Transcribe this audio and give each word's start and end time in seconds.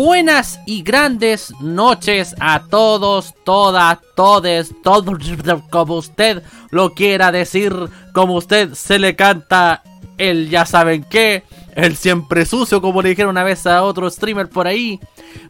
Buenas 0.00 0.60
y 0.64 0.84
grandes 0.84 1.52
noches 1.60 2.36
a 2.38 2.62
todos, 2.70 3.34
todas, 3.42 3.98
todes, 4.14 4.72
todos, 4.84 5.18
como 5.70 5.96
usted 5.96 6.44
lo 6.70 6.94
quiera 6.94 7.32
decir, 7.32 7.74
como 8.14 8.34
usted 8.34 8.74
se 8.74 9.00
le 9.00 9.16
canta 9.16 9.82
el 10.16 10.50
ya 10.50 10.66
saben 10.66 11.02
qué, 11.02 11.42
el 11.74 11.96
siempre 11.96 12.46
sucio, 12.46 12.80
como 12.80 13.02
le 13.02 13.08
dijeron 13.08 13.30
una 13.30 13.42
vez 13.42 13.66
a 13.66 13.82
otro 13.82 14.08
streamer 14.08 14.48
por 14.48 14.68
ahí. 14.68 15.00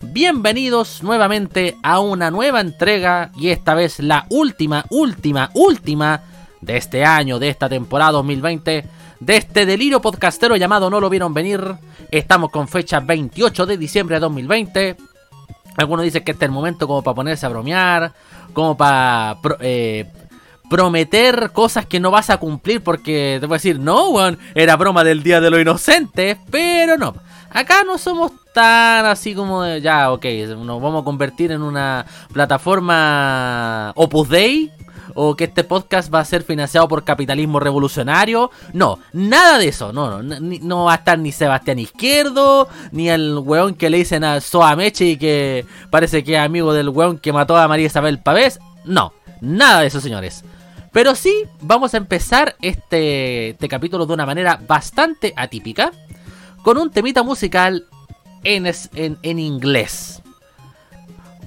Bienvenidos 0.00 1.02
nuevamente 1.02 1.76
a 1.82 2.00
una 2.00 2.30
nueva 2.30 2.62
entrega 2.62 3.30
y 3.36 3.50
esta 3.50 3.74
vez 3.74 3.98
la 3.98 4.24
última, 4.30 4.86
última, 4.88 5.50
última 5.52 6.22
de 6.62 6.78
este 6.78 7.04
año, 7.04 7.38
de 7.38 7.50
esta 7.50 7.68
temporada 7.68 8.12
2020, 8.12 8.86
de 9.20 9.36
este 9.36 9.66
delirio 9.66 10.00
podcastero 10.00 10.56
llamado 10.56 10.90
No 10.90 11.00
lo 11.00 11.10
vieron 11.10 11.34
venir. 11.34 11.60
Estamos 12.10 12.50
con 12.50 12.68
fecha 12.68 13.00
28 13.00 13.66
de 13.66 13.76
diciembre 13.76 14.16
de 14.16 14.20
2020. 14.20 14.96
Algunos 15.76 16.04
dicen 16.04 16.24
que 16.24 16.32
este 16.32 16.44
es 16.44 16.48
el 16.48 16.54
momento 16.54 16.86
como 16.86 17.02
para 17.02 17.14
ponerse 17.14 17.46
a 17.46 17.48
bromear, 17.48 18.12
como 18.52 18.76
para 18.76 19.38
eh, 19.60 20.10
prometer 20.68 21.50
cosas 21.52 21.86
que 21.86 22.00
no 22.00 22.10
vas 22.10 22.30
a 22.30 22.38
cumplir 22.38 22.82
porque 22.82 23.38
te 23.40 23.46
voy 23.46 23.54
a 23.54 23.58
decir, 23.58 23.78
no, 23.78 24.10
weón, 24.10 24.38
era 24.54 24.76
broma 24.76 25.04
del 25.04 25.22
Día 25.22 25.40
de 25.40 25.50
los 25.50 25.60
Inocentes, 25.60 26.38
pero 26.50 26.96
no. 26.96 27.14
Acá 27.50 27.84
no 27.86 27.96
somos 27.96 28.32
tan 28.52 29.06
así 29.06 29.34
como 29.34 29.62
de, 29.62 29.80
ya, 29.80 30.12
ok, 30.12 30.24
nos 30.58 30.82
vamos 30.82 31.02
a 31.02 31.04
convertir 31.04 31.52
en 31.52 31.62
una 31.62 32.04
plataforma 32.32 33.92
Opus 33.94 34.28
Dei 34.28 34.70
o 35.14 35.36
que 35.36 35.44
este 35.44 35.64
podcast 35.64 36.12
va 36.12 36.20
a 36.20 36.24
ser 36.24 36.42
financiado 36.42 36.88
por 36.88 37.04
capitalismo 37.04 37.60
revolucionario. 37.60 38.50
No, 38.72 38.98
nada 39.12 39.58
de 39.58 39.68
eso. 39.68 39.92
No, 39.92 40.22
no, 40.22 40.38
no 40.40 40.84
va 40.84 40.92
a 40.92 40.96
estar 40.96 41.18
ni 41.18 41.32
Sebastián 41.32 41.78
Izquierdo, 41.78 42.68
ni 42.92 43.08
el 43.08 43.38
weón 43.38 43.74
que 43.74 43.90
le 43.90 43.98
dicen 43.98 44.24
a 44.24 44.40
Soameche 44.40 45.04
y 45.04 45.16
que 45.16 45.66
parece 45.90 46.24
que 46.24 46.34
es 46.34 46.40
amigo 46.40 46.72
del 46.72 46.88
weón 46.88 47.18
que 47.18 47.32
mató 47.32 47.56
a 47.56 47.68
María 47.68 47.86
Isabel 47.86 48.18
Pavés. 48.18 48.58
No, 48.84 49.12
nada 49.40 49.80
de 49.80 49.88
eso, 49.88 50.00
señores. 50.00 50.44
Pero 50.92 51.14
sí, 51.14 51.44
vamos 51.60 51.94
a 51.94 51.98
empezar 51.98 52.56
este, 52.62 53.50
este 53.50 53.68
capítulo 53.68 54.06
de 54.06 54.14
una 54.14 54.26
manera 54.26 54.60
bastante 54.66 55.34
atípica, 55.36 55.92
con 56.62 56.78
un 56.78 56.90
temita 56.90 57.22
musical 57.22 57.86
en, 58.42 58.66
en, 58.94 59.18
en 59.22 59.38
inglés. 59.38 60.22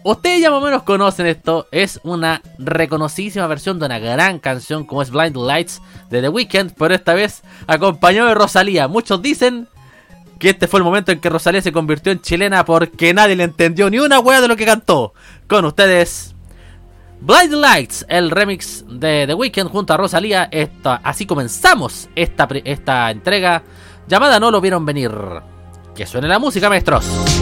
Ustedes 0.04 0.42
ya 0.42 0.50
más 0.50 0.62
o 0.62 0.66
menos 0.66 0.82
conocen 0.84 1.28
esto, 1.28 1.68
es 1.72 2.00
una 2.04 2.42
reconocidísima 2.58 3.46
versión 3.46 3.78
de 3.78 3.86
una 3.86 4.00
gran 4.00 4.40
canción 4.40 4.84
como 4.84 5.04
es 5.04 5.12
Blind 5.12 5.36
Lights 5.36 5.82
de 6.10 6.22
The 6.22 6.30
Weeknd, 6.30 6.74
pero 6.76 6.96
esta 6.96 7.14
vez 7.14 7.44
acompañado 7.68 8.28
de 8.30 8.34
Rosalía. 8.34 8.88
Muchos 8.88 9.22
dicen 9.22 9.68
que 10.40 10.50
este 10.50 10.68
fue 10.68 10.80
el 10.80 10.84
momento 10.84 11.12
en 11.12 11.20
que 11.20 11.30
Rosalía 11.30 11.62
se 11.62 11.72
convirtió 11.72 12.12
en 12.12 12.20
chilena 12.20 12.66
porque 12.66 13.14
nadie 13.14 13.36
le 13.36 13.44
entendió 13.44 13.92
ni 13.92 14.00
una 14.00 14.20
wea 14.20 14.42
de 14.42 14.48
lo 14.48 14.56
que 14.56 14.66
cantó. 14.66 15.14
Con 15.48 15.66
ustedes, 15.66 16.34
Blind 17.20 17.54
Lights, 17.54 18.04
el 18.10 18.32
remix 18.32 18.84
de 18.90 19.26
The 19.28 19.36
Weeknd 19.36 19.70
junto 19.70 19.94
a 19.94 19.98
Rosalía. 19.98 20.50
Así 21.04 21.28
comenzamos 21.28 22.10
esta, 22.16 22.48
esta 22.66 23.11
entrega 23.11 23.61
llamada 24.08 24.40
No 24.40 24.50
lo 24.50 24.61
vieron 24.61 24.84
venir. 24.84 25.11
Que 25.94 26.08
suene 26.08 26.28
la 26.28 26.40
música, 26.40 26.70
maestros. 26.70 27.41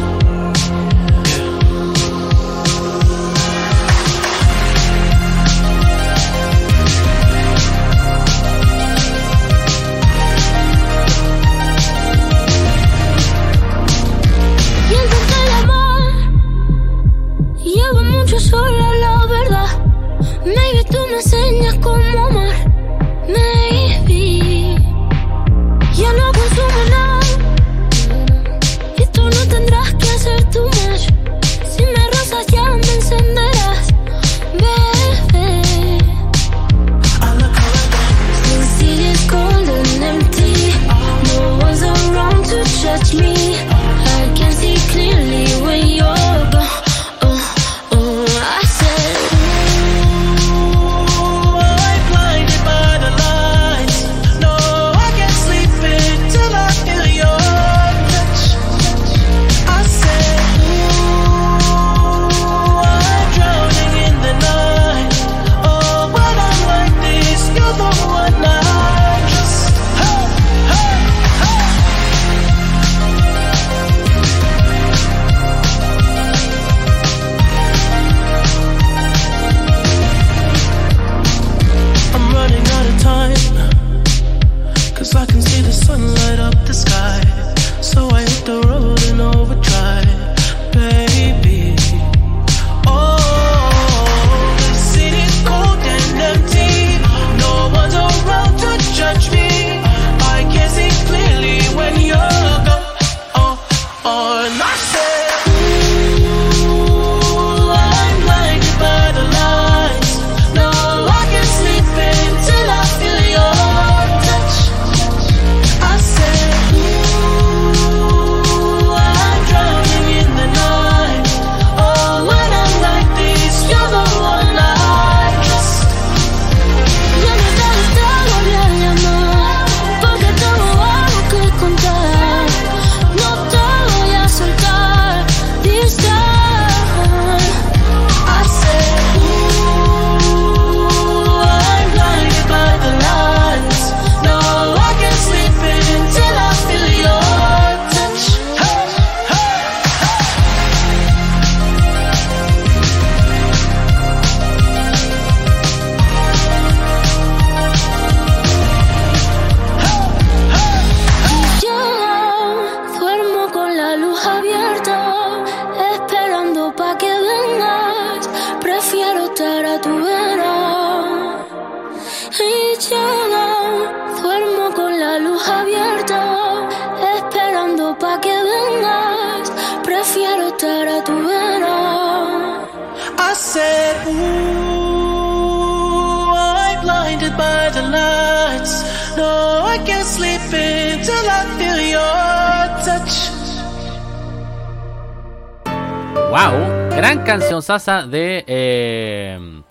Wow, 196.30 196.90
gran 196.92 197.24
canción 197.24 197.64
sasa 197.64 198.06
de 198.06 198.44
eh, 198.46 199.62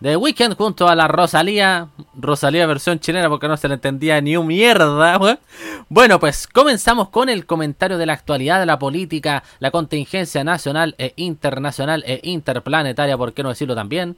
The 0.00 0.16
Weeknd 0.16 0.56
junto 0.56 0.88
a 0.88 0.94
la 0.94 1.06
Rosalía. 1.06 1.88
Rosalía 2.14 2.66
versión 2.66 2.98
chilena 2.98 3.28
porque 3.28 3.46
no 3.46 3.58
se 3.58 3.68
le 3.68 3.74
entendía 3.74 4.18
ni 4.22 4.34
un 4.34 4.46
mierda. 4.46 5.38
Bueno, 5.90 6.18
pues 6.18 6.46
comenzamos 6.46 7.10
con 7.10 7.28
el 7.28 7.44
comentario 7.44 7.98
de 7.98 8.06
la 8.06 8.14
actualidad 8.14 8.58
de 8.58 8.64
la 8.64 8.78
política, 8.78 9.42
la 9.58 9.70
contingencia 9.70 10.42
nacional 10.44 10.94
e 10.96 11.12
internacional 11.16 12.02
e 12.06 12.20
interplanetaria, 12.22 13.18
por 13.18 13.34
qué 13.34 13.42
no 13.42 13.50
decirlo 13.50 13.74
también. 13.74 14.16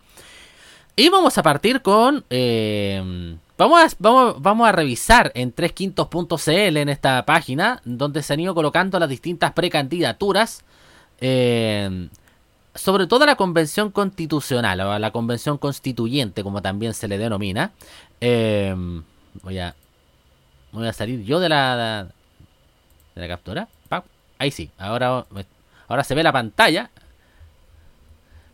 Y 0.95 1.09
vamos 1.09 1.39
a 1.39 1.43
partir 1.43 1.83
con... 1.83 2.25
Eh, 2.31 3.37
vamos, 3.59 3.97
vamos, 3.99 4.41
vamos 4.41 4.69
a 4.69 4.73
revisar 4.73 5.33
en 5.35 5.53
3quintos.cl 5.53 6.77
en 6.77 6.89
esta 6.89 7.27
página, 7.27 7.83
donde 7.85 8.23
se 8.23 8.35
han 8.35 8.41
ido 8.41 8.55
colocando 8.55 8.97
las 9.01 9.09
distintas 9.09 9.53
precandidaturas. 9.55 10.63
Eh, 11.21 12.09
sobre 12.75 13.07
todo 13.07 13.27
la 13.27 13.37
convención 13.37 13.91
constitucional 13.91 14.81
o 14.81 14.99
la 14.99 15.11
convención 15.11 15.59
constituyente, 15.59 16.43
como 16.43 16.63
también 16.63 16.95
se 16.95 17.09
le 17.09 17.19
denomina. 17.19 17.73
Eh, 18.21 18.75
voy 19.43 19.59
a 19.59 19.75
voy 20.73 20.87
a 20.87 20.93
salir 20.93 21.25
yo 21.25 21.41
de 21.41 21.49
la 21.49 22.07
de 23.15 23.21
la 23.21 23.29
captura. 23.29 23.69
Ahí 24.39 24.51
sí, 24.51 24.71
ahora 24.79 25.27
ahora 25.89 26.05
se 26.05 26.15
ve 26.15 26.23
la 26.23 26.33
pantalla. 26.33 26.91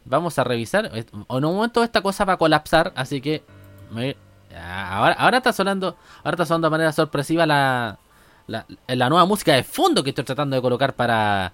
Vamos 0.04 0.38
a 0.38 0.44
revisar. 0.44 0.90
En 0.94 1.44
un 1.44 1.54
momento 1.54 1.84
esta 1.84 2.00
cosa 2.00 2.24
va 2.24 2.34
a 2.34 2.36
colapsar, 2.36 2.92
así 2.96 3.20
que 3.20 3.44
ahora, 4.56 5.14
ahora 5.14 5.36
está 5.38 5.52
sonando, 5.52 5.96
ahora 6.24 6.34
está 6.34 6.46
sonando 6.46 6.66
de 6.66 6.70
manera 6.70 6.92
sorpresiva 6.92 7.46
la, 7.46 7.98
la 8.48 9.08
nueva 9.08 9.26
música 9.26 9.54
de 9.54 9.62
fondo 9.62 10.02
que 10.02 10.10
estoy 10.10 10.24
tratando 10.24 10.56
de 10.56 10.62
colocar 10.62 10.94
para 10.94 11.52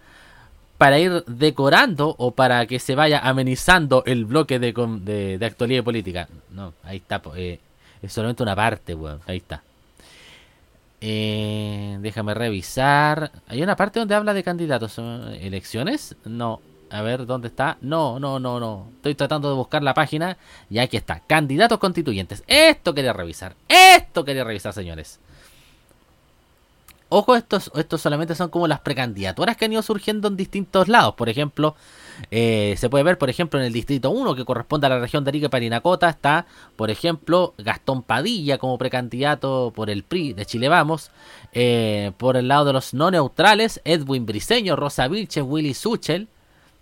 para 0.82 0.98
ir 0.98 1.22
decorando 1.28 2.12
o 2.18 2.32
para 2.32 2.66
que 2.66 2.80
se 2.80 2.96
vaya 2.96 3.20
amenizando 3.20 4.02
el 4.04 4.24
bloque 4.24 4.58
de, 4.58 4.72
de, 5.38 5.46
actualidad 5.46 5.84
política. 5.84 6.28
No, 6.50 6.74
ahí 6.82 6.96
está. 6.96 7.22
Eh, 7.36 7.60
es 8.02 8.12
solamente 8.12 8.42
una 8.42 8.56
parte, 8.56 8.92
weón. 8.92 9.20
Ahí 9.28 9.36
está. 9.36 9.62
Eh, 11.00 11.98
déjame 12.00 12.34
revisar. 12.34 13.30
Hay 13.46 13.62
una 13.62 13.76
parte 13.76 14.00
donde 14.00 14.16
habla 14.16 14.34
de 14.34 14.42
candidatos. 14.42 14.98
¿Elecciones? 14.98 16.16
No. 16.24 16.60
A 16.90 17.00
ver, 17.02 17.26
¿dónde 17.26 17.46
está? 17.46 17.78
No, 17.80 18.18
no, 18.18 18.40
no, 18.40 18.58
no. 18.58 18.88
Estoy 18.96 19.14
tratando 19.14 19.50
de 19.50 19.54
buscar 19.54 19.84
la 19.84 19.94
página 19.94 20.36
y 20.68 20.80
aquí 20.80 20.96
está. 20.96 21.20
Candidatos 21.20 21.78
constituyentes. 21.78 22.42
Esto 22.48 22.92
quería 22.92 23.12
revisar. 23.12 23.54
Esto 23.68 24.24
quería 24.24 24.42
revisar, 24.42 24.72
señores. 24.72 25.20
Ojo, 27.14 27.36
estos, 27.36 27.70
estos 27.74 28.00
solamente 28.00 28.34
son 28.34 28.48
como 28.48 28.66
las 28.66 28.80
precandidaturas 28.80 29.58
que 29.58 29.66
han 29.66 29.72
ido 29.74 29.82
surgiendo 29.82 30.28
en 30.28 30.36
distintos 30.38 30.88
lados. 30.88 31.14
Por 31.14 31.28
ejemplo, 31.28 31.76
eh, 32.30 32.74
se 32.78 32.88
puede 32.88 33.04
ver, 33.04 33.18
por 33.18 33.28
ejemplo, 33.28 33.60
en 33.60 33.66
el 33.66 33.72
distrito 33.74 34.08
1, 34.08 34.34
que 34.34 34.46
corresponde 34.46 34.86
a 34.86 34.90
la 34.90 34.98
región 34.98 35.22
de 35.22 35.28
Arica 35.28 35.44
y 35.44 35.48
Parinacota, 35.50 36.08
está, 36.08 36.46
por 36.74 36.90
ejemplo, 36.90 37.52
Gastón 37.58 38.02
Padilla 38.02 38.56
como 38.56 38.78
precandidato 38.78 39.74
por 39.76 39.90
el 39.90 40.04
PRI 40.04 40.32
de 40.32 40.46
Chile 40.46 40.70
Vamos. 40.70 41.10
Eh, 41.52 42.12
por 42.16 42.38
el 42.38 42.48
lado 42.48 42.64
de 42.64 42.72
los 42.72 42.94
no 42.94 43.10
neutrales, 43.10 43.82
Edwin 43.84 44.24
Briseño, 44.24 44.74
Rosa 44.74 45.06
Vilches, 45.06 45.44
Willy 45.46 45.74
Suchel. 45.74 46.28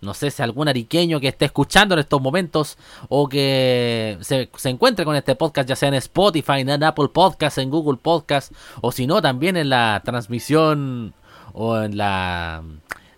No 0.01 0.15
sé 0.15 0.31
si 0.31 0.41
algún 0.41 0.67
ariqueño 0.67 1.19
que 1.19 1.27
esté 1.27 1.45
escuchando 1.45 1.93
en 1.93 1.99
estos 1.99 2.19
momentos 2.19 2.77
o 3.07 3.29
que 3.29 4.17
se, 4.21 4.49
encuentre 4.65 5.05
con 5.05 5.15
este 5.15 5.35
podcast, 5.35 5.69
ya 5.69 5.75
sea 5.75 5.89
en 5.89 5.95
Spotify, 5.95 6.61
en 6.61 6.83
Apple 6.83 7.09
Podcast, 7.09 7.59
en 7.59 7.69
Google 7.69 7.99
Podcast, 8.01 8.51
o 8.81 8.91
si 8.91 9.05
no, 9.05 9.21
también 9.21 9.57
en 9.57 9.69
la 9.69 10.01
transmisión 10.03 11.13
o 11.53 11.77
en 11.77 11.97
la 11.97 12.63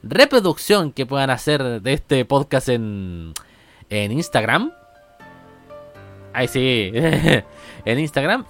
reproducción 0.01 0.91
que 0.91 1.05
puedan 1.05 1.29
hacer 1.29 1.81
de 1.81 1.93
este 1.93 2.25
podcast 2.25 2.67
en, 2.67 3.33
en 3.89 4.11
Instagram. 4.11 4.73
Ahí 6.33 6.49
sí, 6.49 6.91
en 7.85 7.99
Instagram. 7.99 8.45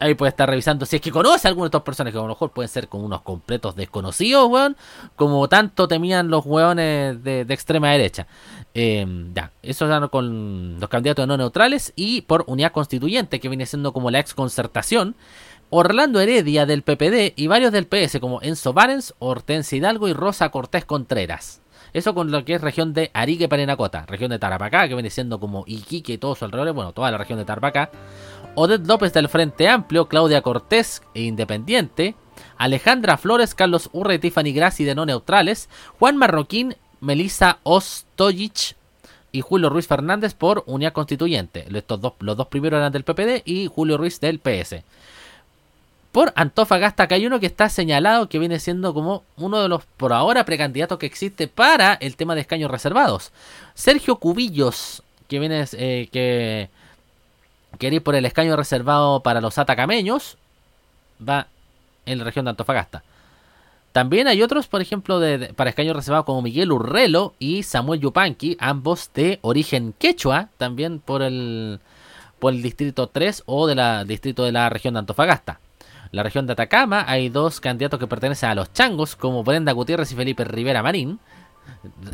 Ahí 0.00 0.14
puede 0.14 0.30
estar 0.30 0.48
revisando 0.48 0.86
si 0.86 0.96
es 0.96 1.02
que 1.02 1.10
conoce 1.10 1.48
a 1.48 1.50
alguno 1.50 1.64
de 1.64 1.68
estos 1.68 1.82
personajes, 1.82 2.14
que 2.14 2.18
a 2.18 2.22
lo 2.22 2.28
mejor 2.28 2.50
pueden 2.52 2.68
ser 2.68 2.88
como 2.88 3.04
unos 3.04 3.22
completos 3.22 3.74
desconocidos, 3.74 4.48
weón. 4.48 4.76
Como 5.16 5.48
tanto 5.48 5.88
temían 5.88 6.28
los 6.28 6.46
weones 6.46 7.22
de, 7.22 7.40
extrema 7.48 7.90
derecha. 7.90 8.26
Em, 8.74 9.34
ya, 9.34 9.52
eso 9.62 9.88
ya 9.88 10.06
con 10.08 10.78
los 10.78 10.88
candidatos 10.88 11.26
no 11.26 11.36
neutrales 11.36 11.92
y 11.96 12.22
por 12.22 12.44
unidad 12.46 12.72
constituyente, 12.72 13.40
que 13.40 13.48
viene 13.48 13.66
siendo 13.66 13.92
como 13.92 14.10
la 14.10 14.20
ex 14.20 14.34
concertación. 14.34 15.16
Orlando 15.70 16.20
Heredia 16.20 16.64
del 16.64 16.82
PPD 16.82 17.34
y 17.36 17.46
varios 17.46 17.72
del 17.72 17.86
PS, 17.86 18.20
como 18.20 18.40
Enzo 18.40 18.72
Barens, 18.72 19.14
Hortensia 19.18 19.76
Hidalgo 19.76 20.08
y 20.08 20.14
Rosa 20.14 20.48
Cortés 20.48 20.86
Contreras. 20.86 21.60
Eso 21.92 22.14
con 22.14 22.30
lo 22.30 22.44
que 22.44 22.54
es 22.54 22.60
región 22.60 22.92
de 22.92 23.10
Arique 23.14 23.48
Parinacota, 23.48 24.04
región 24.06 24.30
de 24.30 24.38
Tarapacá, 24.38 24.88
que 24.88 24.94
viene 24.94 25.10
siendo 25.10 25.40
como 25.40 25.64
Iquique 25.66 26.14
y 26.14 26.18
todo 26.18 26.34
su 26.34 26.44
alrededor, 26.44 26.72
bueno, 26.72 26.92
toda 26.92 27.10
la 27.10 27.18
región 27.18 27.38
de 27.38 27.44
Tarapacá. 27.44 27.90
Odette 28.60 28.88
López 28.88 29.12
del 29.12 29.28
Frente 29.28 29.68
Amplio, 29.68 30.08
Claudia 30.08 30.42
Cortés 30.42 31.00
e 31.14 31.22
Independiente, 31.22 32.16
Alejandra 32.56 33.16
Flores, 33.16 33.54
Carlos 33.54 33.88
Urre 33.92 34.18
Tiffany 34.18 34.52
Grassi 34.52 34.82
de 34.82 34.96
No 34.96 35.06
Neutrales, 35.06 35.68
Juan 36.00 36.16
Marroquín, 36.16 36.74
Melissa 37.00 37.60
Ostojic 37.62 38.74
y 39.30 39.42
Julio 39.42 39.70
Ruiz 39.70 39.86
Fernández 39.86 40.34
por 40.34 40.64
Unidad 40.66 40.92
Constituyente. 40.92 41.66
Estos 41.72 42.00
dos, 42.00 42.14
los 42.18 42.36
dos 42.36 42.48
primeros 42.48 42.78
eran 42.78 42.90
del 42.90 43.04
PPD 43.04 43.42
y 43.44 43.68
Julio 43.68 43.96
Ruiz 43.96 44.18
del 44.18 44.40
PS. 44.40 44.82
Por 46.10 46.32
Antofagasta, 46.34 47.06
que 47.06 47.14
hay 47.14 47.26
uno 47.26 47.38
que 47.38 47.46
está 47.46 47.68
señalado 47.68 48.28
que 48.28 48.40
viene 48.40 48.58
siendo 48.58 48.92
como 48.92 49.22
uno 49.36 49.62
de 49.62 49.68
los 49.68 49.84
por 49.84 50.12
ahora 50.12 50.44
precandidatos 50.44 50.98
que 50.98 51.06
existe 51.06 51.46
para 51.46 51.94
el 51.94 52.16
tema 52.16 52.34
de 52.34 52.40
escaños 52.40 52.72
reservados. 52.72 53.30
Sergio 53.74 54.16
Cubillos, 54.16 55.04
que 55.28 55.38
viene 55.38 55.64
eh, 55.74 56.08
que 56.10 56.70
quiere 57.76 57.96
ir 57.96 58.02
por 58.02 58.14
el 58.14 58.24
escaño 58.24 58.56
reservado 58.56 59.20
para 59.20 59.40
los 59.40 59.58
atacameños, 59.58 60.38
va 61.26 61.48
en 62.06 62.18
la 62.18 62.24
región 62.24 62.44
de 62.44 62.50
Antofagasta. 62.50 63.02
También 63.92 64.28
hay 64.28 64.42
otros, 64.42 64.68
por 64.68 64.80
ejemplo, 64.80 65.18
de, 65.18 65.52
para 65.54 65.70
escaños 65.70 65.96
reservados 65.96 66.26
como 66.26 66.42
Miguel 66.42 66.72
Urrelo 66.72 67.34
y 67.38 67.62
Samuel 67.62 68.00
Yupanqui, 68.00 68.56
ambos 68.60 69.10
de 69.14 69.38
origen 69.42 69.94
quechua, 69.98 70.50
también 70.56 71.00
por 71.00 71.22
el, 71.22 71.80
por 72.38 72.52
el 72.52 72.62
distrito 72.62 73.08
3 73.08 73.42
o 73.46 73.66
del 73.66 74.06
distrito 74.06 74.44
de 74.44 74.52
la 74.52 74.68
región 74.68 74.94
de 74.94 75.00
Antofagasta. 75.00 75.60
La 76.10 76.22
región 76.22 76.46
de 76.46 76.52
Atacama 76.52 77.04
hay 77.06 77.28
dos 77.28 77.60
candidatos 77.60 77.98
que 77.98 78.06
pertenecen 78.06 78.50
a 78.50 78.54
los 78.54 78.72
changos, 78.72 79.16
como 79.16 79.44
Brenda 79.44 79.72
Gutiérrez 79.72 80.10
y 80.12 80.14
Felipe 80.14 80.44
Rivera 80.44 80.82
Marín. 80.82 81.18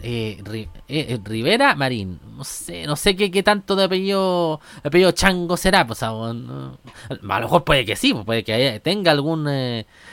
Eh, 0.02 0.42
eh, 0.52 0.68
eh, 0.88 1.20
Rivera 1.24 1.74
Marín. 1.74 2.20
No 2.36 2.44
sé, 2.44 2.86
no 2.86 2.96
sé 2.96 3.16
qué, 3.16 3.30
qué 3.30 3.42
tanto 3.42 3.76
de 3.76 3.84
apellido, 3.84 4.60
apellido 4.82 5.12
chango 5.12 5.56
será. 5.56 5.86
Pues, 5.86 6.02
a, 6.02 6.10
lo 6.10 6.78
mejor 7.18 7.64
puede 7.64 7.84
que 7.84 7.96
sí, 7.96 8.12
pues, 8.12 8.24
puede 8.24 8.44
que 8.44 8.80
tenga 8.82 9.10
algún, 9.12 9.48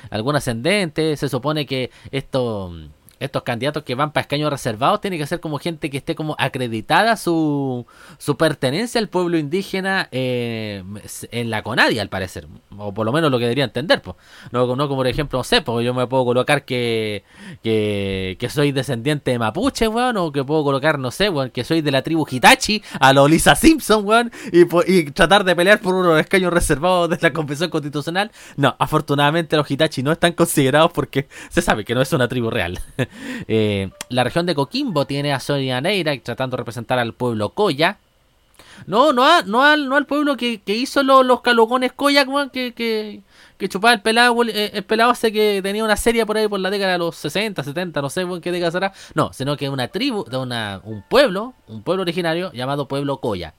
algún 0.10 0.36
ascendente. 0.36 1.16
Se 1.18 1.30
supone 1.30 1.66
que 1.66 1.92
esto 2.12 2.74
estos 3.22 3.44
candidatos 3.44 3.84
que 3.84 3.96
van 3.96 4.12
para 4.12 4.24
escaños 4.24 4.50
reservados 4.50 5.00
tiene 5.00 5.18
que 5.18 5.28
ser 5.28 5.40
como 5.40 5.60
gente 5.60 5.90
que 5.90 5.98
esté 5.98 6.16
como 6.16 6.36
acreditada 6.40 7.16
su, 7.18 7.86
su 8.18 8.36
pertenencia 8.36 9.00
al 9.00 9.10
pueblo 9.10 9.38
indígena 9.38 10.10
eh, 10.12 10.84
en 11.32 11.50
la 11.50 11.62
CONADIA, 11.62 12.02
al 12.02 12.10
parecer. 12.10 12.48
O 12.78 12.94
por 12.94 13.06
lo 13.06 13.12
menos 13.12 13.30
lo 13.32 13.38
que 13.38 13.46
debería 13.46 13.64
entender. 13.64 14.02
Pues. 14.02 14.18
No, 14.52 14.76
no 14.76 14.88
como 14.88 15.02
por 15.02 15.08
ejemplo, 15.08 15.40
no 15.40 15.44
sé, 15.44 15.62
porque 15.62 15.86
yo 15.86 15.94
me 15.94 16.08
puedo 16.08 16.26
colocar 16.26 16.66
que, 16.66 17.24
que, 17.64 18.38
que 18.40 18.50
soy 18.50 18.72
descendiente 18.72 19.32
de 19.32 19.40
mapuche, 19.40 19.88
weón, 19.88 20.18
o 20.18 20.32
que 20.32 20.44
puedo 20.44 20.64
colocar, 20.64 20.98
no 20.98 21.12
sé, 21.12 21.30
weón, 21.30 21.52
que 21.52 21.64
soy 21.64 21.82
de 21.82 21.92
la 21.92 22.02
tribu 22.02 22.26
Hitachi, 22.30 22.82
a 23.00 23.14
lo 23.14 23.28
Lisa 23.28 23.56
Simpson, 23.56 24.06
weón, 24.06 24.32
y, 24.52 24.62
y 24.92 25.12
tratar 25.12 25.44
de 25.44 25.56
pelear 25.56 25.80
por 25.80 25.94
unos 25.94 26.20
escaños 26.20 26.52
reservados 26.52 27.10
de 27.10 27.18
la 27.22 27.34
Convención 27.34 27.70
Constitucional. 27.70 28.32
No, 28.58 28.76
afortunadamente 28.80 29.58
los 29.58 29.70
Hitachi 29.70 30.02
no 30.02 30.12
están 30.12 30.34
considerados 30.34 30.92
porque 30.92 31.28
se 31.50 31.62
sabe 31.62 31.86
que 31.86 31.94
no 31.94 32.02
es 32.02 32.12
una 32.14 32.28
tribu 32.28 32.50
real. 32.50 32.80
Eh, 33.48 33.90
la 34.10 34.24
región 34.24 34.46
de 34.46 34.56
Coquimbo 34.56 35.06
tiene 35.06 35.34
a 35.34 35.40
Sonia 35.40 35.82
Neira 35.82 36.18
tratando 36.20 36.56
de 36.56 36.62
representar 36.62 37.00
al 37.00 37.14
pueblo 37.14 37.50
Coya. 37.50 37.98
No, 38.88 39.14
no, 39.14 39.42
no, 39.44 39.64
al, 39.64 39.88
no 39.90 39.96
al 39.96 40.06
pueblo 40.06 40.38
que, 40.38 40.62
hizo 40.66 41.04
los, 41.04 41.26
los 41.26 41.42
calogones 41.42 41.94
Coya, 41.94 42.26
que, 42.52 42.74
que, 42.74 43.70
chupaba 43.70 43.94
el 43.94 44.02
pelado, 44.02 44.42
el 44.42 44.84
pelado 44.84 45.12
ese 45.12 45.32
que 45.32 45.62
tenía 45.62 45.84
una 45.84 45.96
serie 45.96 46.26
por 46.26 46.38
ahí 46.38 46.48
por 46.48 46.60
la 46.60 46.72
década 46.72 46.94
de 46.94 46.98
los 46.98 47.16
60, 47.16 47.64
70, 47.64 48.02
no 48.02 48.10
sé 48.10 48.22
en 48.22 48.42
qué 48.42 48.52
década 48.52 48.72
será. 48.72 48.94
No, 49.14 49.34
sino 49.34 49.56
que 49.56 49.70
una 49.70 49.88
tribu, 49.90 50.24
de 50.26 50.38
una, 50.38 50.82
un 50.84 51.04
pueblo, 51.08 51.54
un 51.68 51.84
pueblo 51.84 52.02
originario 52.02 52.52
llamado 52.54 52.88
Pueblo 52.88 53.18
Coya. 53.18 53.54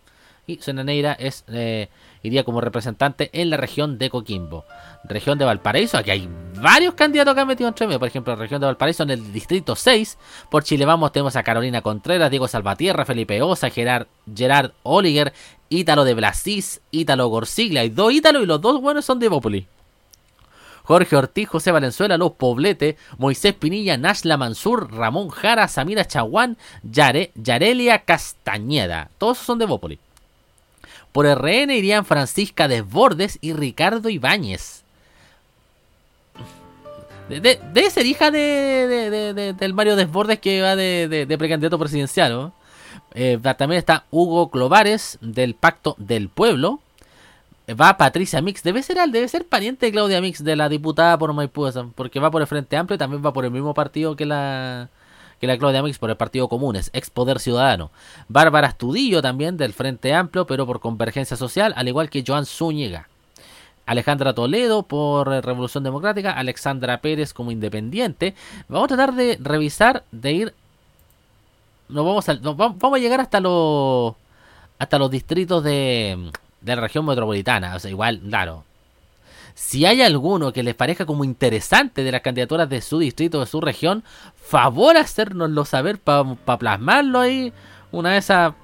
y 0.47 0.59
Sonaneira 0.61 1.13
es, 1.13 1.45
eh, 1.49 1.89
iría 2.23 2.45
como 2.45 2.61
representante 2.61 3.31
en 3.33 3.51
la 3.51 3.57
región 3.57 3.99
de 3.99 4.11
Coquimbo. 4.11 4.65
Región 5.05 5.39
de 5.39 5.45
Valparaíso, 5.45 5.99
aquí 5.99 6.11
hay 6.11 6.29
varios 6.61 6.95
candidatos 6.95 7.35
que 7.35 7.41
han 7.41 7.49
metido 7.49 7.69
entre 7.69 7.87
medio. 7.87 7.99
Por 7.99 8.09
ejemplo, 8.09 8.37
región 8.37 8.61
de 8.61 8.67
Valparaíso 8.67 9.03
en 9.03 9.11
el 9.11 9.33
distrito 9.33 9.75
6. 9.77 10.19
Por 10.51 10.65
Chile 10.65 10.85
Vamos 10.85 11.13
tenemos 11.13 11.37
a 11.37 11.43
Carolina 11.43 11.83
Contreras, 11.83 12.31
Diego 12.31 12.49
Salvatierra, 12.49 13.05
Felipe 13.05 13.43
Osa, 13.43 13.71
Gerard, 13.71 14.07
Gerard 14.35 14.73
Oliger, 14.83 15.33
Ítalo 15.69 16.05
de 16.05 16.15
Blasis, 16.15 16.81
Ítalo 16.91 17.29
Gorsiglia. 17.29 17.81
Hay 17.81 17.89
dos 17.89 18.13
Ítalos 18.13 18.43
y 18.43 18.47
los 18.47 18.61
dos 18.61 18.81
buenos 18.81 19.05
son 19.05 19.19
de 19.19 19.29
Bópoli. 19.29 19.67
Jorge 20.85 21.17
Ortiz, 21.17 21.49
José 21.49 21.71
Valenzuela, 21.71 22.19
Los 22.19 22.33
Poblete, 22.33 22.97
Moisés 23.19 23.55
Pinilla, 23.55 23.97
Nashla 23.97 24.37
Mansur, 24.37 24.93
Ramón 24.93 25.29
Jara, 25.29 25.69
Samira 25.69 26.05
Chaguán, 26.05 26.57
Yare, 26.83 27.33
Yarelia 27.35 28.01
Castañeda. 28.01 29.11
Todos 29.19 29.39
son 29.39 29.59
de 29.59 29.67
Bópoli. 29.67 29.99
Por 31.13 31.27
RN 31.27 31.75
irían 31.75 32.05
Francisca 32.05 32.69
Desbordes 32.69 33.39
y 33.41 33.53
Ricardo 33.53 34.09
Ibáñez. 34.09 34.83
Debe 37.29 37.91
ser 37.91 38.05
hija 38.07 38.31
de, 38.31 39.55
del 39.57 39.75
Mario 39.75 39.97
Desbordes 39.97 40.39
que 40.39 40.61
va 40.61 40.75
de, 40.75 41.37
precandidato 41.39 41.79
presidencial. 41.79 42.33
¿no? 42.33 42.53
Eh, 43.15 43.39
también 43.57 43.79
está 43.79 44.05
Hugo 44.11 44.51
Clovares 44.51 45.19
del 45.21 45.55
Pacto 45.55 45.95
del 45.99 46.29
Pueblo. 46.29 46.81
Va 47.69 47.97
Patricia 47.97 48.43
Mix, 48.43 48.63
debe 48.63 48.83
ser 48.83 48.99
debe 49.11 49.29
ser 49.29 49.47
pariente 49.47 49.87
de 49.87 49.93
Claudia 49.93 50.21
Mix, 50.21 50.43
de 50.43 50.57
la 50.57 50.69
diputada 50.69 51.17
por 51.17 51.33
Maipú, 51.33 51.71
porque 51.95 52.19
va 52.19 52.31
por 52.31 52.43
el 52.43 52.49
Frente 52.49 52.77
Amplio 52.77 52.97
y 52.97 52.99
también 52.99 53.25
va 53.25 53.33
por 53.33 53.45
el 53.45 53.53
mismo 53.53 53.73
partido 53.73 54.17
que 54.17 54.27
la 54.27 54.91
que 55.43 55.49
la 55.49 55.59
Claudia 55.59 55.83
Mix 55.83 55.99
por 55.99 56.09
el 56.09 56.17
Partido 56.17 56.49
Comunes, 56.49 56.89
ex 56.93 57.11
Poder 57.11 57.41
Ciudadano. 57.41 57.91
Bárbara 58.29 58.69
Estudillo 58.69 59.23
también 59.23 59.57
del 59.57 59.73
Frente 59.73 60.15
Amplio, 60.15 60.47
pero 60.47 60.67
por 60.67 60.79
Convergencia 60.79 61.37
Social, 61.37 61.75
al 61.77 61.89
igual 61.89 62.11
que 62.11 62.23
Joan 62.25 62.47
Zúñiga. 62.47 63.09
Alejandra 63.85 64.35
Toledo 64.35 64.85
por 64.85 65.27
Revolución 65.27 65.83
Democrática, 65.83 66.31
Alexandra 66.31 67.01
Pérez 67.01 67.35
como 67.35 67.51
independiente. 67.51 68.37
Vamos 68.69 68.85
a 68.85 68.95
tratar 68.95 69.15
de 69.17 69.37
revisar, 69.41 70.05
de 70.13 70.31
ir. 70.31 70.55
Nos 71.89 72.07
vamos 72.07 72.29
a, 72.29 72.35
vamos 72.35 72.95
a 72.95 72.99
llegar 72.99 73.21
hasta 73.21 73.41
los 73.41 74.15
hasta 74.79 74.97
los 75.01 75.11
distritos 75.11 75.65
de, 75.65 76.31
de 76.61 76.77
la 76.77 76.83
región 76.83 77.05
metropolitana. 77.05 77.75
O 77.75 77.81
sea, 77.81 77.91
igual, 77.91 78.21
claro. 78.21 78.63
Si 79.55 79.85
hay 79.85 80.03
alguno 80.03 80.53
que 80.53 80.63
les 80.63 80.75
parezca 80.75 81.07
como 81.07 81.25
interesante 81.25 82.05
de 82.05 82.13
las 82.13 82.23
candidaturas 82.23 82.69
de 82.69 82.81
su 82.81 82.99
distrito, 82.99 83.41
de 83.41 83.47
su 83.47 83.61
región, 83.61 84.05
favor 84.35 84.97
hacérnoslo 84.97 85.65
saber 85.65 85.99
para 85.99 86.37
plasmarlo 86.59 87.21
ahí. 87.21 87.53
Una 87.91 88.11
vez 88.11 88.31
a 88.31 88.55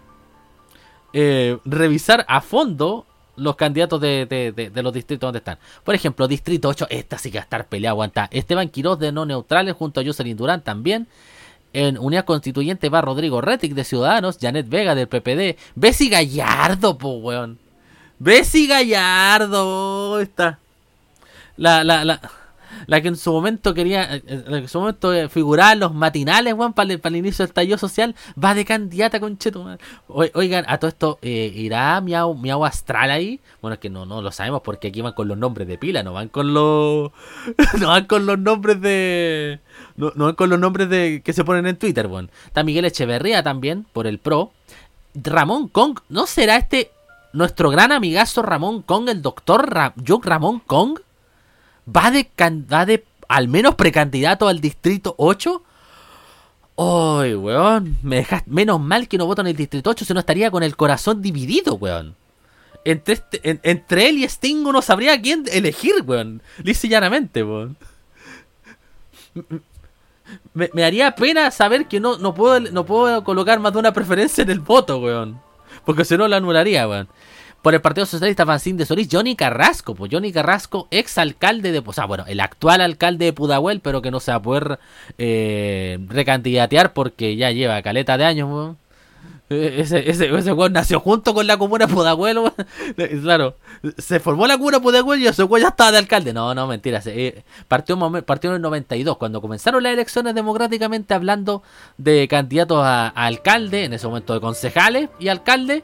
eh, 1.12 1.58
revisar 1.64 2.24
a 2.28 2.40
fondo 2.40 3.06
los 3.38 3.56
candidatos 3.56 4.00
de, 4.00 4.72
los 4.74 4.92
distritos 4.92 5.26
donde 5.26 5.38
están. 5.38 5.58
Por 5.84 5.94
ejemplo, 5.94 6.28
Distrito 6.28 6.68
8, 6.68 6.88
esta 6.90 7.18
sí 7.18 7.30
que 7.30 7.38
va 7.38 7.42
a 7.42 7.44
estar 7.44 7.68
peleada, 7.68 7.92
aguanta. 7.92 8.28
Esteban 8.30 8.68
Quiroz 8.68 8.98
de 8.98 9.12
No 9.12 9.24
Neutrales 9.24 9.74
junto 9.74 10.00
a 10.00 10.04
Jocelyn 10.04 10.36
Durán 10.36 10.62
también. 10.62 11.06
En 11.72 11.98
Unidad 11.98 12.24
Constituyente 12.24 12.88
va 12.88 13.00
Rodrigo 13.00 13.40
Retic 13.40 13.74
de 13.74 13.84
Ciudadanos, 13.84 14.38
Janet 14.40 14.68
Vega 14.68 14.94
del 14.94 15.06
PPD, 15.06 15.56
Bessie 15.74 16.08
Gallardo, 16.08 16.98
po 16.98 17.18
weón. 17.18 17.58
Bessie 18.18 18.66
Gallardo, 18.66 20.18
está. 20.20 20.58
La, 21.58 21.84
la, 21.84 22.04
la, 22.04 22.20
la 22.86 23.00
que 23.02 23.08
en 23.08 23.16
su 23.16 23.32
momento 23.32 23.74
quería, 23.74 24.16
eh, 24.16 24.22
eh, 24.26 24.44
en 24.48 24.68
su 24.68 24.80
momento 24.80 25.12
eh, 25.12 25.28
figuraba 25.28 25.74
los 25.74 25.94
matinales, 25.94 26.54
weón, 26.54 26.72
para 26.72 26.92
el, 26.92 27.16
inicio 27.16 27.42
del 27.42 27.50
estallido 27.50 27.78
social, 27.78 28.14
va 28.42 28.54
de 28.54 28.64
candidata 28.64 29.20
con 29.20 29.38
Cheto, 29.38 29.76
Oigan, 30.08 30.64
a 30.68 30.78
todo 30.78 30.88
esto, 30.88 31.18
¿irá 31.22 32.00
Miau, 32.00 32.34
Miau 32.34 32.64
Astral 32.64 33.10
ahí? 33.10 33.40
Bueno, 33.60 33.74
es 33.74 33.80
que 33.80 33.90
no, 33.90 34.06
no 34.06 34.22
lo 34.22 34.32
sabemos 34.32 34.62
porque 34.62 34.88
aquí 34.88 35.02
van 35.02 35.12
con 35.12 35.28
los 35.28 35.36
nombres 35.36 35.68
de 35.68 35.78
pila, 35.78 36.02
no 36.02 36.12
van 36.12 36.28
con 36.28 36.54
los. 36.54 37.10
no 37.78 37.88
van 37.88 38.06
con 38.06 38.26
los 38.26 38.38
nombres 38.38 38.80
de. 38.80 39.60
No, 39.96 40.12
no 40.14 40.26
van 40.26 40.34
con 40.34 40.48
los 40.48 40.58
nombres 40.58 40.88
de 40.88 41.22
que 41.24 41.32
se 41.32 41.44
ponen 41.44 41.66
en 41.66 41.76
Twitter, 41.76 42.06
weón. 42.06 42.30
Está 42.46 42.62
Miguel 42.62 42.84
Echeverría 42.84 43.42
también, 43.42 43.86
por 43.92 44.06
el 44.06 44.18
Pro. 44.18 44.52
Ramón 45.14 45.68
Kong, 45.68 45.98
¿no 46.08 46.26
será 46.26 46.56
este 46.56 46.90
nuestro 47.32 47.70
gran 47.70 47.92
amigazo 47.92 48.42
Ramón 48.42 48.82
Kong, 48.82 49.08
el 49.08 49.20
doctor 49.20 49.68
Ra 49.68 49.92
Ramón 50.22 50.60
Kong? 50.60 51.00
Va 51.96 52.10
de, 52.10 52.28
de 52.86 53.04
al 53.28 53.48
menos 53.48 53.74
precandidato 53.74 54.48
al 54.48 54.60
distrito 54.60 55.14
8. 55.18 55.62
Ay, 56.76 57.34
weón, 57.34 57.98
me 58.02 58.16
dejas 58.16 58.46
menos 58.46 58.80
mal 58.80 59.08
que 59.08 59.18
no 59.18 59.26
voto 59.26 59.40
en 59.40 59.48
el 59.48 59.56
distrito 59.56 59.90
8, 59.90 60.04
si 60.04 60.14
no 60.14 60.20
estaría 60.20 60.50
con 60.50 60.62
el 60.62 60.76
corazón 60.76 61.20
dividido, 61.22 61.74
weón. 61.74 62.14
Entre, 62.84 63.14
este, 63.14 63.40
entre 63.64 64.08
él 64.08 64.18
y 64.18 64.28
Stingo 64.28 64.72
no 64.72 64.80
sabría 64.80 65.20
quién 65.20 65.44
elegir, 65.50 65.94
weón. 66.06 66.42
Lice 66.62 66.88
llanamente, 66.88 67.42
weón. 67.42 67.76
Me, 70.54 70.84
haría 70.84 71.14
pena 71.14 71.50
saber 71.50 71.86
que 71.86 72.00
no, 72.00 72.18
no, 72.18 72.34
puedo, 72.34 72.60
no 72.60 72.84
puedo 72.84 73.24
colocar 73.24 73.58
más 73.60 73.72
de 73.72 73.78
una 73.78 73.92
preferencia 73.92 74.42
en 74.42 74.50
el 74.50 74.60
voto, 74.60 74.98
weón. 74.98 75.40
Porque 75.84 76.04
si 76.04 76.16
no, 76.16 76.28
la 76.28 76.36
anularía, 76.36 76.88
weón 76.88 77.08
por 77.62 77.74
el 77.74 77.80
Partido 77.80 78.06
Socialista 78.06 78.46
Fanzín 78.46 78.76
de 78.76 78.86
Solís, 78.86 79.08
Johnny 79.10 79.34
Carrasco, 79.34 79.94
pues 79.94 80.10
Johnny 80.12 80.32
Carrasco, 80.32 80.88
ex 80.90 81.18
alcalde 81.18 81.72
de, 81.72 81.82
o 81.84 81.92
sea, 81.92 82.06
bueno, 82.06 82.24
el 82.26 82.40
actual 82.40 82.80
alcalde 82.80 83.26
de 83.26 83.32
Pudahuel, 83.32 83.80
pero 83.80 84.00
que 84.00 84.10
no 84.10 84.20
se 84.20 84.30
va 84.30 84.36
a 84.36 84.42
poder 84.42 84.78
eh, 85.18 85.98
recandidatear 86.08 86.92
porque 86.92 87.36
ya 87.36 87.50
lleva 87.50 87.82
caleta 87.82 88.16
de 88.16 88.24
años, 88.24 88.76
e, 89.50 89.80
ese, 89.80 90.08
ese, 90.08 90.34
ese 90.34 90.52
weón 90.52 90.74
nació 90.74 91.00
junto 91.00 91.32
con 91.34 91.46
la 91.46 91.56
comuna 91.56 91.88
Pudahuel, 91.88 92.38
claro, 93.22 93.56
se 93.96 94.20
formó 94.20 94.46
la 94.46 94.56
comuna 94.56 94.80
Pudahuel 94.80 95.22
y 95.22 95.26
ese 95.26 95.42
weón 95.42 95.62
ya 95.62 95.68
estaba 95.68 95.90
de 95.90 95.98
alcalde. 95.98 96.32
No, 96.32 96.54
no, 96.54 96.66
mentira. 96.66 97.02
Eh, 97.06 97.42
partió, 97.66 97.98
partió 98.24 98.50
en 98.50 98.56
el 98.56 98.62
92, 98.62 99.16
cuando 99.16 99.40
comenzaron 99.40 99.82
las 99.82 99.92
elecciones 99.94 100.34
democráticamente 100.34 101.14
hablando 101.14 101.62
de 101.96 102.28
candidatos 102.28 102.84
a, 102.84 103.08
a 103.08 103.26
alcalde, 103.26 103.84
en 103.84 103.94
ese 103.94 104.06
momento 104.06 104.34
de 104.34 104.40
concejales 104.40 105.08
y 105.18 105.28
alcalde. 105.28 105.82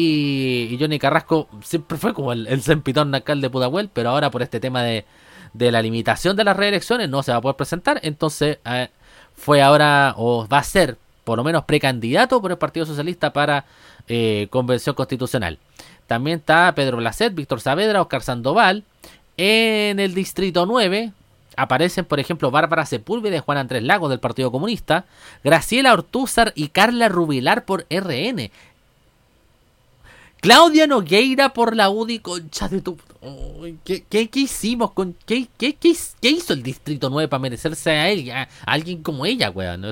Y, 0.00 0.76
Johnny 0.78 1.00
Carrasco 1.00 1.48
siempre 1.60 1.98
fue 1.98 2.14
como 2.14 2.32
el, 2.32 2.46
el 2.46 2.62
sempitón 2.62 3.10
de 3.10 3.50
Pudahuel, 3.50 3.90
pero 3.92 4.10
ahora 4.10 4.30
por 4.30 4.42
este 4.42 4.60
tema 4.60 4.84
de, 4.84 5.04
la 5.54 5.82
limitación 5.82 6.36
de 6.36 6.44
las 6.44 6.56
reelecciones 6.56 7.08
no 7.08 7.24
se 7.24 7.32
va 7.32 7.38
a 7.38 7.40
poder 7.40 7.56
presentar. 7.56 7.98
Entonces 8.04 8.58
eh, 8.64 8.90
fue 9.34 9.60
ahora, 9.60 10.14
o 10.16 10.46
va 10.46 10.58
a 10.58 10.62
ser, 10.62 10.96
por 11.24 11.36
lo 11.36 11.42
menos 11.42 11.64
precandidato 11.64 12.40
por 12.40 12.52
el 12.52 12.58
Partido 12.58 12.86
Socialista 12.86 13.32
para 13.32 13.64
eh, 14.06 14.46
Convención 14.50 14.94
Constitucional. 14.94 15.58
También 16.06 16.38
está 16.38 16.72
Pedro 16.76 16.98
Blacet, 16.98 17.34
Víctor 17.34 17.60
Saavedra, 17.60 18.00
Oscar 18.00 18.22
Sandoval. 18.22 18.84
En 19.36 19.98
el 19.98 20.14
Distrito 20.14 20.64
9 20.64 21.10
aparecen, 21.56 22.04
por 22.04 22.20
ejemplo, 22.20 22.52
Bárbara 22.52 22.86
Sepúlveda 22.86 23.36
y 23.36 23.40
Juan 23.40 23.58
Andrés 23.58 23.82
Lagos 23.82 24.10
del 24.10 24.20
Partido 24.20 24.52
Comunista, 24.52 25.06
Graciela 25.42 25.92
Ortúzar 25.92 26.52
y 26.54 26.68
Carla 26.68 27.08
Rubilar 27.08 27.64
por 27.64 27.84
RN. 27.90 28.52
Claudia 30.40 30.86
Nogueira 30.86 31.52
por 31.52 31.74
la 31.74 31.90
UDI, 31.90 32.20
concha 32.20 32.68
de 32.68 32.80
tu. 32.80 32.96
¿Qué, 33.84 34.04
qué, 34.04 34.28
hicimos? 34.34 34.92
Con, 34.92 35.16
qué, 35.26 35.48
qué, 35.58 35.74
qué, 35.74 35.96
hizo 36.30 36.52
el 36.52 36.62
Distrito 36.62 37.10
9 37.10 37.28
para 37.28 37.40
merecerse 37.40 37.90
a 37.90 38.08
él? 38.08 38.30
A, 38.30 38.48
alguien 38.64 39.02
como 39.02 39.26
ella, 39.26 39.50
weón. 39.50 39.80
No 39.80 39.90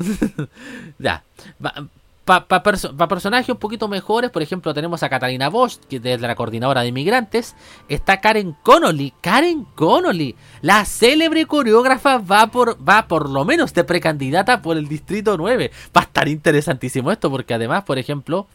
ya. 0.98 1.24
Para 1.58 2.46
pa, 2.46 3.08
personajes 3.08 3.48
un 3.48 3.56
poquito 3.56 3.88
mejores, 3.88 4.30
por 4.30 4.42
ejemplo, 4.42 4.72
tenemos 4.72 5.02
a 5.02 5.08
Catalina 5.08 5.48
Bosch, 5.48 5.80
que 5.88 6.00
es 6.02 6.20
la 6.20 6.34
coordinadora 6.34 6.82
de 6.82 6.88
inmigrantes. 6.88 7.56
Está 7.88 8.20
Karen 8.20 8.54
Connolly. 8.62 9.14
Karen 9.20 9.64
Connolly, 9.74 10.36
la 10.60 10.84
célebre 10.84 11.46
coreógrafa, 11.46 12.18
va 12.18 12.46
por, 12.48 12.76
va 12.86 13.08
por 13.08 13.28
lo 13.28 13.44
menos 13.44 13.74
de 13.74 13.84
precandidata 13.84 14.62
por 14.62 14.76
el 14.76 14.86
Distrito 14.86 15.36
9. 15.36 15.70
Va 15.96 16.02
a 16.02 16.04
estar 16.04 16.28
interesantísimo 16.28 17.10
esto, 17.10 17.30
porque 17.30 17.54
además, 17.54 17.84
por 17.84 17.98
ejemplo, 17.98 18.46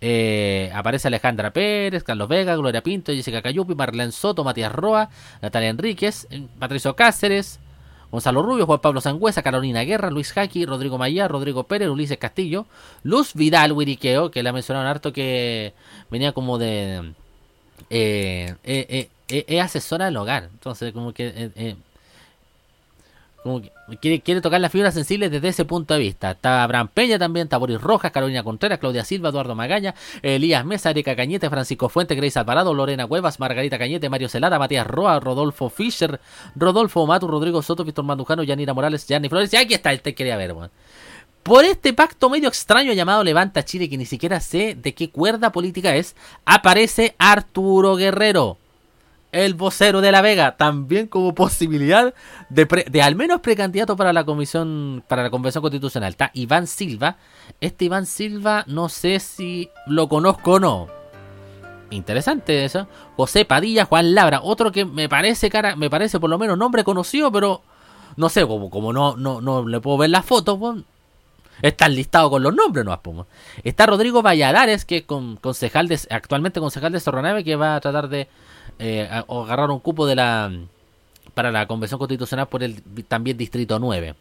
eh, 0.00 0.70
aparece 0.74 1.08
Alejandra 1.08 1.52
Pérez, 1.52 2.02
Carlos 2.04 2.28
Vega, 2.28 2.56
Gloria 2.56 2.82
Pinto, 2.82 3.12
Jessica 3.12 3.42
Cayupi, 3.42 3.74
Marlene 3.74 4.12
Soto, 4.12 4.44
Matías 4.44 4.72
Roa, 4.72 5.10
Natalia 5.42 5.68
Enríquez, 5.68 6.26
eh, 6.30 6.46
Patricio 6.58 6.96
Cáceres, 6.96 7.60
Gonzalo 8.10 8.42
Rubio, 8.42 8.66
Juan 8.66 8.80
Pablo 8.80 9.00
Sangüesa, 9.00 9.42
Carolina 9.42 9.82
Guerra, 9.82 10.10
Luis 10.10 10.32
Jaqui, 10.32 10.64
Rodrigo 10.64 10.98
Mayá, 10.98 11.28
Rodrigo 11.28 11.64
Pérez, 11.64 11.88
Ulises 11.88 12.18
Castillo, 12.18 12.66
Luz 13.02 13.34
Vidal, 13.34 13.72
Wiriqueo, 13.72 14.30
que 14.30 14.42
la 14.42 14.52
mencionaron 14.52 14.88
harto 14.88 15.12
que 15.12 15.74
venía 16.10 16.32
como 16.32 16.58
de... 16.58 17.12
Eh, 17.88 19.08
es 19.28 19.62
asesora 19.62 20.06
del 20.06 20.16
hogar, 20.16 20.48
entonces 20.52 20.92
como 20.92 21.12
que 21.12 21.76
quiere, 24.00 24.40
tocar 24.40 24.60
las 24.60 24.70
fibras 24.70 24.94
sensibles 24.94 25.30
desde 25.30 25.48
ese 25.48 25.64
punto 25.64 25.94
de 25.94 26.00
vista. 26.00 26.32
Está 26.32 26.62
Abraham 26.62 26.88
Peña 26.92 27.18
también, 27.18 27.44
está 27.46 27.56
Boris 27.56 27.80
Rojas, 27.80 28.12
Carolina 28.12 28.42
Contreras, 28.42 28.78
Claudia 28.78 29.04
Silva, 29.04 29.30
Eduardo 29.30 29.54
Magaña, 29.54 29.94
Elías 30.22 30.64
Mesa, 30.64 30.90
Erika 30.90 31.16
Cañete, 31.16 31.48
Francisco 31.48 31.88
Fuente, 31.88 32.14
Grace 32.14 32.38
Alvarado, 32.38 32.74
Lorena 32.74 33.06
Cuevas, 33.06 33.40
Margarita 33.40 33.78
Cañete, 33.78 34.08
Mario 34.08 34.28
Celada, 34.28 34.58
Matías 34.58 34.86
Roa, 34.86 35.18
Rodolfo 35.20 35.70
Fischer, 35.70 36.20
Rodolfo 36.54 37.06
Matu, 37.06 37.26
Rodrigo 37.26 37.62
Soto, 37.62 37.84
Víctor 37.84 38.04
Mandujano, 38.04 38.42
Yanira 38.42 38.74
Morales, 38.74 39.06
Yanni 39.06 39.28
Flores. 39.28 39.52
Y 39.52 39.56
aquí 39.56 39.74
está, 39.74 39.92
el 39.92 40.00
te 40.00 40.14
quería 40.14 40.36
ver, 40.36 40.54
Por 41.42 41.64
este 41.64 41.92
pacto 41.92 42.28
medio 42.28 42.48
extraño 42.48 42.92
llamado 42.92 43.24
Levanta 43.24 43.64
Chile, 43.64 43.88
que 43.88 43.96
ni 43.96 44.06
siquiera 44.06 44.40
sé 44.40 44.74
de 44.74 44.94
qué 44.94 45.10
cuerda 45.10 45.52
política 45.52 45.96
es, 45.96 46.14
aparece 46.44 47.14
Arturo 47.18 47.96
Guerrero, 47.96 48.58
el 49.32 49.54
vocero 49.54 50.00
de 50.00 50.12
La 50.12 50.22
Vega, 50.22 50.56
también 50.56 51.06
como 51.06 51.34
posibilidad 51.34 52.14
de, 52.48 52.66
pre- 52.66 52.86
de 52.90 53.02
al 53.02 53.14
menos 53.14 53.40
precandidato 53.40 53.96
para 53.96 54.12
la 54.12 54.24
comisión, 54.24 55.02
para 55.08 55.22
la 55.22 55.30
convención 55.30 55.62
constitucional. 55.62 56.10
Está 56.10 56.30
Iván 56.34 56.66
Silva. 56.66 57.16
Este 57.60 57.84
Iván 57.86 58.06
Silva, 58.06 58.64
no 58.66 58.88
sé 58.88 59.20
si 59.20 59.70
lo 59.86 60.08
conozco 60.08 60.52
o 60.54 60.60
no. 60.60 60.88
Interesante 61.90 62.64
eso. 62.64 62.86
José 63.16 63.44
Padilla, 63.44 63.84
Juan 63.84 64.14
Labra, 64.14 64.40
otro 64.42 64.70
que 64.70 64.84
me 64.84 65.08
parece 65.08 65.50
cara, 65.50 65.74
me 65.74 65.90
parece 65.90 66.20
por 66.20 66.30
lo 66.30 66.38
menos 66.38 66.56
nombre 66.56 66.84
conocido, 66.84 67.32
pero 67.32 67.62
no 68.16 68.28
sé, 68.28 68.46
como, 68.46 68.70
como 68.70 68.92
no, 68.92 69.16
no, 69.16 69.40
no 69.40 69.66
le 69.66 69.80
puedo 69.80 69.98
ver 69.98 70.10
las 70.10 70.24
fotos, 70.24 70.56
pues, 70.58 70.82
está 71.62 71.88
listado 71.88 72.30
con 72.30 72.42
los 72.44 72.54
nombres, 72.54 72.84
no 72.84 73.00
pues. 73.02 73.26
Está 73.64 73.86
Rodrigo 73.86 74.22
Valladares, 74.22 74.84
que 74.84 74.98
es 74.98 75.04
con, 75.04 75.36
concejal 75.36 75.88
de, 75.88 75.98
actualmente 76.10 76.60
concejal 76.60 76.92
de 76.92 77.00
Sorronave, 77.00 77.42
que 77.42 77.56
va 77.56 77.74
a 77.74 77.80
tratar 77.80 78.08
de 78.08 78.28
eh, 78.80 79.08
agarrar 79.28 79.70
un 79.70 79.80
cupo 79.80 80.06
de 80.06 80.16
la 80.16 80.50
para 81.34 81.52
la 81.52 81.66
convención 81.66 81.98
constitucional 81.98 82.48
por 82.48 82.62
el 82.62 82.82
también 83.06 83.36
distrito 83.36 83.78
9 83.78 84.14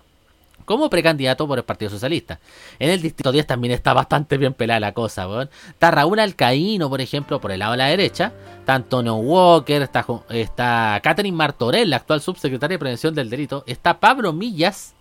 como 0.70 0.88
precandidato 0.88 1.48
por 1.48 1.58
el 1.58 1.64
Partido 1.64 1.90
Socialista. 1.90 2.40
En 2.78 2.92
el 2.92 3.02
Distrito 3.02 3.32
10 3.32 3.48
también 3.48 3.74
está 3.74 3.92
bastante 3.92 4.38
bien 4.38 4.54
pelada 4.54 4.80
la 4.80 4.94
cosa. 4.94 5.28
Está 5.68 5.90
Raúl 5.90 6.20
Alcaíno, 6.20 6.90
por 6.90 7.02
ejemplo, 7.02 7.42
por 7.42 7.52
el 7.52 7.58
lado 7.58 7.72
de 7.72 7.80
la 7.80 7.88
derecha. 7.88 8.32
Está 8.60 8.76
Antonio 8.76 9.16
Walker, 9.16 9.82
está, 9.82 10.06
está 10.30 11.00
Catherine 11.02 11.36
Martorell, 11.36 11.90
la 11.90 11.96
actual 11.96 12.22
subsecretaria 12.22 12.76
de 12.76 12.80
Prevención 12.80 13.16
del 13.16 13.32
Delito. 13.32 13.64
Está 13.66 14.00
Pablo 14.00 14.32
Millas. 14.32 14.94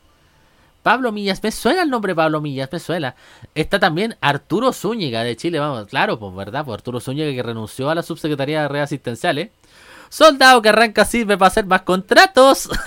Pablo 0.89 1.13
Millas, 1.13 1.43
me 1.43 1.53
suena 1.53 1.83
el 1.83 1.91
nombre 1.91 2.15
Pablo 2.15 2.41
Millas, 2.41 2.71
me 2.73 2.79
suena. 2.79 3.15
Está 3.55 3.79
también 3.79 4.17
Arturo 4.23 4.73
Zúñiga 4.73 5.23
de 5.23 5.37
Chile, 5.37 5.59
vamos, 5.59 5.87
claro, 5.87 6.19
pues 6.19 6.35
verdad, 6.35 6.65
pues 6.65 6.77
Arturo 6.77 6.99
Zúñiga 6.99 7.31
que 7.31 7.43
renunció 7.43 7.91
a 7.91 7.95
la 7.95 8.03
subsecretaría 8.03 8.63
de 8.63 8.69
redes 8.69 8.85
asistenciales. 8.85 9.51
Soldado 10.09 10.63
que 10.63 10.71
arranca 10.71 11.05
sirve 11.05 11.37
para 11.37 11.49
hacer 11.49 11.67
más 11.67 11.83
contratos. 11.83 12.71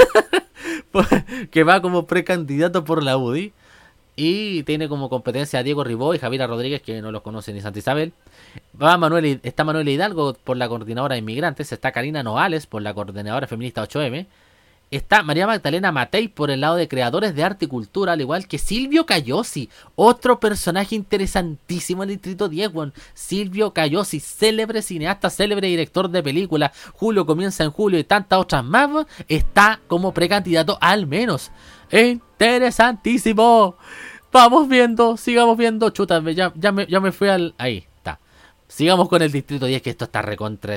Pues, 0.92 1.08
que 1.52 1.64
va 1.64 1.82
como 1.82 2.06
precandidato 2.06 2.84
por 2.84 3.02
la 3.04 3.18
UDI. 3.18 3.54
Y 4.16 4.64
tiene 4.64 4.90
como 4.90 5.10
competencia 5.10 5.60
a 5.60 5.64
Diego 5.64 5.84
Ribó 5.84 6.14
y 6.14 6.20
Javiera 6.20 6.48
Rodríguez, 6.48 6.82
que 6.82 7.02
no 7.02 7.12
los 7.12 7.22
conoce 7.22 7.54
ni 7.54 7.62
Santa 7.62 7.80
Isabel. 7.80 8.14
Va 8.80 8.98
Manuel, 8.98 9.40
está 9.44 9.64
Manuel 9.64 9.88
Hidalgo 9.88 10.34
por 10.34 10.58
la 10.58 10.68
coordinadora 10.68 11.14
de 11.14 11.20
inmigrantes. 11.20 11.72
Está 11.72 11.92
Karina 11.92 12.24
Noales 12.24 12.66
por 12.68 12.82
la 12.82 12.94
coordinadora 12.94 13.48
feminista 13.48 13.84
8M. 13.84 14.28
Está 14.92 15.24
María 15.24 15.48
Magdalena 15.48 15.94
Matei 15.94 16.28
por 16.28 16.52
el 16.52 16.60
lado 16.60 16.76
de 16.76 16.90
creadores 16.90 17.34
de 17.34 17.46
arte 17.46 17.64
y 17.64 17.68
cultura, 17.70 18.12
al 18.12 18.20
igual 18.20 18.46
que 18.46 18.58
Silvio 18.58 19.06
Cayosi, 19.06 19.70
otro 19.96 20.42
personaje 20.42 20.96
interesantísimo 20.96 22.04
en 22.04 22.10
el 22.10 22.16
Distrito 22.18 22.50
10, 22.50 22.74
weón. 22.74 22.94
Silvio 23.14 23.72
Cayosi, 23.72 24.20
célebre 24.20 24.82
cineasta, 24.82 25.30
célebre 25.30 25.70
director 25.70 26.10
de 26.10 26.22
películas, 26.22 26.72
Julio 26.92 27.26
comienza 27.26 27.64
en 27.64 27.72
julio 27.72 28.00
y 28.00 28.04
tantas 28.04 28.40
otras 28.40 28.66
más, 28.66 29.08
está 29.30 29.80
como 29.88 30.14
precandidato 30.14 30.78
al 30.82 31.08
menos. 31.08 31.52
Interesantísimo. 31.90 33.78
Vamos 34.30 34.68
viendo, 34.68 35.16
sigamos 35.16 35.58
viendo, 35.58 35.90
chuta, 35.92 36.22
ya, 36.32 36.52
ya, 36.54 36.74
me, 36.74 36.86
ya 36.88 37.00
me 37.00 37.14
fui 37.14 37.30
al... 37.30 37.56
Ahí, 37.58 37.88
está. 37.96 38.20
Sigamos 38.68 39.08
con 39.08 39.22
el 39.22 39.32
Distrito 39.32 39.68
10, 39.68 39.82
que 39.82 39.90
esto 39.92 40.04
está 40.04 40.22
recontra... 40.22 40.76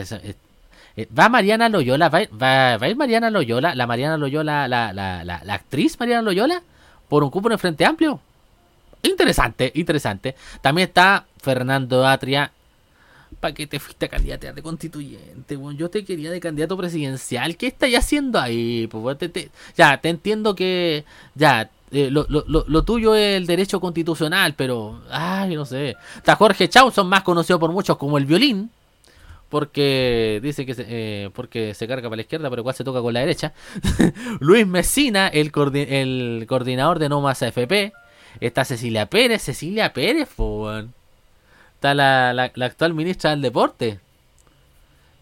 eh, 0.97 1.09
Va 1.19 1.29
Mariana 1.29 1.69
Loyola, 1.69 2.09
va, 2.09 2.21
va, 2.33 2.77
va 2.77 2.87
a 2.87 2.89
ir 2.89 2.97
Mariana 2.97 3.31
Loyola, 3.31 3.75
la 3.75 3.87
Mariana 3.87 4.17
Loyola, 4.17 4.69
la, 4.69 4.93
la, 4.93 5.25
la, 5.25 5.43
la 5.45 5.55
actriz 5.55 5.99
Mariana 5.99 6.23
Loyola, 6.23 6.63
por 7.09 7.23
un 7.25 7.31
cupo 7.31 7.49
en 7.49 7.53
el 7.53 7.59
Frente 7.59 7.85
Amplio. 7.85 8.21
Interesante, 9.03 9.71
interesante. 9.75 10.35
También 10.61 10.89
está 10.89 11.27
Fernando 11.41 12.07
Atria. 12.07 12.51
¿Para 13.41 13.53
qué 13.53 13.67
te 13.67 13.79
fuiste 13.81 14.07
a 14.07 14.09
candidatear 14.09 14.55
de 14.55 14.63
constituyente? 14.63 15.57
weón? 15.57 15.77
yo 15.77 15.91
te 15.91 16.05
quería 16.05 16.31
de 16.31 16.41
candidato 16.41 16.77
presidencial. 16.77 17.57
¿Qué 17.57 17.67
estáis 17.67 17.99
haciendo 17.99 18.41
ahí? 18.41 18.89
te- 19.19 19.51
ya, 19.77 19.99
te 20.01 20.09
entiendo 20.09 20.55
que. 20.55 21.05
Ya, 21.35 21.69
eh, 21.91 22.09
lo, 22.11 22.25
lo- 22.29 22.45
lo- 22.47 22.65
lo 22.67 22.83
tuyo 22.85 23.15
es 23.15 23.37
el 23.37 23.47
derecho 23.47 23.81
constitucional, 23.81 24.55
pero. 24.55 25.03
Ay, 25.11 25.55
no 25.57 25.67
sé. 25.67 25.97
Está 26.17 26.37
Jorge 26.37 26.69
Chauson, 26.69 27.07
más 27.09 27.23
conocido 27.23 27.59
por 27.59 27.73
muchos 27.73 27.97
como 27.99 28.17
el 28.17 28.25
violín 28.25 28.71
porque 29.55 30.41
dice 30.43 30.67
que 30.67 30.75
se, 30.75 30.85
eh, 30.89 31.31
porque 31.33 31.75
se 31.75 31.87
carga 31.87 32.09
para 32.09 32.17
la 32.17 32.23
izquierda, 32.23 32.51
pero 32.51 32.63
igual 32.63 32.75
se 32.75 32.83
toca 32.83 33.01
con 33.01 33.15
la 33.15 33.21
derecha. 33.21 33.53
Luis 34.41 34.67
Mesina, 34.67 35.29
el, 35.29 35.53
el 35.77 36.45
coordinador 36.49 36.99
de 36.99 37.09
No 37.09 37.21
Más 37.21 37.41
AFP. 37.41 37.93
Está 38.41 38.65
Cecilia 38.65 39.07
Pérez, 39.07 39.43
Cecilia 39.43 39.93
Pérez. 39.93 40.29
Está 41.73 41.95
la, 41.95 42.33
la, 42.33 42.67
actual 42.67 42.95
ministra 42.95 43.31
del 43.31 43.43
deporte. 43.43 44.01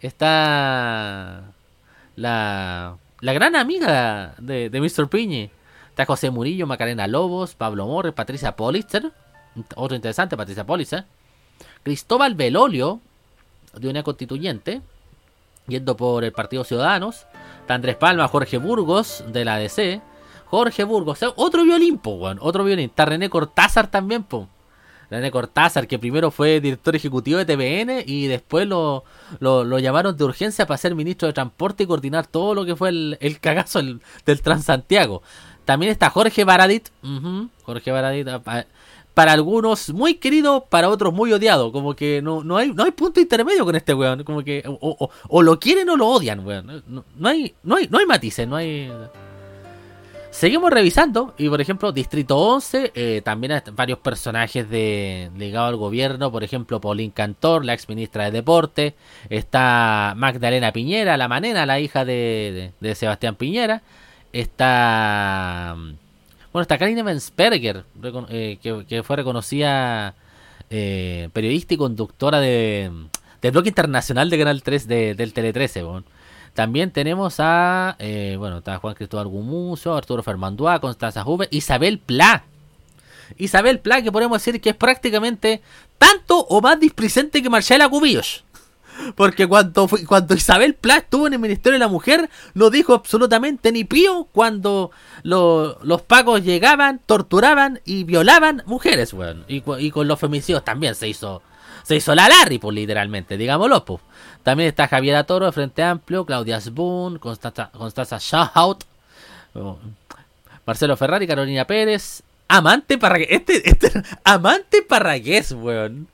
Está 0.01 1.53
la, 2.17 2.97
la 3.21 3.33
gran 3.35 3.55
amiga 3.55 4.35
de, 4.39 4.71
de 4.71 4.81
Mr. 4.81 5.09
Piñi. 5.11 5.51
Está 5.91 6.07
José 6.07 6.31
Murillo, 6.31 6.67
Macarena 6.67 7.07
Lobos, 7.07 7.55
Pablo 7.55 7.87
Morres, 7.87 8.15
Patricia 8.15 8.57
Politzer. 8.57 9.13
Otro 9.77 9.95
interesante, 9.95 10.39
Patricia 10.39 10.65
Politzer. 10.65 11.05
Cristóbal 11.83 12.35
Belolio, 12.35 13.03
de 13.73 13.89
una 13.89 14.03
constituyente, 14.03 14.83
yendo 15.67 15.97
por 15.97 16.25
el 16.25 16.33
Partido 16.33 16.65
Ciudadanos. 16.65 17.27
Está 17.61 17.75
Andrés 17.75 17.97
Palma, 17.97 18.29
Jorge 18.29 18.59
Burgos, 18.59 19.25
de 19.29 19.45
la 19.45 19.55
ADC. 19.55 20.03
Jorge 20.47 20.85
Burgos, 20.85 21.21
otro 21.37 21.65
violín, 21.65 21.99
po, 21.99 22.19
otro 22.41 22.65
violín. 22.65 22.91
Está 22.91 23.07
René 23.07 23.31
Cortázar 23.31 23.91
también, 23.91 24.23
po. 24.23 24.49
René 25.13 25.31
Cortázar, 25.31 25.87
que 25.87 25.99
primero 25.99 26.31
fue 26.31 26.61
director 26.61 26.97
ejecutivo 26.97 27.39
de 27.39 27.45
TVN 27.45 28.03
y 28.07 28.27
después 28.27 28.67
lo, 28.67 29.05
lo, 29.41 29.79
llamaron 29.79 30.17
de 30.17 30.25
urgencia 30.25 30.67
para 30.67 30.79
ser 30.79 30.95
ministro 30.95 31.29
de 31.29 31.35
Transporte 31.35 31.83
y 31.83 31.87
coordinar 31.87 32.27
todo 32.27 32.55
lo 32.55 32.65
que 32.65 32.77
fue 32.77 32.89
el, 32.89 33.19
el 33.21 33.39
cagazo 33.41 33.79
del, 33.83 34.01
Transantiago. 34.43 35.23
También 35.67 35.93
está 35.93 36.11
Jorge 36.11 36.45
Baradit, 36.45 36.89
Jorge 37.65 37.91
Baradit, 37.91 38.27
para 39.15 39.33
algunos 39.33 39.91
muy 39.91 40.15
querido, 40.15 40.67
para 40.69 40.89
otros 40.89 41.13
muy 41.13 41.33
odiado. 41.33 41.71
Como 41.73 41.95
que 41.95 42.21
no, 42.23 42.43
no, 42.45 42.57
hay, 42.57 42.73
no 42.73 42.85
hay 42.85 42.93
punto 42.93 43.21
intermedio 43.21 43.65
con 43.65 43.77
este 43.77 43.95
weón. 43.95 44.25
Como 44.25 44.43
que 44.43 44.63
o, 44.67 45.43
lo 45.43 45.59
quieren 45.61 45.89
o 45.91 45.97
lo 45.97 46.09
odian, 46.09 46.45
weón. 46.47 46.83
No, 46.87 47.05
no 47.17 47.29
hay, 47.29 47.55
no, 47.63 47.77
hay, 47.77 47.89
no 47.89 47.99
hay 47.99 48.07
matices, 48.07 48.47
no 48.49 48.57
hay... 48.57 48.91
Seguimos 50.31 50.71
revisando 50.71 51.35
y 51.37 51.51
por 51.51 51.61
ejemplo 51.61 51.93
Distrito 51.93 52.39
11 52.39 52.93
eh, 52.95 53.21
también 53.23 53.53
hay 53.53 53.61
varios 53.75 53.99
personajes 53.99 54.67
de 54.71 55.31
ligados 55.37 55.69
al 55.69 55.77
gobierno, 55.77 56.33
por 56.33 56.43
ejemplo 56.43 56.81
Paulín 56.81 57.11
Cantor, 57.11 57.67
la 57.67 57.75
ex 57.75 57.87
ministra 57.87 58.25
de 58.25 58.31
Deporte, 58.31 58.95
está 59.29 60.15
Magdalena 60.17 60.73
Piñera, 60.73 61.19
la 61.19 61.29
manena, 61.29 61.67
la 61.67 61.81
hija 61.81 62.07
de- 62.07 62.73
de 62.81 62.95
Sebastián 62.95 63.35
Piñera, 63.35 63.83
está 64.33 65.77
bueno 66.53 66.63
está 66.63 66.79
Karine 66.79 67.03
Mensperger, 67.03 67.85
recon- 68.01 68.27
eh, 68.31 68.59
que, 68.63 68.85
que 68.87 69.03
fue 69.03 69.17
reconocida 69.17 70.15
eh, 70.71 71.29
periodista 71.33 71.75
y 71.75 71.77
conductora 71.77 72.41
de 72.41 72.91
del 73.41 73.51
bloque 73.53 73.69
internacional 73.71 74.31
de 74.31 74.39
Canal 74.39 74.63
3 74.63 74.87
de, 74.87 75.15
del 75.17 75.33
Tele 75.33 75.53
13, 75.53 75.83
weón. 75.85 76.05
También 76.55 76.91
tenemos 76.93 77.37
a, 77.39 77.97
eh, 77.99 78.37
bueno, 78.39 78.59
está 78.59 78.79
Juan 78.79 78.95
Cristóbal 78.95 79.27
Gumuso, 79.27 79.97
Arturo 79.97 80.23
Fermanduá, 80.23 80.79
Constanza 80.81 81.25
Juve, 81.25 81.49
Isabel 81.51 81.99
Pla. 81.99 82.45
Isabel 83.39 83.81
Pla, 83.81 84.01
que 84.03 84.13
podemos 84.13 84.45
decir 84.45 84.61
que 84.61 84.71
es 84.71 84.77
prácticamente 84.77 85.61
tanto 85.99 86.39
o 86.41 86.61
más 86.61 86.79
displicente 86.79 87.43
que 87.43 87.49
Marcela 87.51 87.89
Cubillos. 87.89 88.45
Porque 89.17 89.47
cuando, 89.47 89.89
cuando 90.07 90.35
Isabel 90.35 90.75
Pla 90.75 90.99
estuvo 90.99 91.27
en 91.27 91.33
el 91.33 91.39
Ministerio 91.39 91.75
de 91.75 91.85
la 91.85 91.89
Mujer, 91.89 92.29
no 92.55 92.71
dijo 92.71 92.95
absolutamente 92.95 93.73
ni 93.73 93.85
pío 93.85 94.29
cuando 94.33 94.91
lo- 95.23 95.79
los 95.83 96.03
pacos 96.03 96.43
llegaban, 96.45 97.01
torturaban 97.05 97.81
y 97.85 98.05
violaban 98.05 98.63
mujeres, 98.67 99.13
weón. 99.13 99.45
Y, 99.49 99.63
y 99.79 99.91
con 99.91 100.07
los 100.09 100.19
femicidios 100.21 100.65
también 100.65 100.95
se 100.95 101.09
hizo, 101.09 101.43
se 101.83 101.97
hizo 101.97 102.15
la 102.15 102.29
Larry, 102.29 102.59
pues 102.59 102.75
literalmente, 102.75 103.37
digámoslo, 103.37 103.85
pues. 103.85 104.01
También 104.43 104.69
está 104.69 104.89
Javiera 104.89 105.25
Toro 105.25 105.47
de 105.47 105.53
Frente 105.53 105.83
Amplio, 105.83 106.25
Claudia 106.27 106.61
Sboon, 106.61 107.19
Constanza, 107.19 107.71
Constanza 107.73 108.19
Schahout, 108.19 108.85
oh, 109.55 109.79
Marcelo 110.67 110.97
Ferrari, 110.97 111.27
Carolina 111.27 111.65
Pérez, 111.65 112.23
Amante 112.49 112.99
Parragués. 112.99 113.29
Este, 113.31 113.69
este, 113.69 113.91
Amante 114.25 114.83
Parragués, 114.83 115.53
weón. 115.53 116.09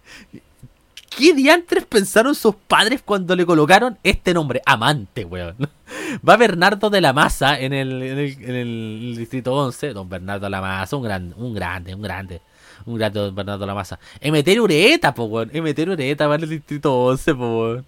¿Qué 1.18 1.34
diantres 1.34 1.84
pensaron 1.84 2.34
sus 2.36 2.54
padres 2.54 3.02
cuando 3.04 3.34
le 3.34 3.44
colocaron 3.44 3.98
este 4.04 4.32
nombre? 4.32 4.62
Amante, 4.64 5.24
weón. 5.24 5.56
Va 6.28 6.36
Bernardo 6.36 6.90
de 6.90 7.00
la 7.00 7.12
Maza 7.12 7.58
en 7.58 7.72
el, 7.72 8.02
en 8.02 8.18
el, 8.18 8.36
en 8.40 8.54
el 8.54 9.14
distrito 9.18 9.52
11. 9.52 9.94
Don 9.94 10.08
Bernardo 10.08 10.46
de 10.46 10.50
la 10.50 10.60
Maza, 10.60 10.94
un, 10.96 11.02
gran, 11.02 11.34
un 11.36 11.52
grande, 11.54 11.94
un 11.94 12.02
grande. 12.02 12.40
Un 12.86 12.96
grande 12.96 13.18
don 13.20 13.34
Bernardo 13.34 13.60
de 13.60 13.66
la 13.66 13.74
Maza. 13.74 13.98
Emeter 14.20 14.60
Ureta, 14.60 15.12
po, 15.12 15.24
weón. 15.24 15.50
Emeter 15.52 15.90
Ureta 15.90 16.28
va 16.28 16.36
en 16.36 16.42
el 16.44 16.48
distrito 16.50 16.94
11, 16.96 17.34
po, 17.34 17.60
weón. 17.60 17.84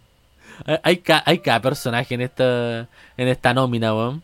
Hay, 0.66 0.78
hay, 0.82 0.96
ca- 0.98 1.22
hay 1.24 1.38
cada 1.38 1.60
personaje 1.62 2.14
en 2.14 2.22
esta, 2.22 2.80
en 3.16 3.28
esta 3.28 3.54
nómina, 3.54 3.94
weón. 3.94 4.22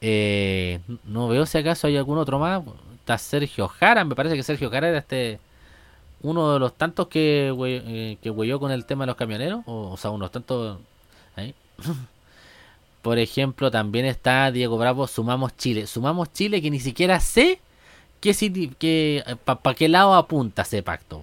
Eh, 0.00 0.80
no 1.04 1.28
veo 1.28 1.44
si 1.46 1.58
acaso 1.58 1.86
hay 1.88 1.96
algún 1.96 2.18
otro 2.18 2.38
más. 2.38 2.62
está 3.00 3.18
Sergio 3.18 3.68
Jara, 3.68 4.04
me 4.04 4.14
parece 4.14 4.36
que 4.36 4.42
Sergio 4.42 4.70
Jara 4.70 4.88
era 4.88 4.98
este 4.98 5.38
uno 6.22 6.52
de 6.54 6.58
los 6.58 6.74
tantos 6.74 7.08
que, 7.08 7.52
hue- 7.52 7.82
eh, 7.84 8.18
que 8.22 8.30
con 8.58 8.70
el 8.70 8.84
tema 8.84 9.04
de 9.04 9.08
los 9.08 9.16
camioneros, 9.16 9.62
o, 9.66 9.90
o 9.92 9.96
sea, 9.96 10.10
unos 10.10 10.30
tantos 10.30 10.78
ahí. 11.36 11.54
Por 13.02 13.18
ejemplo, 13.18 13.70
también 13.70 14.04
está 14.06 14.50
Diego 14.52 14.78
Bravo, 14.78 15.06
Sumamos 15.08 15.56
Chile. 15.56 15.86
Sumamos 15.88 16.32
Chile 16.32 16.62
que 16.62 16.70
ni 16.70 16.78
siquiera 16.78 17.18
sé 17.18 17.60
qué 18.20 18.30
signi- 18.30 18.74
que, 18.76 19.24
para 19.44 19.74
qué 19.74 19.88
lado 19.88 20.14
apunta 20.14 20.62
ese 20.62 20.82
pacto. 20.84 21.20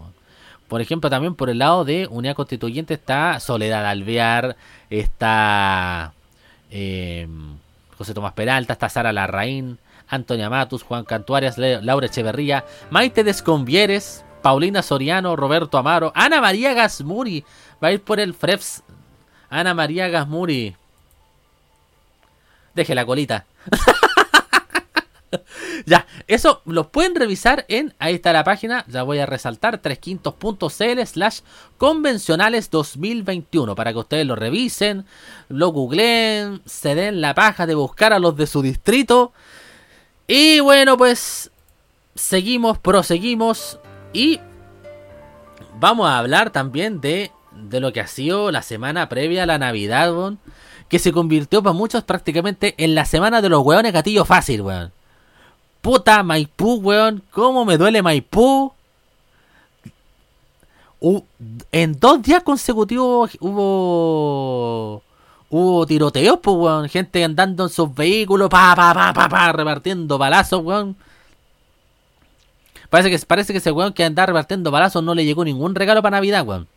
Por 0.67 0.81
ejemplo, 0.81 1.09
también 1.09 1.35
por 1.35 1.49
el 1.49 1.59
lado 1.59 1.85
de 1.85 2.05
Unidad 2.07 2.35
Constituyente 2.35 2.93
está 2.95 3.39
Soledad 3.39 3.85
Alvear, 3.87 4.55
está 4.89 6.13
eh, 6.69 7.27
José 7.97 8.13
Tomás 8.13 8.33
Peralta, 8.33 8.73
está 8.73 8.89
Sara 8.89 9.13
Larraín, 9.13 9.79
Antonia 10.09 10.49
Matus, 10.49 10.83
Juan 10.83 11.05
Cantuarias, 11.05 11.57
Laura 11.57 12.05
Echeverría, 12.07 12.65
Maite 12.91 13.23
Desconvieres, 13.23 14.25
Paulina 14.41 14.81
Soriano, 14.81 15.35
Roberto 15.35 15.77
Amaro, 15.77 16.11
Ana 16.15 16.41
María 16.41 16.73
Gasmuri, 16.73 17.43
va 17.83 17.89
a 17.89 17.91
ir 17.91 18.01
por 18.01 18.19
el 18.19 18.33
FREPS. 18.33 18.83
Ana 19.49 19.73
María 19.73 20.07
Gasmuri. 20.07 20.75
Deje 22.75 22.95
la 22.95 23.05
colita. 23.05 23.45
ya, 25.85 26.05
eso 26.27 26.61
los 26.65 26.87
pueden 26.87 27.15
revisar 27.15 27.65
en, 27.67 27.93
ahí 27.99 28.15
está 28.15 28.33
la 28.33 28.43
página, 28.43 28.85
ya 28.87 29.03
voy 29.03 29.19
a 29.19 29.25
resaltar, 29.25 29.79
tresquintos.cl 29.79 31.05
slash 31.05 31.39
convencionales 31.77 32.69
2021, 32.69 33.75
para 33.75 33.91
que 33.91 33.99
ustedes 33.99 34.25
lo 34.25 34.35
revisen, 34.35 35.05
lo 35.49 35.69
googleen, 35.69 36.61
se 36.65 36.95
den 36.95 37.21
la 37.21 37.33
paja 37.33 37.65
de 37.65 37.75
buscar 37.75 38.13
a 38.13 38.19
los 38.19 38.37
de 38.37 38.47
su 38.47 38.61
distrito. 38.61 39.33
Y 40.27 40.59
bueno, 40.59 40.97
pues 40.97 41.51
seguimos, 42.15 42.77
proseguimos 42.77 43.79
y 44.13 44.39
vamos 45.79 46.07
a 46.09 46.17
hablar 46.17 46.49
también 46.49 47.01
de, 47.01 47.31
de 47.51 47.79
lo 47.79 47.93
que 47.93 48.01
ha 48.01 48.07
sido 48.07 48.51
la 48.51 48.61
semana 48.61 49.09
previa 49.09 49.43
a 49.43 49.45
la 49.45 49.57
Navidad, 49.57 50.13
weón, 50.13 50.39
que 50.87 50.99
se 50.99 51.11
convirtió 51.11 51.61
para 51.61 51.73
muchos 51.73 52.03
prácticamente 52.03 52.73
en 52.77 52.95
la 52.95 53.05
semana 53.05 53.41
de 53.41 53.49
los 53.49 53.63
weones 53.63 53.93
gatillo 53.93 54.25
fácil, 54.25 54.61
weón. 54.61 54.91
Puta 55.81 56.23
Maipú, 56.23 56.75
weón, 56.81 57.23
cómo 57.31 57.63
me 57.65 57.77
duele 57.77 58.01
Maipú. 58.01 58.73
Hu- 60.99 61.23
en 61.71 61.97
dos 61.99 62.21
días 62.21 62.43
consecutivos 62.43 63.37
hubo 63.39 65.01
hubo 65.51 65.85
tiroteos, 65.87 66.39
pues, 66.41 66.57
weón, 66.57 66.89
gente 66.89 67.23
andando 67.23 67.63
en 67.63 67.69
sus 67.69 67.93
vehículos, 67.95 68.49
pa, 68.49 68.75
pa, 68.75 68.93
pa, 68.93 69.13
pa, 69.13 69.29
pa, 69.29 69.51
repartiendo 69.51 70.17
balazos, 70.17 70.61
weón. 70.63 70.95
Parece 72.89 73.11
que, 73.11 73.25
parece 73.25 73.53
que 73.53 73.59
ese 73.59 73.71
weón 73.71 73.93
que 73.93 74.03
andaba 74.03 74.27
repartiendo 74.27 74.71
balazos 74.71 75.03
no 75.03 75.13
le 75.13 75.25
llegó 75.25 75.43
ningún 75.45 75.75
regalo 75.75 76.01
para 76.01 76.17
Navidad, 76.17 76.45
weón. 76.45 76.67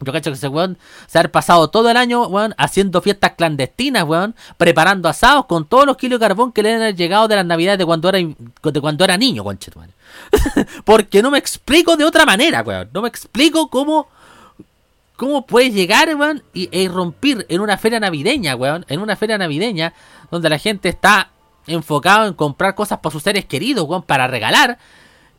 Yo 0.00 0.12
cacho 0.12 0.30
que 0.30 0.36
ese 0.36 0.46
weón 0.46 0.78
se 1.08 1.18
ha 1.18 1.24
pasado 1.28 1.68
todo 1.68 1.90
el 1.90 1.96
año, 1.96 2.26
weón, 2.28 2.54
haciendo 2.56 3.02
fiestas 3.02 3.32
clandestinas, 3.36 4.04
weón, 4.04 4.36
preparando 4.56 5.08
asados 5.08 5.46
con 5.46 5.66
todos 5.66 5.86
los 5.86 5.96
kilos 5.96 6.20
de 6.20 6.26
carbón 6.26 6.52
que 6.52 6.62
le 6.62 6.74
han 6.74 6.96
llegado 6.96 7.26
de 7.26 7.34
las 7.34 7.44
navidades 7.44 7.78
de 7.78 7.84
cuando 7.84 8.08
era, 8.08 8.18
de 8.18 8.80
cuando 8.80 9.04
era 9.04 9.16
niño, 9.16 9.42
conchetumare. 9.42 9.92
Porque 10.84 11.20
no 11.20 11.32
me 11.32 11.38
explico 11.38 11.96
de 11.96 12.04
otra 12.04 12.24
manera, 12.24 12.62
weón. 12.62 12.88
No 12.94 13.02
me 13.02 13.08
explico 13.08 13.68
cómo, 13.70 14.06
cómo 15.16 15.44
puede 15.44 15.72
llegar, 15.72 16.14
weón, 16.14 16.44
y, 16.54 16.68
e 16.70 16.82
irrumpir 16.82 17.44
en 17.48 17.60
una 17.60 17.76
feria 17.76 17.98
navideña, 17.98 18.54
weón. 18.54 18.86
En 18.88 19.00
una 19.00 19.16
feria 19.16 19.36
navideña 19.36 19.94
donde 20.30 20.48
la 20.48 20.58
gente 20.58 20.88
está 20.88 21.30
enfocado 21.66 22.28
en 22.28 22.34
comprar 22.34 22.76
cosas 22.76 23.00
para 23.00 23.12
sus 23.12 23.24
seres 23.24 23.46
queridos, 23.46 23.84
weón, 23.88 24.02
para 24.02 24.28
regalar. 24.28 24.78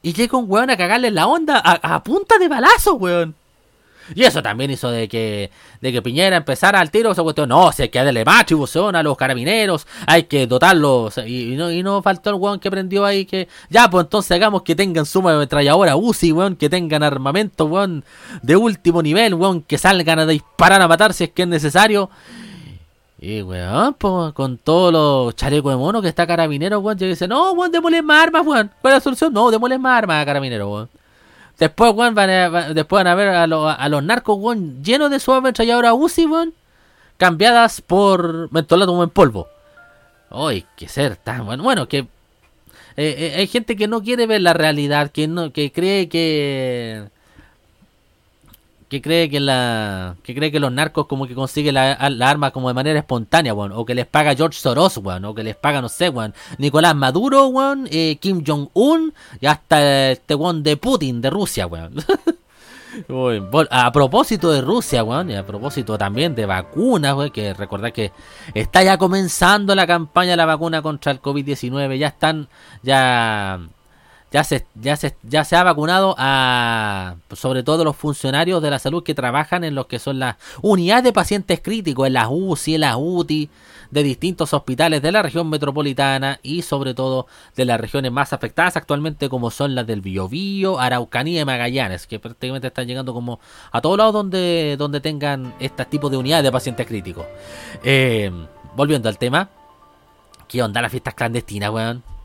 Y 0.02 0.14
llega 0.14 0.38
un 0.38 0.46
weón 0.50 0.70
a 0.70 0.78
cagarle 0.78 1.12
la 1.12 1.28
onda 1.28 1.60
a, 1.60 2.04
punta 2.04 2.38
de 2.38 2.48
balazos, 2.48 2.96
weón. 2.98 3.36
Y 4.16 4.24
eso 4.24 4.42
también 4.42 4.72
hizo 4.72 4.90
de 4.90 5.08
que, 5.08 5.52
de 5.82 5.92
que 5.92 6.02
Piñera 6.02 6.36
empezara 6.38 6.80
al 6.80 6.90
tiro 6.90 7.12
esa 7.12 7.22
cuestión. 7.22 7.50
No, 7.50 7.72
si 7.72 7.84
hay 7.84 7.90
que 7.90 8.04
darle 8.04 8.26
más 8.26 8.42
atribución 8.42 8.96
a 8.96 9.04
los 9.04 9.16
carabineros, 9.16 9.86
hay 10.08 10.24
que 10.24 10.48
dotarlos. 10.48 11.18
Y, 11.20 11.56
no, 11.56 11.72
y 11.72 11.84
no 11.84 12.02
faltó 12.02 12.32
el 12.32 12.38
weón 12.38 12.60
que 12.60 12.72
prendió 12.72 13.06
ahí 13.06 13.26
que. 13.26 13.48
Ya, 13.70 13.90
pues 13.90 14.06
entonces 14.06 14.32
hagamos 14.32 14.64
que 14.64 14.76
tengan 14.76 15.06
suma 15.06 15.32
de 15.32 15.38
ametralladora 15.38 15.96
UCI, 15.96 16.32
weón, 16.32 16.56
que 16.56 16.70
tengan 16.70 17.04
armamento, 17.04 17.66
weón, 17.66 18.04
de 18.42 18.56
último 18.56 19.04
nivel, 19.04 19.36
weón, 19.36 19.62
que 19.62 19.78
salgan 19.78 20.20
a 20.20 20.26
disparar 20.26 20.82
a 20.82 20.88
matar 20.88 21.14
si 21.14 21.26
es 21.26 21.32
que 21.32 21.44
es 21.44 21.48
necesario. 21.48 22.10
Y 23.22 23.42
weón, 23.42 23.96
pues 23.96 24.32
con 24.34 24.58
todos 24.58 24.94
los 24.94 25.36
chalecos 25.36 25.74
de 25.74 25.78
mono 25.78 26.02
que 26.02 26.08
está 26.08 26.26
carabinero, 26.26 26.80
weón, 26.80 26.98
llega 26.98 27.10
y 27.10 27.14
dice, 27.14 27.28
no, 27.28 27.52
weón, 27.52 27.72
démosle 27.72 28.02
más 28.02 28.24
armas, 28.24 28.46
weón. 28.46 28.72
¿Cuál 28.82 28.94
es 28.94 28.98
la 28.98 29.02
solución? 29.02 29.34
No, 29.34 29.52
démosle 29.52 29.78
más 29.78 29.98
armas 29.98 30.22
a 30.22 30.26
carabinero, 30.26 30.70
weón. 30.72 30.90
Después, 31.58 31.94
weón, 31.94 32.16
van 32.16 32.30
a, 32.30 32.74
después 32.74 33.00
van 33.04 33.08
a 33.08 33.16
ver 33.16 33.28
a, 33.30 33.46
los- 33.48 33.76
a 33.78 33.90
los 33.90 34.02
narcos, 34.04 34.38
weón, 34.40 34.82
llenos 34.84 35.12
de 35.12 35.20
su 35.20 35.34
ametralladora 35.34 35.94
UCI, 35.94 36.26
weón, 36.28 36.54
cambiadas 37.18 37.82
por 37.82 38.50
mentolato 38.54 39.04
en 39.04 39.10
polvo. 39.10 39.48
Ay, 40.30 40.66
que 40.78 40.88
ser 40.88 41.18
tan 41.18 41.46
bueno. 41.46 41.64
Bueno, 41.64 41.88
que 41.90 41.98
eh, 42.00 42.08
eh, 42.98 43.34
hay 43.38 43.48
gente 43.48 43.76
que 43.76 43.88
no 43.90 44.02
quiere 44.02 44.28
ver 44.28 44.42
la 44.42 44.54
realidad, 44.54 45.12
que 45.12 45.28
no, 45.28 45.52
que 45.52 45.72
cree 45.74 46.08
que 46.08 47.10
que 48.90 49.02
cree 49.04 49.30
que 49.30 49.40
la 49.40 50.16
que 50.24 50.34
cree 50.34 50.52
que 50.52 50.60
los 50.60 50.72
narcos 50.72 51.06
como 51.06 51.28
que 51.28 51.36
consiguen 51.36 51.76
la, 51.76 52.10
la 52.10 52.30
arma 52.30 52.52
como 52.52 52.68
de 52.70 52.74
manera 52.74 52.98
espontánea, 53.00 53.54
weón, 53.54 53.72
o 53.72 53.86
que 53.86 53.94
les 53.94 54.08
paga 54.08 54.36
George 54.36 54.60
Soros, 54.60 54.98
weón, 54.98 55.24
o 55.26 55.36
que 55.36 55.44
les 55.44 55.56
paga, 55.56 55.80
no 55.80 55.90
sé, 55.90 56.10
weón, 56.10 56.34
Nicolás 56.58 56.96
Maduro, 56.96 57.48
weón, 57.48 57.88
eh, 57.92 58.18
Kim 58.20 58.44
Jong-un 58.46 59.14
y 59.40 59.46
hasta 59.46 60.12
este 60.12 60.34
weón 60.34 60.64
de 60.64 60.76
Putin, 60.76 61.22
de 61.22 61.30
Rusia, 61.30 61.68
weón. 61.68 61.94
A 63.70 63.92
propósito 63.92 64.52
de 64.52 64.62
Rusia, 64.62 65.04
weón, 65.04 65.30
y 65.30 65.36
a 65.36 65.46
propósito 65.46 65.96
también 65.96 66.34
de 66.34 66.48
vacunas, 66.48 67.16
weón, 67.16 67.30
que 67.30 67.54
recordad 67.54 67.92
que 67.92 68.12
está 68.56 68.82
ya 68.82 68.98
comenzando 68.98 69.76
la 69.76 69.86
campaña 69.86 70.32
de 70.32 70.38
la 70.38 70.48
vacuna 70.48 70.82
contra 70.82 71.12
el 71.12 71.22
COVID-19, 71.22 72.00
ya 72.00 72.08
están, 72.08 72.50
ya, 72.82 73.60
ya 74.32 74.44
se, 74.44 74.66
ya 74.76 74.96
se, 74.96 75.16
ya 75.24 75.44
se 75.44 75.56
ha 75.56 75.64
vacunado 75.64 76.16
a, 76.18 77.16
sobre 77.34 77.64
todo 77.64 77.84
los 77.84 77.96
funcionarios 77.96 78.62
de 78.62 78.70
la 78.70 78.80
salud 78.80 79.04
que 79.04 79.16
trabajan 79.16 79.64
en 79.64 79.76
los 79.76 79.88
que 79.88 80.00
son 80.00 80.20
las 80.20 80.36
unidades 80.62 81.04
de 81.04 81.14
pacientes 81.14 81.62
críticos, 81.62 82.08
en 82.08 82.14
las 82.14 82.28
UCI, 82.30 82.76
en 82.76 82.82
las 82.82 82.96
UTI, 82.98 83.50
de 83.92 84.04
distintos 84.04 84.54
hospitales 84.54 85.02
de 85.02 85.12
la 85.12 85.24
región 85.24 85.50
metropolitana 85.50 86.40
y 86.44 86.62
sobre 86.62 86.94
todo 86.94 87.26
de 87.56 87.66
las 87.66 87.82
regiones 87.82 88.12
más 88.12 88.34
afectadas 88.34 88.78
actualmente 88.78 89.30
como 89.30 89.50
son 89.50 89.74
las 89.74 89.88
del 89.88 90.02
Biobío, 90.02 90.80
Araucanía 90.80 91.42
y 91.42 91.46
Magallanes, 91.46 92.06
que 92.06 92.20
prácticamente 92.20 92.68
están 92.68 92.88
llegando 92.88 93.14
como 93.14 93.40
a 93.72 93.82
todos 93.82 93.98
lados 93.98 94.14
donde, 94.14 94.76
donde 94.78 95.02
tengan 95.02 95.56
este 95.60 95.86
tipo 95.86 96.10
de 96.10 96.18
unidades 96.18 96.44
de 96.44 96.52
pacientes 96.52 96.86
críticos. 96.86 97.26
Eh, 97.84 98.32
volviendo 98.76 99.10
al 99.10 99.18
tema, 99.18 99.50
¿qué 100.48 100.62
onda 100.62 100.82
las 100.84 100.92
fiestas 100.92 101.16
clandestinas, 101.16 101.72
weón? 101.72 102.19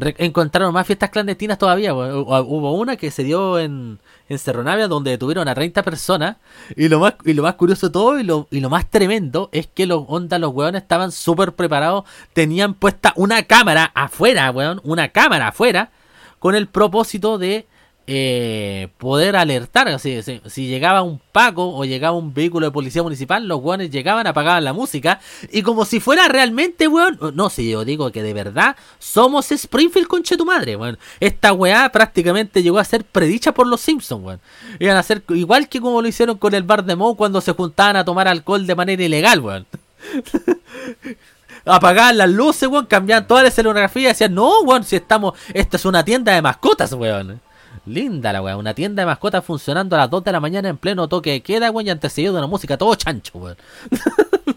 Encontraron 0.00 0.72
más 0.72 0.86
fiestas 0.86 1.10
clandestinas 1.10 1.58
todavía. 1.58 1.92
Hu- 1.92 2.44
Hubo 2.46 2.72
una 2.74 2.96
que 2.96 3.10
se 3.10 3.24
dio 3.24 3.58
en, 3.58 3.98
en 4.28 4.88
donde 4.88 5.10
detuvieron 5.10 5.48
a 5.48 5.54
30 5.54 5.82
personas. 5.82 6.36
Y 6.76 6.88
lo 6.88 7.00
más, 7.00 7.14
y 7.24 7.32
lo 7.34 7.42
más 7.42 7.54
curioso 7.54 7.88
de 7.88 7.92
todo 7.92 8.18
y 8.20 8.22
lo, 8.22 8.46
y 8.50 8.60
lo 8.60 8.70
más 8.70 8.88
tremendo 8.88 9.48
es 9.52 9.66
que 9.66 9.86
los 9.86 10.04
onda, 10.06 10.38
los 10.38 10.54
weones 10.54 10.82
estaban 10.82 11.10
súper 11.10 11.52
preparados. 11.54 12.04
Tenían 12.32 12.74
puesta 12.74 13.12
una 13.16 13.42
cámara 13.42 13.90
afuera, 13.94 14.50
weón. 14.52 14.80
Una 14.84 15.08
cámara 15.08 15.48
afuera. 15.48 15.90
Con 16.38 16.54
el 16.54 16.68
propósito 16.68 17.36
de 17.38 17.66
eh, 18.10 18.88
poder 18.96 19.36
alertar. 19.36 19.86
Así, 19.88 20.22
si, 20.22 20.40
si 20.46 20.66
llegaba 20.66 21.02
un 21.02 21.20
Paco 21.30 21.76
o 21.76 21.84
llegaba 21.84 22.16
un 22.16 22.32
vehículo 22.32 22.66
de 22.66 22.72
policía 22.72 23.02
municipal, 23.02 23.46
los 23.46 23.60
weones 23.62 23.90
llegaban, 23.90 24.26
apagaban 24.26 24.64
la 24.64 24.72
música. 24.72 25.20
Y 25.52 25.60
como 25.60 25.84
si 25.84 26.00
fuera 26.00 26.26
realmente, 26.26 26.88
weón. 26.88 27.18
No, 27.34 27.50
si 27.50 27.70
yo 27.70 27.84
digo 27.84 28.10
que 28.10 28.22
de 28.22 28.32
verdad 28.32 28.76
somos 28.98 29.52
Springfield, 29.52 30.08
conche 30.08 30.38
tu 30.38 30.46
madre, 30.46 30.74
weón. 30.74 30.98
Esta 31.20 31.52
weá 31.52 31.92
prácticamente 31.92 32.62
llegó 32.62 32.78
a 32.78 32.84
ser 32.84 33.04
predicha 33.04 33.52
por 33.52 33.66
los 33.66 33.82
Simpsons, 33.82 34.24
weón. 34.24 34.40
Iban 34.78 34.96
a 34.96 35.02
ser 35.02 35.22
igual 35.28 35.68
que 35.68 35.78
como 35.78 36.00
lo 36.00 36.08
hicieron 36.08 36.38
con 36.38 36.54
el 36.54 36.62
bar 36.62 36.84
de 36.84 36.96
Moe 36.96 37.14
cuando 37.14 37.42
se 37.42 37.52
juntaban 37.52 37.96
a 37.96 38.06
tomar 38.06 38.26
alcohol 38.26 38.66
de 38.66 38.74
manera 38.74 39.02
ilegal, 39.02 39.40
weón. 39.40 39.66
Apagaban 41.66 42.16
las 42.16 42.30
luces, 42.30 42.70
weón, 42.70 42.86
cambiaban 42.86 43.26
toda 43.26 43.42
la 43.42 43.48
escenografía 43.48 44.04
y 44.04 44.06
decían, 44.06 44.32
no, 44.32 44.62
weón, 44.62 44.84
si 44.84 44.96
estamos, 44.96 45.34
esto 45.52 45.76
es 45.76 45.84
una 45.84 46.02
tienda 46.02 46.32
de 46.32 46.40
mascotas, 46.40 46.94
weón. 46.94 47.42
Linda 47.88 48.32
la 48.32 48.42
weá, 48.42 48.56
una 48.56 48.74
tienda 48.74 49.02
de 49.02 49.06
mascotas 49.06 49.44
funcionando 49.44 49.96
a 49.96 50.00
las 50.00 50.10
2 50.10 50.24
de 50.24 50.32
la 50.32 50.40
mañana 50.40 50.68
en 50.68 50.76
pleno 50.76 51.08
toque 51.08 51.30
de 51.32 51.40
queda, 51.42 51.70
weón, 51.70 51.86
y 51.86 51.90
antecedido 51.90 52.32
de 52.34 52.38
una 52.38 52.46
música 52.46 52.76
todo 52.78 52.94
chancho, 52.94 53.38
weón. 53.38 53.56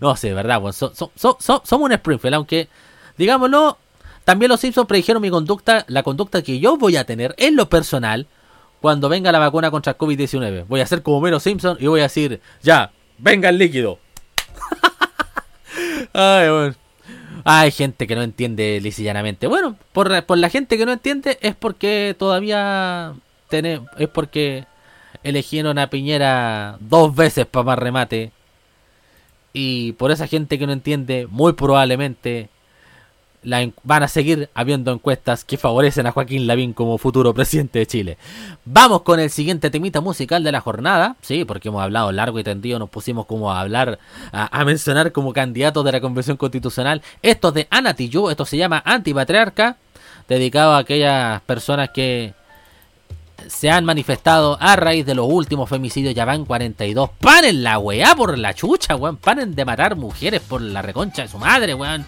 no 0.00 0.16
sé, 0.16 0.32
verdad, 0.34 0.60
weón. 0.60 0.72
So- 0.72 0.94
so- 0.94 1.10
so- 1.16 1.36
so- 1.40 1.62
somos 1.64 1.86
un 1.86 1.92
Springfield, 1.92 2.34
aunque, 2.34 2.68
digámoslo, 3.16 3.78
también 4.24 4.50
los 4.50 4.60
Simpsons 4.60 4.86
predijeron 4.88 5.22
mi 5.22 5.30
conducta, 5.30 5.84
la 5.88 6.02
conducta 6.02 6.42
que 6.42 6.58
yo 6.58 6.76
voy 6.76 6.96
a 6.96 7.04
tener 7.04 7.34
en 7.38 7.56
lo 7.56 7.68
personal 7.68 8.26
cuando 8.80 9.08
venga 9.08 9.32
la 9.32 9.38
vacuna 9.38 9.70
contra 9.70 9.92
el 9.92 9.98
COVID-19. 9.98 10.66
Voy 10.68 10.80
a 10.80 10.86
ser 10.86 11.02
como 11.02 11.20
Mero 11.20 11.40
Simpson 11.40 11.76
y 11.80 11.86
voy 11.86 12.00
a 12.00 12.04
decir, 12.04 12.40
ya, 12.62 12.92
venga 13.18 13.48
el 13.48 13.58
líquido. 13.58 13.98
Ay, 16.12 16.48
weón. 16.48 16.76
Hay 17.44 17.70
gente 17.70 18.06
que 18.06 18.14
no 18.14 18.22
entiende 18.22 18.80
lisillanamente. 18.80 19.46
Bueno, 19.46 19.76
por, 19.92 20.10
la 20.10 20.48
gente 20.48 20.78
que 20.78 20.86
no 20.86 20.92
entiende 20.92 21.38
es 21.42 21.54
porque 21.54 22.16
todavía 22.18 23.14
es 23.50 24.08
porque 24.08 24.64
eligieron 25.22 25.78
a 25.78 25.90
Piñera 25.90 26.78
dos 26.80 27.14
veces 27.14 27.46
para 27.46 27.64
más 27.64 27.78
remate. 27.78 28.32
Y 29.52 29.92
por 29.92 30.10
esa 30.10 30.26
gente 30.26 30.58
que 30.58 30.66
no 30.66 30.72
entiende, 30.72 31.28
muy 31.30 31.52
probablemente 31.52 32.48
van 33.82 34.02
a 34.02 34.08
seguir 34.08 34.48
habiendo 34.54 34.92
encuestas 34.92 35.44
que 35.44 35.56
favorecen 35.56 36.06
a 36.06 36.12
Joaquín 36.12 36.46
Lavín 36.46 36.72
como 36.72 36.98
futuro 36.98 37.34
presidente 37.34 37.80
de 37.80 37.86
Chile. 37.86 38.18
Vamos 38.64 39.02
con 39.02 39.20
el 39.20 39.30
siguiente 39.30 39.70
temita 39.70 40.00
musical 40.00 40.42
de 40.42 40.52
la 40.52 40.60
jornada, 40.60 41.16
sí, 41.20 41.44
porque 41.44 41.68
hemos 41.68 41.82
hablado 41.82 42.10
largo 42.12 42.38
y 42.38 42.44
tendido, 42.44 42.78
nos 42.78 42.90
pusimos 42.90 43.26
como 43.26 43.52
a 43.52 43.60
hablar, 43.60 43.98
a, 44.32 44.64
mencionar 44.64 45.12
como 45.12 45.32
candidatos 45.32 45.84
de 45.84 45.92
la 45.92 46.00
Convención 46.00 46.36
Constitucional. 46.36 47.02
Esto 47.22 47.48
es 47.48 47.54
de 47.54 47.68
Ana 47.70 47.94
esto 47.98 48.44
se 48.44 48.56
llama 48.56 48.82
Antipatriarca, 48.84 49.76
dedicado 50.28 50.72
a 50.72 50.78
aquellas 50.78 51.40
personas 51.42 51.90
que 51.90 52.34
se 53.48 53.70
han 53.70 53.84
manifestado 53.84 54.56
a 54.60 54.76
raíz 54.76 55.04
de 55.04 55.14
los 55.14 55.28
últimos 55.28 55.68
femicidios, 55.68 56.14
ya 56.14 56.24
van 56.24 56.44
42. 56.44 57.10
¡Paren 57.20 57.62
la 57.62 57.78
weá 57.78 58.14
por 58.14 58.38
la 58.38 58.54
chucha, 58.54 58.96
weón! 58.96 59.16
¡Paren 59.16 59.54
de 59.54 59.64
matar 59.64 59.96
mujeres 59.96 60.40
por 60.40 60.60
la 60.60 60.82
reconcha 60.82 61.22
de 61.22 61.28
su 61.28 61.38
madre, 61.38 61.74
weón! 61.74 62.06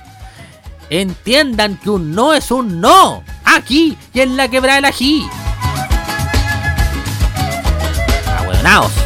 Entiendan 0.91 1.77
que 1.77 1.91
un 1.91 2.13
no 2.15 2.33
es 2.33 2.51
un 2.51 2.81
no. 2.81 3.23
Aquí 3.45 3.97
y 4.13 4.21
en 4.21 4.37
la 4.37 4.49
quebrada 4.49 4.77
del 4.77 4.85
ají. 4.87 5.27
Abuenaos. 8.39 9.06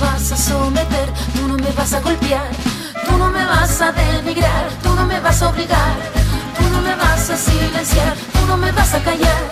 Vas 0.00 0.30
a 0.30 0.36
someter, 0.36 1.12
tú 1.34 1.48
no 1.48 1.56
me 1.56 1.70
vas 1.72 1.92
a 1.92 2.00
golpear. 2.00 2.48
Tú 3.04 3.16
no 3.18 3.30
me 3.30 3.44
vas 3.44 3.80
a 3.80 3.90
denigrar, 3.90 4.68
tú 4.82 4.94
no 4.94 5.04
me 5.06 5.18
vas 5.18 5.42
a 5.42 5.48
obligar. 5.48 5.96
Tú 6.56 6.68
no 6.70 6.80
me 6.82 6.94
vas 6.94 7.30
a 7.30 7.36
silenciar, 7.36 8.14
tú 8.32 8.46
no 8.46 8.56
me 8.56 8.70
vas 8.72 8.94
a 8.94 9.00
callar. 9.02 9.42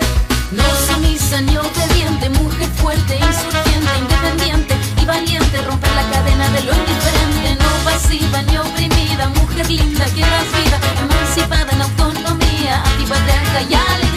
No 0.51 0.63
sumisa 0.87 1.41
ni 1.41 1.57
obediente, 1.57 2.29
mujer 2.29 2.69
fuerte, 2.77 3.17
insurgente, 3.17 3.91
independiente 3.99 4.75
y 5.01 5.05
valiente. 5.05 5.61
Romper 5.63 5.91
la 5.95 6.09
cadena 6.11 6.47
de 6.49 6.63
lo 6.63 6.73
indiferente, 6.73 7.57
no 7.61 7.69
pasiva 7.83 8.41
ni 8.43 8.57
oprimida. 8.57 9.27
Mujer 9.29 9.67
linda 9.69 10.05
que 10.05 10.23
vida, 10.23 10.77
emancipada 11.01 11.71
en 11.71 11.81
autonomía, 11.81 12.83
antipatriarca 12.85 13.61
y 13.69 13.73
alegría. 13.73 14.16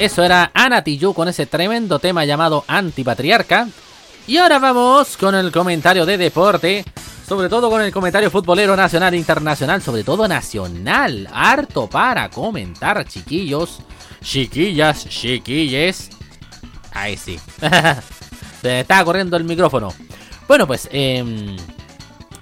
Eso 0.00 0.24
era 0.24 0.50
Ana 0.54 0.82
con 1.14 1.28
ese 1.28 1.44
tremendo 1.44 1.98
tema 1.98 2.24
llamado 2.24 2.64
Antipatriarca. 2.66 3.68
Y 4.26 4.38
ahora 4.38 4.58
vamos 4.58 5.18
con 5.18 5.34
el 5.34 5.52
comentario 5.52 6.06
de 6.06 6.16
deporte. 6.16 6.86
Sobre 7.28 7.50
todo 7.50 7.68
con 7.68 7.82
el 7.82 7.92
comentario 7.92 8.30
futbolero 8.30 8.74
nacional 8.74 9.12
e 9.12 9.18
internacional. 9.18 9.82
Sobre 9.82 10.02
todo 10.02 10.26
nacional. 10.26 11.28
Harto 11.30 11.86
para 11.86 12.30
comentar, 12.30 13.06
chiquillos. 13.06 13.80
Chiquillas, 14.22 15.06
chiquilles. 15.06 16.08
Ahí 16.92 17.18
sí. 17.18 17.38
Se 18.62 18.80
está 18.80 19.04
corriendo 19.04 19.36
el 19.36 19.44
micrófono. 19.44 19.92
Bueno, 20.48 20.66
pues 20.66 20.88
em, 20.92 21.58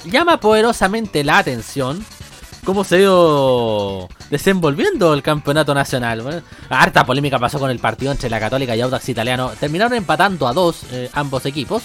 llama 0.04 0.38
poderosamente 0.38 1.24
la 1.24 1.38
atención 1.38 2.06
cómo 2.68 2.84
se 2.84 2.96
ha 2.96 2.98
ido 2.98 4.10
desenvolviendo 4.28 5.14
el 5.14 5.22
campeonato 5.22 5.72
nacional. 5.72 6.42
harta 6.68 7.06
polémica 7.06 7.38
pasó 7.38 7.58
con 7.58 7.70
el 7.70 7.78
partido 7.78 8.12
entre 8.12 8.28
la 8.28 8.38
Católica 8.38 8.76
y 8.76 8.82
Audax 8.82 9.08
Italiano. 9.08 9.52
Terminaron 9.58 9.94
empatando 9.94 10.46
a 10.46 10.52
dos 10.52 10.82
eh, 10.92 11.08
ambos 11.14 11.46
equipos. 11.46 11.82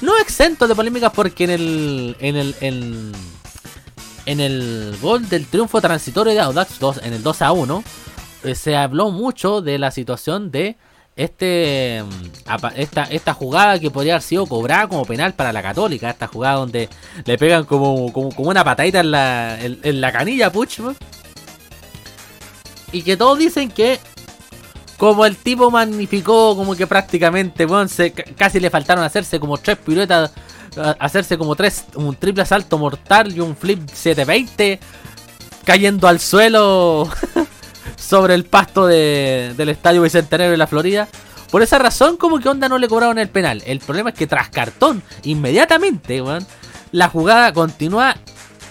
No 0.00 0.18
exento 0.18 0.66
de 0.66 0.74
polémicas 0.74 1.12
porque 1.14 1.44
en 1.44 1.50
el 1.50 2.16
en 2.18 2.34
el 2.34 2.56
en, 4.26 4.40
el 4.40 4.98
gol 5.00 5.28
del 5.28 5.46
triunfo 5.46 5.80
transitorio 5.80 6.32
de 6.32 6.40
Audax 6.40 6.80
2 6.80 7.02
en 7.04 7.12
el 7.12 7.22
2 7.22 7.42
a 7.42 7.52
1 7.52 7.84
eh, 8.42 8.54
se 8.56 8.74
habló 8.74 9.12
mucho 9.12 9.60
de 9.62 9.78
la 9.78 9.92
situación 9.92 10.50
de 10.50 10.76
este 11.16 12.04
mm, 12.04 12.76
esta, 12.76 13.04
esta 13.04 13.34
jugada 13.34 13.80
que 13.80 13.90
podría 13.90 14.14
haber 14.14 14.22
sido 14.22 14.46
cobrada 14.46 14.86
como 14.86 15.04
penal 15.04 15.34
para 15.34 15.52
la 15.52 15.62
católica, 15.62 16.10
esta 16.10 16.26
jugada 16.26 16.56
donde 16.56 16.88
le 17.24 17.38
pegan 17.38 17.64
como, 17.64 18.12
como, 18.12 18.30
una 18.36 18.62
patadita 18.62 19.00
en 19.00 19.10
la, 19.10 19.58
en, 19.60 20.00
la 20.00 20.12
canilla 20.12 20.52
Puch. 20.52 20.80
Y 22.92 23.02
que 23.02 23.16
todos 23.16 23.38
dicen 23.38 23.70
que 23.70 23.98
como 24.96 25.26
el 25.26 25.36
tipo 25.36 25.70
magnificó 25.70 26.56
como 26.56 26.76
que 26.76 26.86
prácticamente, 26.86 27.66
bueno, 27.66 27.90
casi 28.36 28.60
le 28.60 28.70
faltaron 28.70 29.02
hacerse 29.02 29.40
como 29.40 29.58
tres 29.58 29.78
piruetas, 29.78 30.32
hacerse 30.98 31.36
como 31.36 31.56
tres, 31.56 31.84
un 31.94 32.14
triple 32.16 32.46
salto 32.46 32.78
mortal 32.78 33.34
y 33.34 33.40
un 33.40 33.56
flip 33.56 33.88
720 33.88 34.78
cayendo 35.64 36.06
al 36.06 36.20
suelo 36.20 37.10
sobre 37.96 38.34
el 38.34 38.44
pasto 38.44 38.86
del 38.86 39.68
Estadio 39.68 40.02
Bicentenario 40.02 40.50
de 40.50 40.56
la 40.56 40.66
Florida. 40.66 41.08
Por 41.50 41.62
esa 41.62 41.78
razón, 41.78 42.16
como 42.16 42.40
que 42.40 42.48
onda 42.48 42.68
no 42.68 42.78
le 42.78 42.88
cobraron 42.88 43.18
el 43.18 43.28
penal. 43.28 43.62
El 43.66 43.78
problema 43.78 44.10
es 44.10 44.16
que 44.16 44.26
tras 44.26 44.48
cartón, 44.48 45.02
inmediatamente, 45.22 46.22
la 46.92 47.08
jugada 47.08 47.52
continúa 47.52 48.16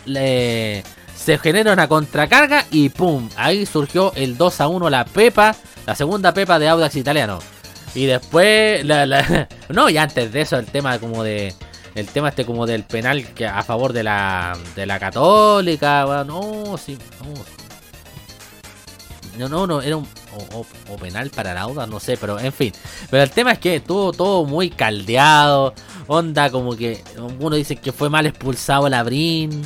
le, 0.06 0.84
se 1.16 1.38
genera 1.38 1.74
una 1.74 1.88
contracarga 1.88 2.66
y 2.70 2.90
pum, 2.90 3.30
ahí 3.36 3.66
surgió 3.66 4.14
el 4.16 4.38
2 4.38 4.62
a 4.62 4.68
1 4.68 4.90
la 4.90 5.06
Pepa, 5.06 5.56
la 5.86 5.96
segunda 5.96 6.34
Pepa 6.34 6.60
de 6.60 6.68
Audax 6.68 6.96
Italiano. 6.96 7.40
Y 7.96 8.06
después, 8.06 8.86
la, 8.86 9.48
no, 9.70 9.90
y 9.90 9.98
antes 9.98 10.32
de 10.32 10.42
eso, 10.42 10.58
el 10.58 10.66
tema 10.66 11.00
como 11.00 11.24
de. 11.24 11.54
El 11.96 12.08
tema 12.08 12.28
este 12.28 12.46
como 12.46 12.66
del 12.66 12.84
penal 12.84 13.26
que 13.34 13.48
a 13.48 13.64
favor 13.64 13.94
de 13.94 14.04
la, 14.04 14.58
de 14.76 14.86
la 14.86 15.00
católica, 15.00 16.26
no, 16.28 16.76
sí, 16.78 16.98
no. 17.22 17.65
No, 19.38 19.50
no, 19.50 19.68
no, 19.68 19.82
era 19.82 19.98
un 19.98 20.08
o, 20.54 20.98
penal 20.98 21.30
para 21.30 21.54
la 21.54 21.62
Audax, 21.62 21.90
no 21.90 22.00
sé, 22.00 22.18
pero 22.18 22.40
en 22.40 22.54
fin. 22.54 22.74
Pero 23.10 23.24
el 23.24 23.32
tema 23.32 23.54
es 23.54 23.60
que 23.60 23.76
estuvo 23.76 24.12
todo 24.12 24.46
muy 24.46 24.70
caldeado, 24.70 25.74
onda 26.08 26.50
como 26.50 26.76
que 26.76 27.04
uno 27.40 27.56
dice 27.56 27.76
que 27.76 27.92
fue 27.92 28.10
mal 28.10 28.26
expulsado 28.26 28.90
Labrín. 28.90 29.64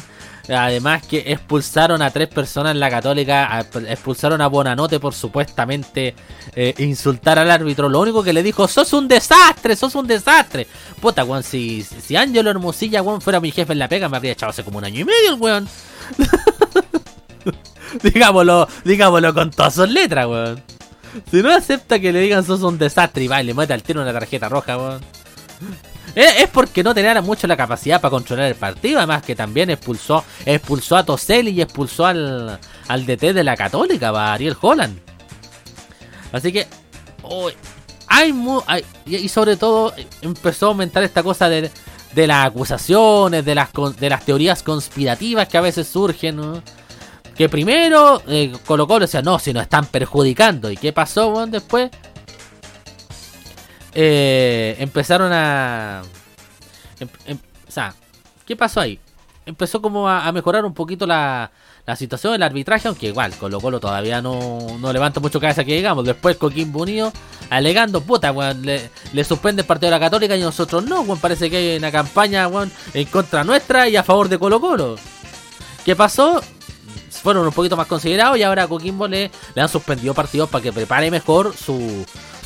Además 0.47 1.05
que 1.05 1.23
expulsaron 1.27 2.01
a 2.01 2.09
tres 2.09 2.27
personas 2.27 2.71
en 2.71 2.79
la 2.79 2.89
católica, 2.89 3.67
expulsaron 3.87 4.41
a 4.41 4.47
Bonanote 4.47 4.99
por 4.99 5.13
supuestamente 5.13 6.15
eh, 6.55 6.73
insultar 6.79 7.37
al 7.37 7.51
árbitro. 7.51 7.87
Lo 7.87 7.99
único 7.99 8.23
que 8.23 8.33
le 8.33 8.41
dijo, 8.41 8.67
sos 8.67 8.91
un 8.93 9.07
desastre, 9.07 9.75
sos 9.75 9.93
un 9.93 10.07
desastre. 10.07 10.65
Puta, 10.99 11.23
weón, 11.23 11.43
si, 11.43 11.83
si 11.83 12.15
Ángelo 12.15 12.49
Hermosilla, 12.49 13.03
weón, 13.03 13.21
fuera 13.21 13.39
mi 13.39 13.51
jefe 13.51 13.73
en 13.73 13.79
la 13.79 13.87
pega, 13.87 14.09
me 14.09 14.17
habría 14.17 14.31
echado 14.31 14.49
hace 14.49 14.63
como 14.63 14.79
un 14.79 14.85
año 14.85 15.01
y 15.01 15.05
medio, 15.05 15.35
el 15.35 15.39
weón. 15.39 15.69
digámoslo, 18.03 18.67
digámoslo 18.83 19.33
con 19.33 19.51
todas 19.51 19.73
sus 19.75 19.89
letras, 19.89 20.27
weón. 20.27 20.61
Si 21.31 21.41
no 21.41 21.51
acepta 21.51 21.99
que 21.99 22.11
le 22.13 22.19
digan 22.19 22.45
sos 22.45 22.61
un 22.61 22.77
desastre 22.77 23.23
y 23.23 23.27
va 23.27 23.41
y 23.41 23.45
le 23.45 23.53
mete 23.53 23.73
al 23.73 23.81
tiro 23.83 24.01
una 24.01 24.13
tarjeta 24.13 24.47
roja, 24.49 24.77
weón. 24.77 25.01
Es, 26.15 26.37
es 26.43 26.47
porque 26.49 26.83
no 26.83 26.93
tenía 26.93 27.21
mucho 27.21 27.45
la 27.47 27.57
capacidad 27.57 27.99
para 28.01 28.11
controlar 28.11 28.45
el 28.45 28.55
partido. 28.55 28.97
Además 28.99 29.23
que 29.23 29.35
también 29.35 29.69
expulsó, 29.69 30.23
expulsó 30.45 30.97
a 30.97 31.03
Toselli 31.03 31.51
y 31.51 31.61
expulsó 31.61 32.05
al, 32.05 32.59
al 32.87 33.05
DT 33.05 33.33
de 33.33 33.43
la 33.43 33.55
Católica, 33.55 34.09
a 34.09 34.33
Ariel 34.33 34.55
Holland. 34.59 34.99
Así 36.31 36.51
que 36.51 36.67
hay, 38.07 38.33
mu- 38.33 38.61
hay- 38.67 38.85
y 39.05 39.27
sobre 39.29 39.55
todo 39.55 39.93
eh, 39.97 40.07
empezó 40.21 40.67
a 40.67 40.69
aumentar 40.69 41.03
esta 41.03 41.23
cosa 41.23 41.49
de, 41.49 41.69
de 42.13 42.27
las 42.27 42.47
acusaciones, 42.47 43.43
de 43.45 43.55
las, 43.55 43.69
de 43.99 44.09
las 44.09 44.25
teorías 44.25 44.63
conspirativas 44.63 45.47
que 45.47 45.57
a 45.57 45.61
veces 45.61 45.87
surgen. 45.87 46.35
¿no? 46.37 46.63
Que 47.39 47.47
primero 47.47 48.21
eh, 48.27 48.51
Colo 48.65 48.85
Colo 48.85 49.05
decía, 49.05 49.21
no, 49.21 49.39
si 49.39 49.53
nos 49.53 49.63
están 49.63 49.85
perjudicando. 49.85 50.69
¿Y 50.69 50.75
qué 50.75 50.91
pasó 50.91 51.29
weón, 51.29 51.49
después? 51.49 51.89
Eh, 53.93 54.75
empezaron 54.77 55.31
a... 55.31 56.01
em- 56.99 57.07
em- 57.27 57.39
o 57.65 57.71
sea, 57.71 57.95
¿qué 58.45 58.57
pasó 58.57 58.81
ahí? 58.81 58.99
Empezó 59.45 59.81
como 59.81 60.09
a, 60.09 60.29
mejorar 60.33 60.65
un 60.65 60.73
poquito 60.73 61.07
la, 61.07 61.49
la 61.85 61.95
situación 61.95 62.33
del 62.33 62.43
arbitraje, 62.43 62.89
aunque 62.89 63.07
igual 63.07 63.33
Colo 63.35 63.61
Colo 63.61 63.79
todavía 63.79 64.21
no, 64.21 64.59
no 64.77 64.91
levanta 64.91 65.21
mucho 65.21 65.39
cabeza 65.39 65.63
que 65.63 65.77
digamos. 65.77 66.03
Después 66.03 66.35
Coquimbo 66.35 66.81
Unido 66.81 67.13
alegando, 67.49 68.01
puta, 68.01 68.33
weón, 68.33 68.63
le, 68.65 68.89
le 69.13 69.23
suspende 69.23 69.61
el 69.61 69.65
partido 69.65 69.91
de 69.91 69.95
la 69.97 70.05
Católica 70.05 70.35
y 70.35 70.41
nosotros 70.41 70.83
no, 70.83 71.03
weón, 71.03 71.19
parece 71.19 71.49
que 71.49 71.55
hay 71.55 71.77
una 71.77 71.89
campaña, 71.89 72.49
weón, 72.49 72.69
en 72.93 73.05
contra 73.07 73.45
nuestra 73.45 73.87
y 73.87 73.95
a 73.95 74.03
favor 74.03 74.27
de 74.27 74.37
Colo 74.37 74.59
Colo. 74.59 74.97
¿Qué 75.85 75.95
pasó? 75.95 76.41
Fueron 77.09 77.45
un 77.45 77.53
poquito 77.53 77.75
más 77.75 77.87
considerados 77.87 78.37
y 78.37 78.43
ahora 78.43 78.63
a 78.63 78.67
Coquimbo 78.67 79.07
le, 79.07 79.31
le 79.55 79.61
han 79.61 79.69
suspendido 79.69 80.13
partidos 80.13 80.49
para 80.49 80.63
que 80.63 80.71
prepare 80.71 81.11
mejor 81.11 81.55
su, 81.55 82.05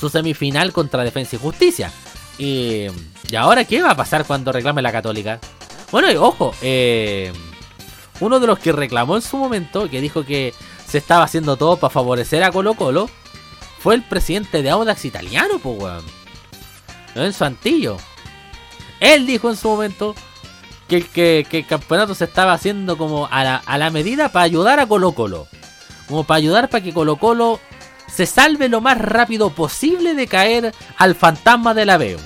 semifinal 0.10 0.74
contra 0.74 1.04
Defensa 1.04 1.36
y 1.36 1.40
Justicia. 1.40 1.92
Y, 2.38 2.88
¿y 3.30 3.36
ahora 3.36 3.66
qué 3.66 3.82
va 3.82 3.92
a 3.92 3.96
pasar 3.96 4.26
cuando 4.26 4.52
reclame 4.52 4.82
la 4.82 4.92
Católica? 4.92 5.40
Bueno, 5.92 6.12
y 6.12 6.16
ojo, 6.16 6.54
eh, 6.62 7.32
uno 8.20 8.40
de 8.40 8.48
los 8.48 8.60
que 8.60 8.72
reclamó 8.72 9.16
en 9.16 9.22
su 9.22 9.38
momento, 9.38 9.90
que 9.90 10.02
dijo 10.02 10.26
que 10.26 10.54
se 10.88 10.98
estaba 10.98 11.24
haciendo 11.24 11.56
todo 11.56 11.78
para 11.78 11.92
favorecer 11.92 12.44
a 12.44 12.52
Colo 12.52 12.74
Colo, 12.74 13.10
fue 13.80 13.96
el 13.96 14.04
presidente 14.04 14.62
de 14.62 14.70
Audax 14.70 15.06
italiano, 15.06 15.60
pues 15.62 15.78
weón. 15.78 16.06
Lorenzo 17.16 17.46
Antillo. 17.46 17.98
Él 19.00 19.28
dijo 19.28 19.50
en 19.50 19.58
su 19.58 19.68
momento 19.68 20.16
que, 21.02 21.10
que, 21.10 21.48
que 21.50 21.60
el 21.60 21.66
campeonato 21.66 22.14
se 22.14 22.26
estaba 22.26 22.54
haciendo 22.54 22.98
como 22.98 23.28
a 23.32 23.44
la, 23.44 23.56
a 23.66 23.78
la 23.78 23.90
medida 23.90 24.30
para 24.30 24.44
ayudar 24.44 24.80
a 24.80 24.86
Colo 24.86 25.14
Colo. 25.14 25.48
Como 26.08 26.24
para 26.24 26.38
ayudar 26.38 26.70
para 26.70 26.84
que 26.84 26.94
Colo 26.94 27.16
Colo 27.16 27.60
se 28.14 28.26
salve 28.26 28.70
lo 28.70 28.82
más 28.82 29.00
rápido 29.00 29.50
posible 29.50 30.14
de 30.14 30.28
caer 30.28 30.74
al 30.98 31.16
fantasma 31.16 31.74
de 31.74 31.86
la 31.86 31.98
Veo. 31.98 32.20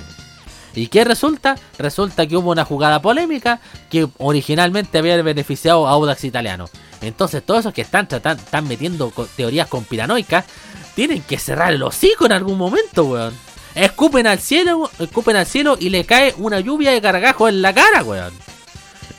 ¿Y 0.75 0.87
qué 0.87 1.05
resulta? 1.05 1.55
Resulta 1.77 2.27
que 2.27 2.35
hubo 2.35 2.51
una 2.51 2.65
jugada 2.65 3.01
polémica 3.01 3.61
que 3.89 4.07
originalmente 4.17 4.97
había 4.97 5.21
beneficiado 5.21 5.87
a 5.87 5.91
Audax 5.91 6.25
Italiano. 6.25 6.65
Entonces 7.01 7.43
todos 7.43 7.61
esos 7.61 7.73
que 7.73 7.81
están 7.81 8.07
tratando, 8.07 8.43
están 8.43 8.67
metiendo 8.67 9.13
teorías 9.35 9.67
conspiranoicas, 9.67 10.45
tienen 10.93 11.21
que 11.21 11.39
cerrar 11.39 11.73
el 11.73 11.83
hocico 11.83 12.25
en 12.25 12.33
algún 12.33 12.57
momento, 12.57 13.05
weón. 13.05 13.33
Escupen 13.75 14.27
al 14.27 14.39
cielo, 14.39 14.89
escupen 14.99 15.35
al 15.35 15.45
cielo 15.45 15.77
y 15.79 15.89
le 15.89 16.05
cae 16.05 16.33
una 16.37 16.59
lluvia 16.59 16.91
de 16.91 16.99
gargajos 16.99 17.49
en 17.49 17.61
la 17.61 17.73
cara, 17.73 18.03
weón. 18.03 18.46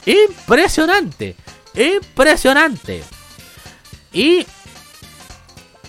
Impresionante, 0.06 1.36
impresionante. 1.74 3.04
Y 4.12 4.46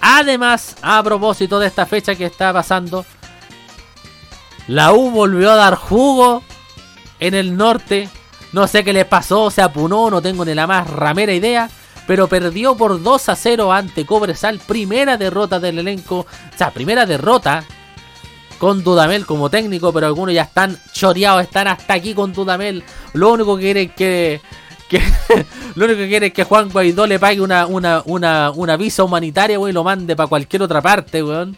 además, 0.02 0.76
a 0.82 1.02
propósito 1.04 1.60
de 1.60 1.68
esta 1.68 1.86
fecha 1.86 2.16
que 2.16 2.26
está 2.26 2.52
pasando, 2.52 3.06
la 4.68 4.94
U 4.94 5.12
volvió 5.12 5.52
a 5.52 5.56
dar 5.56 5.76
jugo 5.76 6.44
en 7.20 7.34
el 7.34 7.58
norte. 7.58 8.10
No 8.52 8.68
sé 8.68 8.84
qué 8.84 8.94
le 8.94 9.06
pasó, 9.06 9.50
se 9.52 9.62
apunó, 9.62 10.10
no 10.10 10.22
tengo 10.22 10.46
ni 10.46 10.54
la 10.54 10.68
más 10.68 10.90
ramera 10.90 11.34
idea. 11.34 11.70
Pero 12.08 12.28
perdió 12.28 12.76
por 12.76 13.02
2 13.02 13.30
a 13.30 13.36
0 13.36 13.72
ante 13.72 14.06
Cobresal. 14.06 14.60
Primera 14.60 15.18
derrota 15.18 15.60
del 15.60 15.80
elenco. 15.80 16.20
O 16.20 16.58
sea, 16.58 16.72
primera 16.72 17.06
derrota 17.06 17.64
con 18.60 18.84
Dudamel 18.84 19.26
como 19.26 19.50
técnico. 19.50 19.92
Pero 19.92 20.06
algunos 20.06 20.36
ya 20.36 20.44
están 20.44 20.78
choreados, 20.94 21.42
están 21.42 21.68
hasta 21.68 21.96
aquí 21.96 22.14
con 22.14 22.34
Dudamel. 22.34 22.84
Lo 23.14 23.32
único 23.32 23.56
que 23.56 23.64
quieren 23.64 23.90
que. 23.90 24.42
que 24.88 25.02
lo 25.76 25.86
único 25.86 25.98
que 25.98 26.08
quiere 26.08 26.28
es 26.28 26.34
que 26.34 26.44
Juan 26.44 26.70
Guaidó 26.70 27.08
le 27.08 27.18
pague 27.18 27.42
una, 27.42 27.66
una, 27.66 28.04
una, 28.06 28.78
visa 28.78 29.04
humanitaria, 29.04 29.58
güey, 29.58 29.72
y 29.72 29.74
lo 29.74 29.84
mande 29.84 30.16
para 30.16 30.28
cualquier 30.28 30.62
otra 30.62 30.82
parte, 30.82 31.24
weón. 31.24 31.58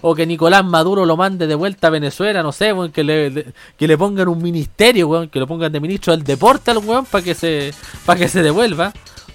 O 0.00 0.14
que 0.14 0.26
Nicolás 0.26 0.64
Maduro 0.64 1.04
lo 1.04 1.16
mande 1.16 1.48
de 1.48 1.56
vuelta 1.56 1.88
a 1.88 1.90
Venezuela, 1.90 2.40
no 2.42 2.52
sé, 2.52 2.72
weón, 2.72 2.92
que 2.92 3.02
le, 3.02 3.52
que 3.76 3.88
le 3.88 3.98
pongan 3.98 4.28
un 4.28 4.40
ministerio, 4.40 5.08
weón, 5.08 5.28
que 5.28 5.40
lo 5.40 5.46
pongan 5.46 5.72
de 5.72 5.80
ministro 5.80 6.16
del 6.16 6.24
deporte 6.24 6.70
al 6.70 6.78
weón 6.78 7.04
para 7.04 7.24
que 7.24 7.34
se 7.34 7.74
para 8.06 8.18
que 8.20 8.28
se 8.28 8.42
devuelva. 8.42 8.92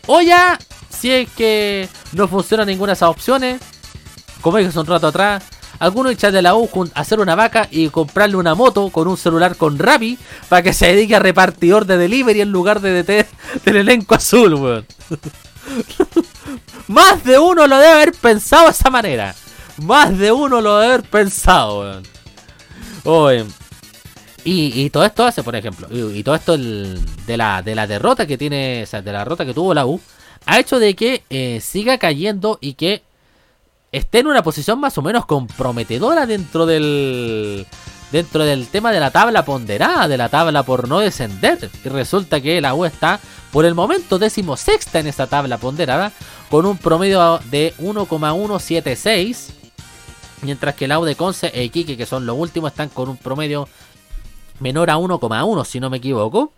O 0.08 0.22
ya, 0.22 0.58
si 0.90 1.12
es 1.12 1.30
que 1.30 1.88
no 2.14 2.28
funciona 2.28 2.66
ninguna 2.66 2.92
de 2.92 2.94
esas 2.94 3.10
opciones, 3.10 3.62
como 4.42 4.58
dije 4.58 4.70
hace 4.70 4.80
un 4.80 4.86
rato 4.86 5.08
atrás, 5.08 5.44
algunos 5.80 6.12
echan 6.12 6.34
de 6.34 6.42
la 6.42 6.56
U 6.56 6.70
hacer 6.94 7.20
una 7.20 7.36
vaca 7.36 7.68
y 7.72 7.90
comprarle 7.90 8.38
una 8.38 8.56
moto 8.56 8.90
con 8.90 9.08
un 9.08 9.18
celular 9.18 9.56
con 9.56 9.78
Rappi 9.78 10.18
para 10.50 10.62
que 10.62 10.74
se 10.74 10.88
dedique 10.88 11.16
a 11.16 11.20
repartidor 11.20 11.86
de 11.86 11.98
delivery 11.98 12.42
en 12.42 12.52
lugar 12.52 12.82
de 12.82 13.04
DT 13.04 13.28
del 13.66 13.76
elenco 13.78 14.16
azul, 14.16 14.54
weón. 14.56 14.86
Más 16.88 17.24
de 17.24 17.40
uno 17.40 17.68
lo 17.68 17.78
debe 17.78 17.94
haber 17.94 18.12
pensado 18.14 18.66
de 18.66 18.72
esa 18.72 18.90
manera. 18.90 19.36
Más 19.78 20.18
de 20.18 20.32
uno 20.32 20.62
lo 20.62 20.78
debe 20.78 20.94
haber 20.94 21.10
pensado, 21.10 22.02
weón. 23.04 23.54
Y, 24.46 24.90
todo 24.90 25.06
esto 25.06 25.26
hace, 25.26 25.42
por 25.42 25.56
ejemplo, 25.56 25.88
y, 25.90 26.22
todo 26.22 26.36
esto 26.36 26.58
de, 26.58 27.38
la, 27.38 27.62
de 27.62 27.76
la 27.76 27.88
derrota 27.88 28.28
que 28.28 28.38
tiene, 28.38 28.84
o 28.84 28.86
sea, 28.86 29.02
de 29.02 29.12
la 29.12 29.20
derrota 29.20 29.46
que 29.46 29.54
tuvo 29.54 29.74
la 29.74 29.86
U, 29.86 30.02
ha 30.46 30.60
hecho 30.60 30.80
de 30.80 30.96
que 30.96 31.24
eh, 31.30 31.62
siga 31.62 31.98
cayendo 31.98 32.58
y 32.60 32.74
que 32.74 33.04
esté 33.94 34.20
en 34.20 34.28
una 34.28 34.44
posición 34.44 34.80
más 34.80 34.98
o 34.98 35.02
menos 35.02 35.26
comprometedora 35.26 36.26
dentro 36.26 36.66
del 36.66 37.66
dentro 38.12 38.44
del 38.44 38.68
tema 38.68 38.92
de 38.92 39.00
la 39.00 39.12
tabla 39.12 39.46
ponderada, 39.46 40.08
de 40.08 40.18
la 40.18 40.30
tabla 40.30 40.64
por 40.64 40.88
no 40.88 41.00
descender. 41.00 41.70
Y 41.84 41.90
resulta 41.90 42.42
que 42.42 42.60
la 42.60 42.76
U 42.76 42.86
está 42.86 43.20
por 43.52 43.66
el 43.66 43.74
momento 43.74 44.20
decimosexta 44.20 45.00
en 45.00 45.08
esa 45.08 45.28
tabla 45.28 45.58
ponderada 45.58 46.12
con 46.50 46.66
un 46.66 46.78
promedio 46.78 47.40
de 47.50 47.74
1,176. 47.80 49.54
Mientras 50.42 50.76
que 50.76 50.86
el 50.86 50.92
AU 50.92 51.06
de 51.06 51.16
Conce 51.16 51.48
e 51.48 51.64
Iquique, 51.64 51.96
que 51.96 52.06
son 52.06 52.26
los 52.26 52.38
últimos, 52.38 52.72
están 52.72 52.90
con 52.90 53.10
un 53.10 53.18
promedio 53.18 53.68
menor 54.60 54.90
a 54.90 54.98
1,1, 54.98 55.66
si 55.66 55.80
no 55.80 55.90
me 55.90 55.98
equivoco. 55.98 56.52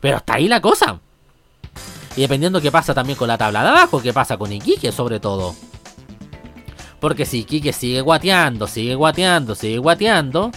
Pero 0.00 0.18
hasta 0.18 0.34
ahí 0.34 0.46
la 0.46 0.60
cosa. 0.60 1.00
Y 2.16 2.20
dependiendo 2.20 2.60
qué 2.60 2.70
pasa 2.70 2.94
también 2.94 3.18
con 3.18 3.28
la 3.28 3.38
tabla 3.38 3.62
de 3.62 3.68
abajo, 3.70 4.00
qué 4.00 4.12
pasa 4.12 4.36
con 4.36 4.52
Iquique 4.52 4.92
sobre 4.92 5.18
todo. 5.18 5.54
Porque 7.06 7.24
si 7.24 7.38
Iquique 7.42 7.72
sigue 7.72 8.00
guateando, 8.00 8.66
sigue 8.66 8.96
guateando, 8.96 9.54
sigue 9.54 9.78
guateando, 9.78 10.50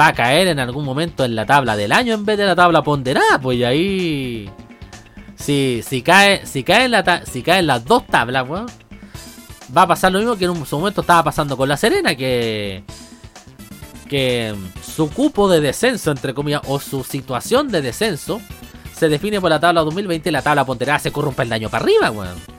va 0.00 0.06
a 0.06 0.12
caer 0.14 0.48
en 0.48 0.58
algún 0.58 0.82
momento 0.82 1.26
en 1.26 1.36
la 1.36 1.44
tabla 1.44 1.76
del 1.76 1.92
año 1.92 2.14
en 2.14 2.24
vez 2.24 2.38
de 2.38 2.46
la 2.46 2.56
tabla 2.56 2.82
ponderada. 2.82 3.38
Pues 3.38 3.62
ahí. 3.62 4.48
Si, 5.36 5.82
si 5.86 6.00
cae, 6.00 6.46
si 6.46 6.64
cae 6.64 6.86
en 6.86 6.92
la 6.92 7.22
si 7.30 7.42
caen 7.42 7.66
las 7.66 7.84
dos 7.84 8.06
tablas, 8.06 8.48
weón, 8.48 8.64
va 9.76 9.82
a 9.82 9.86
pasar 9.86 10.10
lo 10.10 10.20
mismo 10.20 10.36
que 10.36 10.46
en 10.46 10.52
un 10.52 10.64
su 10.64 10.78
momento 10.78 11.02
estaba 11.02 11.22
pasando 11.22 11.54
con 11.54 11.68
la 11.68 11.76
Serena, 11.76 12.14
que 12.14 12.82
que 14.08 14.54
su 14.82 15.10
cupo 15.10 15.50
de 15.50 15.60
descenso, 15.60 16.12
entre 16.12 16.32
comillas, 16.32 16.62
o 16.66 16.80
su 16.80 17.04
situación 17.04 17.68
de 17.68 17.82
descenso, 17.82 18.40
se 18.96 19.10
define 19.10 19.38
por 19.38 19.50
la 19.50 19.60
tabla 19.60 19.82
2020 19.82 20.30
y 20.30 20.32
la 20.32 20.40
tabla 20.40 20.64
ponderada 20.64 20.98
se 20.98 21.12
corre 21.12 21.28
un 21.28 21.34
peldaño 21.34 21.68
para 21.68 21.84
arriba, 21.84 22.10
weón. 22.10 22.53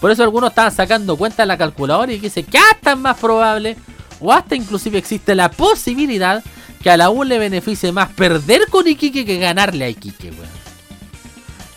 Por 0.00 0.10
eso 0.10 0.22
algunos 0.22 0.50
estaban 0.50 0.72
sacando 0.72 1.16
cuenta 1.16 1.42
en 1.42 1.48
la 1.48 1.56
calculadora 1.56 2.12
y 2.12 2.18
dicen 2.18 2.44
que 2.44 2.58
hasta 2.58 2.92
es 2.92 2.98
más 2.98 3.16
probable, 3.18 3.76
o 4.20 4.32
hasta 4.32 4.54
inclusive 4.54 4.98
existe 4.98 5.34
la 5.34 5.50
posibilidad 5.50 6.42
que 6.82 6.90
a 6.90 6.96
la 6.96 7.10
U 7.10 7.24
le 7.24 7.38
beneficie 7.38 7.92
más 7.92 8.10
perder 8.10 8.68
con 8.68 8.86
Iquique 8.86 9.24
que 9.24 9.38
ganarle 9.38 9.84
a 9.86 9.88
Iquique, 9.88 10.30
weón. 10.30 10.56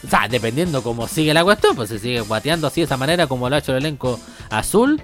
O 0.05 0.09
sea, 0.09 0.27
dependiendo 0.27 0.81
cómo 0.81 1.07
sigue 1.07 1.33
la 1.33 1.43
cuestión, 1.43 1.75
pues 1.75 1.89
se 1.89 1.99
sigue 1.99 2.21
guateando 2.21 2.67
así 2.67 2.81
de 2.81 2.85
esa 2.85 2.97
manera 2.97 3.27
como 3.27 3.49
lo 3.49 3.55
ha 3.55 3.59
hecho 3.59 3.71
el 3.71 3.79
elenco 3.79 4.19
azul. 4.49 5.01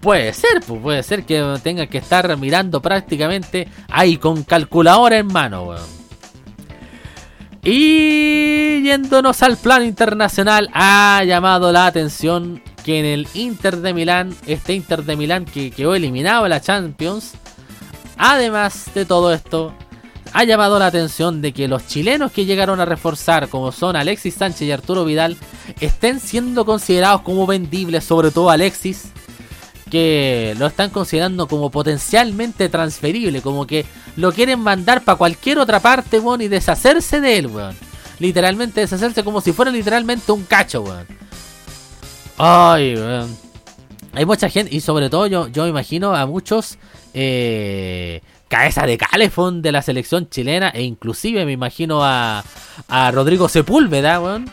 Puede 0.00 0.32
ser, 0.32 0.60
pues 0.66 0.80
puede 0.80 1.02
ser 1.02 1.24
que 1.24 1.58
tenga 1.62 1.86
que 1.86 1.98
estar 1.98 2.36
mirando 2.36 2.82
prácticamente 2.82 3.68
ahí 3.88 4.16
con 4.16 4.42
calculadora 4.42 5.18
en 5.18 5.26
mano, 5.26 5.64
weón. 5.64 6.01
Y 7.64 8.82
yéndonos 8.82 9.40
al 9.42 9.56
plano 9.56 9.84
internacional, 9.84 10.68
ha 10.74 11.22
llamado 11.24 11.70
la 11.70 11.86
atención 11.86 12.60
que 12.84 12.98
en 12.98 13.04
el 13.04 13.28
Inter 13.34 13.76
de 13.76 13.94
Milán, 13.94 14.34
este 14.48 14.74
Inter 14.74 15.04
de 15.04 15.14
Milán 15.14 15.44
que 15.44 15.70
quedó 15.70 15.94
eliminado 15.94 16.42
de 16.42 16.48
la 16.48 16.60
Champions, 16.60 17.34
además 18.16 18.86
de 18.94 19.04
todo 19.04 19.32
esto, 19.32 19.72
ha 20.32 20.42
llamado 20.42 20.80
la 20.80 20.86
atención 20.86 21.40
de 21.40 21.52
que 21.52 21.68
los 21.68 21.86
chilenos 21.86 22.32
que 22.32 22.46
llegaron 22.46 22.80
a 22.80 22.84
reforzar, 22.84 23.48
como 23.48 23.70
son 23.70 23.94
Alexis 23.94 24.34
Sánchez 24.34 24.62
y 24.62 24.72
Arturo 24.72 25.04
Vidal, 25.04 25.36
estén 25.78 26.18
siendo 26.18 26.64
considerados 26.64 27.22
como 27.22 27.46
vendibles, 27.46 28.02
sobre 28.02 28.32
todo 28.32 28.50
Alexis, 28.50 29.12
que 29.92 30.54
lo 30.56 30.68
están 30.68 30.88
considerando 30.88 31.46
como 31.46 31.70
potencialmente 31.70 32.70
transferible, 32.70 33.42
como 33.42 33.66
que 33.66 33.84
lo 34.16 34.32
quieren 34.32 34.58
mandar 34.58 35.04
para 35.04 35.18
cualquier 35.18 35.58
otra 35.58 35.80
parte, 35.80 36.18
weón, 36.18 36.40
y 36.40 36.48
deshacerse 36.48 37.20
de 37.20 37.36
él, 37.36 37.48
weón. 37.48 37.76
Literalmente 38.18 38.80
deshacerse 38.80 39.22
como 39.22 39.42
si 39.42 39.52
fuera 39.52 39.70
literalmente 39.70 40.32
un 40.32 40.44
cacho, 40.44 40.80
weón. 40.80 41.06
Ay, 42.38 42.94
weón. 42.94 43.36
Hay 44.14 44.24
mucha 44.24 44.48
gente, 44.48 44.74
y 44.74 44.80
sobre 44.80 45.10
todo 45.10 45.26
yo, 45.26 45.48
yo 45.48 45.66
imagino 45.66 46.16
a 46.16 46.24
muchos 46.24 46.78
eh, 47.12 48.22
cabeza 48.48 48.86
de 48.86 48.96
calefón 48.96 49.60
de 49.60 49.72
la 49.72 49.82
selección 49.82 50.26
chilena, 50.30 50.70
e 50.70 50.84
inclusive 50.84 51.44
me 51.44 51.52
imagino 51.52 52.02
a, 52.02 52.42
a 52.88 53.10
Rodrigo 53.10 53.46
Sepúlveda, 53.46 54.22
weón 54.22 54.50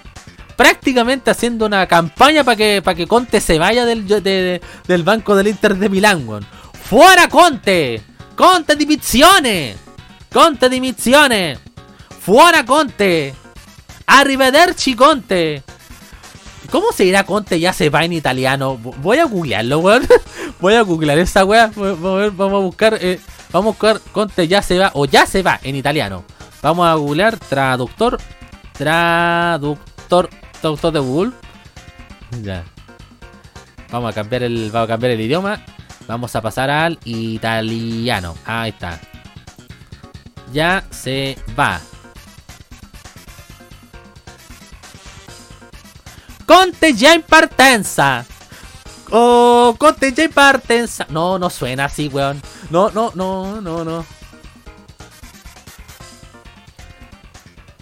prácticamente 0.60 1.32
haciendo 1.32 1.68
una 1.68 1.88
campaña 1.88 2.44
para 2.44 2.58
que, 2.58 2.82
para 2.84 2.94
que 2.94 3.08
Conte 3.08 3.40
se 3.40 3.58
vaya 3.58 3.86
del, 3.86 4.06
del 4.06 5.04
banco 5.04 5.34
del 5.34 5.48
Inter 5.48 5.78
de 5.78 5.88
Milán, 5.88 6.28
weón. 6.28 6.46
¡Fuera 6.84 7.30
Conte! 7.30 8.02
¡Conte 8.36 8.76
dimissione! 8.76 9.78
¡Conte 10.30 10.68
dimissione! 10.68 11.58
¡Fuera 12.20 12.66
Conte! 12.66 13.34
¡Arrivederci 14.06 14.96
Conte! 14.96 15.64
¿Cómo 16.70 16.92
se 16.92 17.06
dirá 17.06 17.24
Conte 17.24 17.58
ya 17.58 17.72
se 17.72 17.90
va 17.90 18.04
en 18.04 18.12
italiano? 18.12 18.78
Voy 18.78 19.20
a 19.20 19.24
googlearlo, 19.24 19.80
weón. 19.80 20.06
Voy 20.60 20.74
a 20.74 20.82
googlear 20.82 21.20
esa 21.20 21.46
weá. 21.46 21.72
Vamos 21.74 22.38
a 22.38 22.66
buscar. 22.66 22.98
Eh, 23.00 23.18
vamos 23.54 23.68
a 23.68 23.72
buscar 23.78 24.02
Conte 24.12 24.46
ya 24.46 24.62
se 24.62 24.78
va 24.78 24.92
o 24.94 25.06
ya 25.06 25.26
se 25.26 25.42
va 25.42 25.58
en 25.64 25.78
italiano. 25.78 26.26
Vamos 26.62 26.86
a 26.86 26.96
googlear 26.96 27.38
traductor. 27.38 28.20
Traductor 28.74 30.30
Doctor 30.62 30.94
de 30.94 31.00
Google. 31.00 31.32
Ya. 32.44 32.64
Vamos 33.92 34.12
a 34.12 34.14
cambiar 34.14 34.44
el. 34.44 34.70
Vamos 34.72 34.86
a 34.86 34.94
cambiar 34.94 35.12
el 35.14 35.22
idioma. 35.22 35.64
Vamos 36.08 36.36
a 36.36 36.42
pasar 36.42 36.70
al 36.70 37.00
italiano. 37.06 38.36
Ahí 38.46 38.72
está. 38.72 39.00
Ya 40.52 40.84
se 40.90 41.38
va. 41.58 41.80
Conte 46.46 46.94
ya 46.94 47.14
en 47.14 47.22
partenza. 47.22 48.26
Oh, 49.12 49.76
Conte 49.78 50.12
ya 50.14 50.24
en 50.24 50.32
partenza. 50.32 51.06
No, 51.10 51.38
no 51.38 51.50
suena 51.50 51.86
así, 51.86 52.08
weón. 52.08 52.42
No, 52.70 52.90
no, 52.90 53.12
no, 53.16 53.62
no, 53.62 53.86
no. 53.86 54.06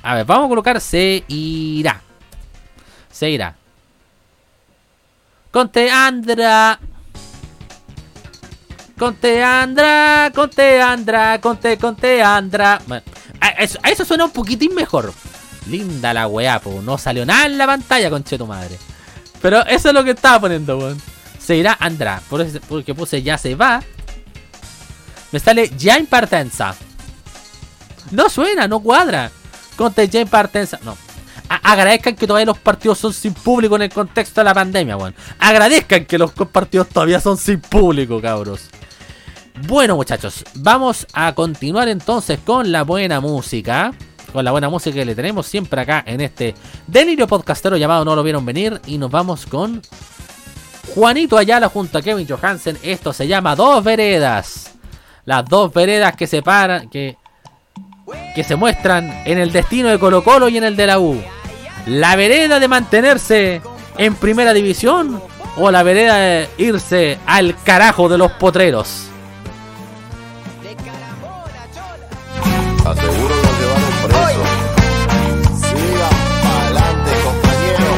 A 0.04 0.16
ver, 0.16 0.26
vamos 0.26 0.46
a 0.46 0.50
colocar 0.50 0.80
se 0.80 1.24
irá 1.28 2.02
se 3.18 3.32
irá. 3.32 3.56
Conte 5.50 5.90
Andra. 5.90 6.80
Conte 8.98 9.44
Andra, 9.44 10.32
Conte 10.34 10.82
Andra, 10.82 11.40
Conte, 11.42 11.78
Conte 11.78 12.22
Andra. 12.22 12.80
a, 13.42 13.50
eso, 13.90 14.06
suena 14.06 14.26
un 14.26 14.32
poquitín 14.32 14.76
mejor. 14.76 15.14
Linda 15.68 16.14
la 16.14 16.28
weá, 16.28 16.60
po. 16.60 16.82
No 16.82 16.98
salió 16.98 17.26
nada 17.26 17.46
en 17.46 17.58
la 17.58 17.66
pantalla, 17.66 18.10
conche 18.10 18.38
tu 18.38 18.46
madre. 18.46 18.78
Pero 19.42 19.66
eso 19.66 19.90
es 19.90 19.94
lo 19.94 20.04
que 20.04 20.12
estaba 20.12 20.42
poniendo, 20.42 20.78
weón. 20.78 21.02
Se 21.40 21.56
irá 21.56 21.76
Andra. 21.80 22.22
Por 22.30 22.42
eso, 22.42 22.60
porque 22.68 22.94
puse 22.94 23.24
ya 23.24 23.38
se 23.38 23.56
va. 23.56 23.82
Me 25.32 25.40
sale 25.40 25.72
ya 25.76 25.98
en 25.98 26.06
partenza. 26.06 26.76
No 28.12 28.30
suena, 28.30 28.68
no 28.68 28.80
cuadra. 28.80 29.32
Conte 29.76 30.08
ya 30.08 30.22
en 30.22 30.28
partenza. 30.28 30.80
No 30.84 31.07
agradezcan 31.64 32.16
que 32.16 32.28
todavía 32.28 32.46
los 32.46 32.58
partidos 32.58 32.98
son 32.98 33.14
sin 33.14 33.34
público 33.34 33.76
en 33.76 33.84
el 33.84 33.90
contexto 33.90 34.42
de 34.42 34.46
la 34.46 34.54
pandemia, 34.54 34.98
weón. 34.98 35.16
Agradezcan 35.40 36.06
que 36.06 36.18
los 36.18 36.32
partidos 36.32 36.90
todavía 36.90 37.20
son 37.20 37.38
sin 37.38 37.60
público, 37.60 38.22
cabros. 38.22 38.70
Bueno, 39.66 39.96
muchachos, 39.96 40.44
vamos 40.56 41.08
a 41.14 41.34
continuar 41.34 41.88
entonces 41.88 42.40
con 42.46 42.72
la 42.72 42.84
buena 42.84 43.20
música. 43.20 43.92
Con 44.32 44.46
la 44.46 44.52
buena 44.52 44.70
música 44.70 44.94
que 44.94 45.06
le 45.06 45.16
tenemos 45.16 45.48
siempre 45.48 45.82
acá 45.82 46.04
en 46.06 46.22
este 46.22 46.54
delirio 46.86 47.28
podcastero 47.28 47.78
llamado 47.78 48.06
No 48.06 48.16
lo 48.16 48.24
vieron 48.24 48.46
venir. 48.46 48.80
Y 48.86 48.98
nos 48.98 49.10
vamos 49.10 49.46
con 49.46 49.82
Juanito 50.94 51.38
Ayala 51.38 51.70
junto 51.70 51.98
a 51.98 52.02
Kevin 52.02 52.28
Johansen. 52.28 52.78
Esto 52.84 53.14
se 53.14 53.28
llama 53.28 53.56
Dos 53.56 53.84
Veredas. 53.84 54.74
Las 55.26 55.44
dos 55.46 55.74
veredas 55.74 56.16
que 56.16 56.28
separan, 56.28 56.90
que, 56.90 57.18
que 58.34 58.44
se 58.44 58.56
muestran 58.56 59.24
en 59.26 59.40
el 59.40 59.52
destino 59.52 59.90
de 59.90 60.00
Colo 60.00 60.24
Colo 60.24 60.48
y 60.48 60.58
en 60.58 60.64
el 60.64 60.76
de 60.76 60.88
la 60.88 61.00
U 61.00 61.22
la 61.88 62.16
vereda 62.16 62.60
de 62.60 62.68
mantenerse 62.68 63.62
en 63.98 64.16
primera 64.16 64.54
división 64.54 65.22
o 65.56 65.72
la 65.72 65.84
vereda 65.84 66.18
de 66.18 66.50
irse 66.58 67.18
al 67.26 67.56
carajo 67.64 68.10
de 68.10 68.18
los 68.18 68.32
potreros. 68.34 69.06
Aseguro 72.86 73.36
lo 73.36 73.52
llevaron 73.60 73.94
preso. 74.06 74.44
Siga 75.60 76.10
adelante, 76.62 77.12
compañero. 77.26 77.92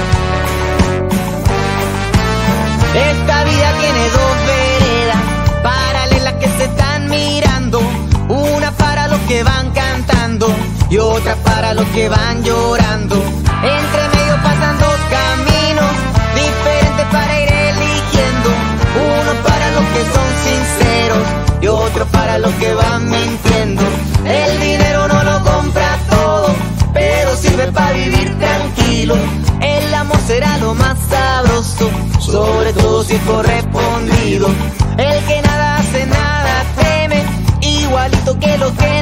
Esta 2.95 3.43
vida 3.43 3.73
tiene 3.79 4.09
dos 4.09 4.35
veredas 4.47 5.17
paralelas 5.63 6.33
que 6.33 6.47
se 6.47 6.63
están 6.65 7.09
mirando. 7.09 7.81
Una 8.29 8.71
para 8.71 9.07
los 9.07 9.19
que 9.21 9.43
van 9.43 9.71
cantando 9.71 10.55
y 10.89 10.97
otra 10.97 11.35
para 11.43 11.73
los 11.73 11.85
que 11.87 12.09
van 12.09 12.43
llorando. 12.43 13.48
Entre 13.61 14.07
medio 14.15 14.35
pasan 14.41 14.79
dos 14.79 14.99
caminos 15.09 15.91
diferentes 16.33 17.05
para 17.11 17.41
ir 17.41 17.51
eligiendo. 17.51 18.49
Uno 18.95 19.31
para 19.43 19.71
los 19.71 19.85
que 19.93 20.01
son 20.13 20.27
sinceros 20.45 21.23
y 21.61 21.67
otro 21.67 22.05
para 22.05 22.37
los 22.39 22.53
que 22.53 22.73
van 22.73 23.09
mintiendo. 23.09 23.83
El 24.25 24.61
dinero 24.61 25.07
no 25.09 25.23
lo 25.23 25.43
compra 25.43 25.97
todo, 26.09 26.55
pero 26.93 27.35
sirve 27.35 27.69
para 27.73 27.91
vivir 27.91 28.39
tranquilo. 28.39 29.15
El 29.59 29.93
amor 29.93 30.19
será 30.25 30.57
lo 30.59 30.73
más 30.75 30.97
sabroso, 31.09 31.89
sobre 32.19 32.71
todo 32.71 33.03
si 33.03 33.15
es 33.15 33.21
correspondido. 33.23 34.47
El 34.97 35.25
que 35.25 35.41
nada 35.41 35.77
hace, 35.77 36.05
nada 36.05 36.63
teme, 36.77 37.23
igualito 37.59 38.39
que 38.39 38.57
los 38.57 38.71
que 38.71 38.98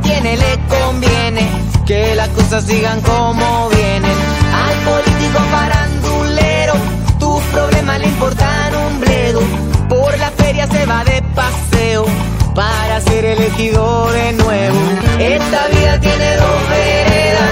tiene 0.00 0.36
le 0.36 0.58
conviene 0.68 1.48
que 1.86 2.14
las 2.14 2.28
cosas 2.28 2.64
sigan 2.64 3.00
como 3.00 3.68
vienen. 3.70 4.16
Al 4.54 4.76
político 4.90 5.38
farandulero, 5.50 6.74
tus 7.18 7.42
problemas 7.52 7.98
le 8.00 8.06
importan 8.06 8.74
un 8.74 9.00
bledo. 9.00 9.40
Por 9.88 10.18
la 10.18 10.30
feria 10.30 10.66
se 10.66 10.86
va 10.86 11.04
de 11.04 11.22
paseo 11.34 12.06
para 12.54 13.00
ser 13.00 13.24
elegido 13.24 14.10
de 14.12 14.32
nuevo. 14.32 14.78
Esta 15.18 15.66
vida 15.68 16.00
tiene 16.00 16.36
dos 16.36 16.68
veredas, 16.70 17.50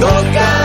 dos 0.00 0.22
caminos, 0.32 0.63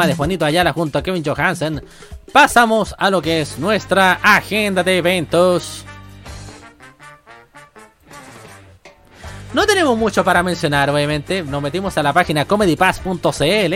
tema 0.00 0.06
de 0.06 0.14
Juanito 0.14 0.46
Ayala 0.46 0.72
junto 0.72 0.98
a 0.98 1.02
Kevin 1.02 1.22
Johansen, 1.22 1.84
pasamos 2.32 2.94
a 2.96 3.10
lo 3.10 3.20
que 3.20 3.42
es 3.42 3.58
nuestra 3.58 4.18
agenda 4.22 4.82
de 4.82 4.96
eventos. 4.96 5.84
No 9.52 9.66
tenemos 9.66 9.98
mucho 9.98 10.24
para 10.24 10.42
mencionar, 10.42 10.88
obviamente. 10.88 11.42
Nos 11.42 11.60
metimos 11.60 11.98
a 11.98 12.02
la 12.02 12.14
página 12.14 12.46
comedypass.cl. 12.46 13.74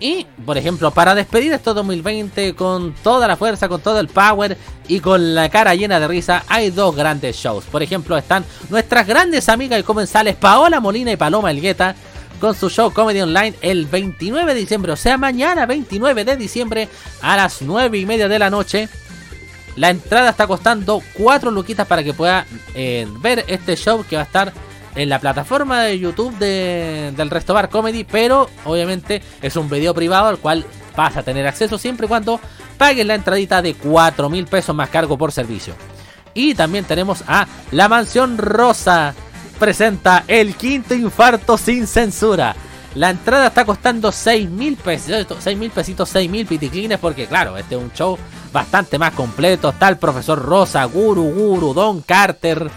Y, 0.00 0.26
por 0.44 0.58
ejemplo, 0.58 0.90
para 0.90 1.14
despedir 1.14 1.54
este 1.54 1.72
2020 1.72 2.54
con 2.54 2.92
toda 3.02 3.26
la 3.26 3.38
fuerza, 3.38 3.70
con 3.70 3.80
todo 3.80 4.00
el 4.00 4.08
power 4.08 4.58
y 4.86 5.00
con 5.00 5.34
la 5.34 5.48
cara 5.48 5.74
llena 5.74 5.98
de 5.98 6.08
risa, 6.08 6.44
hay 6.46 6.68
dos 6.70 6.94
grandes 6.94 7.36
shows. 7.36 7.64
Por 7.64 7.82
ejemplo, 7.82 8.18
están 8.18 8.44
nuestras 8.68 9.06
grandes 9.06 9.48
amigas 9.48 9.80
y 9.80 9.82
comensales 9.82 10.36
Paola 10.36 10.78
Molina 10.78 11.10
y 11.10 11.16
Paloma 11.16 11.52
Elgueta 11.52 11.94
con 12.42 12.56
su 12.56 12.68
show 12.68 12.92
Comedy 12.92 13.20
Online 13.20 13.54
el 13.60 13.86
29 13.86 14.52
de 14.52 14.58
diciembre, 14.60 14.90
o 14.90 14.96
sea, 14.96 15.16
mañana 15.16 15.64
29 15.64 16.24
de 16.24 16.36
diciembre 16.36 16.88
a 17.20 17.36
las 17.36 17.62
9 17.62 17.96
y 17.98 18.04
media 18.04 18.26
de 18.26 18.36
la 18.40 18.50
noche. 18.50 18.88
La 19.76 19.90
entrada 19.90 20.30
está 20.30 20.48
costando 20.48 21.00
4 21.14 21.52
luquitas 21.52 21.86
para 21.86 22.02
que 22.02 22.12
pueda 22.12 22.44
eh, 22.74 23.06
ver 23.20 23.44
este 23.46 23.76
show 23.76 24.04
que 24.04 24.16
va 24.16 24.22
a 24.22 24.24
estar 24.24 24.52
en 24.96 25.08
la 25.08 25.20
plataforma 25.20 25.82
de 25.84 26.00
YouTube 26.00 26.36
de- 26.38 27.12
del 27.16 27.30
Resto 27.30 27.54
Bar 27.54 27.68
Comedy, 27.70 28.02
pero 28.02 28.50
obviamente 28.64 29.22
es 29.40 29.54
un 29.54 29.70
video 29.70 29.94
privado 29.94 30.26
al 30.26 30.38
cual 30.38 30.66
vas 30.96 31.16
a 31.16 31.22
tener 31.22 31.46
acceso 31.46 31.78
siempre 31.78 32.06
y 32.06 32.08
cuando 32.08 32.40
pagues 32.76 33.06
la 33.06 33.14
entradita 33.14 33.62
de 33.62 33.74
4 33.74 34.28
mil 34.28 34.46
pesos 34.48 34.74
más 34.74 34.88
cargo 34.90 35.16
por 35.16 35.30
servicio. 35.30 35.74
Y 36.34 36.54
también 36.56 36.86
tenemos 36.86 37.22
a 37.28 37.46
La 37.70 37.88
Mansión 37.88 38.36
Rosa. 38.36 39.14
Presenta 39.62 40.24
el 40.26 40.56
quinto 40.56 40.92
infarto 40.92 41.56
sin 41.56 41.86
censura. 41.86 42.52
La 42.96 43.10
entrada 43.10 43.46
está 43.46 43.64
costando 43.64 44.10
6 44.10 44.50
mil 44.50 44.74
pesos, 44.76 45.24
6 45.38 45.56
mil 45.56 45.70
pesitos, 45.70 46.08
6 46.08 46.28
mil 46.28 46.44
piticlines, 46.46 46.98
porque 46.98 47.28
claro, 47.28 47.56
este 47.56 47.76
es 47.76 47.80
un 47.80 47.92
show 47.92 48.18
bastante 48.52 48.98
más 48.98 49.12
completo. 49.12 49.68
Está 49.68 49.88
el 49.88 49.98
profesor 49.98 50.42
Rosa, 50.44 50.82
Guru, 50.86 51.22
Guru, 51.30 51.74
Don 51.74 52.00
Carter. 52.02 52.68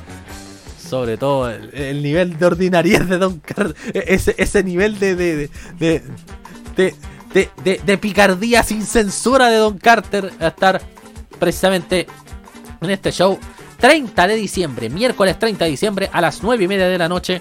Sobre 0.88 1.18
todo 1.18 1.50
el, 1.50 1.74
el 1.74 2.04
nivel 2.04 2.38
de 2.38 2.46
ordinariedad 2.46 3.06
de 3.06 3.18
Don 3.18 3.40
Carter. 3.40 3.76
Ese, 3.92 4.36
ese 4.38 4.64
nivel 4.64 5.00
de, 5.00 5.16
de, 5.16 5.50
de, 5.80 6.04
de, 6.76 7.50
de- 7.64 7.82
de- 7.84 7.98
picardía 7.98 8.62
sin 8.62 8.86
censura 8.86 9.50
de 9.50 9.58
Don 9.58 9.80
Carter. 9.80 10.32
A 10.40 10.50
estar 10.50 10.80
precisamente 11.40 12.06
en 12.80 12.92
este 12.92 13.12
show 13.12 13.40
30 13.86 14.26
de 14.26 14.36
diciembre, 14.36 14.90
miércoles 14.90 15.38
30 15.38 15.66
de 15.66 15.70
diciembre 15.70 16.10
a 16.12 16.20
las 16.20 16.42
9 16.42 16.64
y 16.64 16.68
media 16.68 16.88
de 16.88 16.98
la 16.98 17.08
noche 17.08 17.40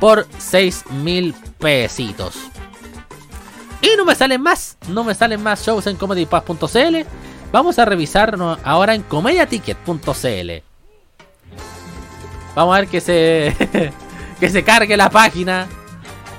por 0.00 0.26
6 0.38 0.86
mil 0.90 1.36
pesitos. 1.60 2.34
Y 3.80 3.96
no 3.96 4.04
me 4.04 4.16
salen 4.16 4.42
más, 4.42 4.76
no 4.88 5.04
me 5.04 5.14
salen 5.14 5.40
más 5.40 5.64
shows 5.64 5.86
en 5.86 5.94
comedypass.cl. 5.94 6.96
Vamos 7.52 7.78
a 7.78 7.84
revisar 7.84 8.36
no, 8.36 8.58
ahora 8.64 8.96
en 8.96 9.02
comediaticket.cl. 9.02 10.50
Vamos 12.56 12.76
a 12.76 12.80
ver 12.80 12.88
que 12.88 13.00
se 13.00 13.54
que 14.40 14.50
se 14.50 14.64
cargue 14.64 14.96
la 14.96 15.10
página. 15.10 15.68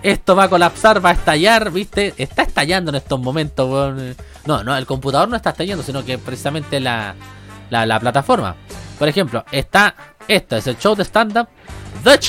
Esto 0.03 0.35
va 0.35 0.43
a 0.43 0.49
colapsar, 0.49 1.03
va 1.03 1.11
a 1.11 1.13
estallar, 1.13 1.71
¿viste? 1.71 2.13
Está 2.17 2.41
estallando 2.41 2.89
en 2.89 2.95
estos 2.95 3.21
momentos. 3.21 4.17
No, 4.45 4.65
no, 4.65 4.75
el 4.75 4.85
computador 4.85 5.29
no 5.29 5.37
está 5.37 5.51
estallando, 5.51 5.81
sino 5.81 6.03
que 6.03 6.17
precisamente 6.17 6.81
la, 6.81 7.15
la 7.69 7.99
plataforma. 8.01 8.57
Por 8.97 9.07
ejemplo, 9.07 9.43
está. 9.51 9.95
Esto 10.27 10.55
es 10.55 10.65
el 10.67 10.77
show 10.79 10.95
de 10.95 11.03
stand-up 11.03 11.47
The 12.05 12.19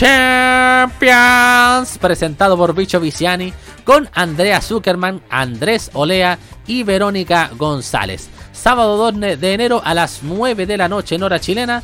Champions, 1.00 1.98
presentado 1.98 2.56
por 2.56 2.74
Bicho 2.74 2.98
Viciani, 2.98 3.52
con 3.84 4.08
Andrea 4.14 4.62
Zuckerman, 4.62 5.20
Andrés 5.28 5.90
Olea 5.92 6.38
y 6.66 6.82
Verónica 6.82 7.50
González. 7.54 8.30
Sábado 8.52 8.96
2 8.96 9.38
de 9.38 9.52
enero 9.52 9.82
a 9.84 9.92
las 9.92 10.20
9 10.22 10.64
de 10.64 10.78
la 10.78 10.88
noche 10.88 11.16
en 11.16 11.24
hora 11.24 11.40
chilena, 11.40 11.82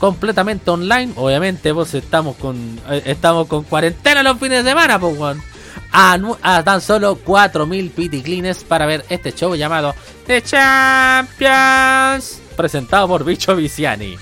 completamente 0.00 0.68
online. 0.70 1.12
Obviamente, 1.14 1.70
vos 1.70 1.94
estamos 1.94 2.34
con 2.36 2.80
eh, 2.90 3.02
estamos 3.04 3.46
con 3.46 3.62
cuarentena 3.62 4.24
los 4.24 4.38
fines 4.40 4.64
de 4.64 4.70
semana, 4.70 4.98
pues, 4.98 5.16
weón. 5.16 5.40
a, 5.92 6.18
a 6.42 6.64
tan 6.64 6.80
solo 6.80 7.20
4.000 7.24 7.92
piticlines 7.92 8.64
para 8.64 8.86
ver 8.86 9.04
este 9.08 9.32
show 9.32 9.54
llamado 9.54 9.94
The 10.26 10.42
Champions, 10.42 12.37
presentado 12.58 13.06
por 13.06 13.24
Bicho 13.24 13.54
Viciani. 13.54 14.16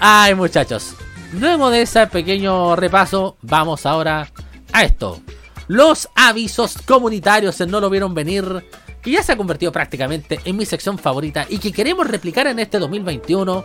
Ay, 0.00 0.34
muchachos, 0.34 0.94
luego 1.34 1.70
de 1.70 1.82
ese 1.82 2.06
pequeño 2.06 2.74
repaso, 2.76 3.36
vamos 3.42 3.84
ahora 3.84 4.26
a 4.72 4.84
esto. 4.84 5.20
Los 5.66 6.08
avisos 6.14 6.78
comunitarios 6.86 7.60
en 7.60 7.70
No 7.70 7.78
Lo 7.78 7.90
Vieron 7.90 8.14
Venir, 8.14 8.64
que 9.02 9.10
ya 9.10 9.22
se 9.22 9.32
ha 9.32 9.36
convertido 9.36 9.70
prácticamente 9.70 10.40
en 10.46 10.56
mi 10.56 10.64
sección 10.64 10.98
favorita 10.98 11.46
y 11.46 11.58
que 11.58 11.70
queremos 11.70 12.06
replicar 12.06 12.46
en 12.46 12.58
este 12.58 12.78
2021. 12.78 13.62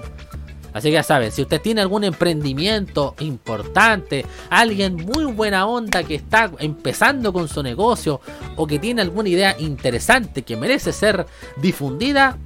Así 0.74 0.90
que 0.90 0.96
ya 0.96 1.04
saben, 1.04 1.32
si 1.32 1.44
usted 1.44 1.62
tiene 1.62 1.80
algún 1.80 2.04
emprendimiento 2.04 3.16
importante, 3.20 4.26
alguien 4.50 4.98
muy 4.98 5.26
buena 5.32 5.66
onda 5.66 6.04
que 6.04 6.16
está 6.16 6.52
empezando 6.60 7.32
con 7.32 7.48
su 7.48 7.64
negocio 7.64 8.20
o 8.58 8.68
que 8.68 8.80
tiene 8.80 9.02
alguna 9.02 9.30
idea 9.30 9.56
interesante 9.60 10.42
que 10.42 10.58
merece 10.58 10.92
ser 10.92 11.26
difundida, 11.56 12.38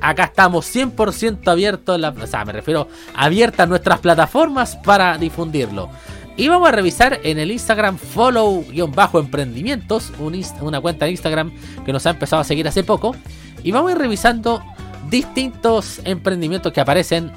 acá 0.00 0.24
estamos 0.24 0.74
100% 0.74 1.46
abiertos, 1.48 2.00
o 2.00 2.26
sea, 2.26 2.44
me 2.44 2.52
refiero 2.52 2.88
abiertas 3.14 3.68
nuestras 3.68 4.00
plataformas 4.00 4.74
para 4.76 5.16
difundirlo. 5.18 5.90
Y 6.36 6.48
vamos 6.48 6.68
a 6.68 6.72
revisar 6.72 7.20
en 7.24 7.38
el 7.38 7.50
Instagram 7.50 7.96
follow-emprendimientos, 7.98 10.12
un 10.20 10.40
una 10.60 10.80
cuenta 10.80 11.06
de 11.06 11.10
Instagram 11.10 11.52
que 11.84 11.92
nos 11.92 12.06
ha 12.06 12.10
empezado 12.10 12.40
a 12.40 12.44
seguir 12.44 12.68
hace 12.68 12.84
poco. 12.84 13.16
Y 13.64 13.72
vamos 13.72 13.90
a 13.90 13.94
ir 13.94 13.98
revisando 13.98 14.62
distintos 15.10 16.00
emprendimientos 16.04 16.72
que 16.72 16.80
aparecen 16.80 17.32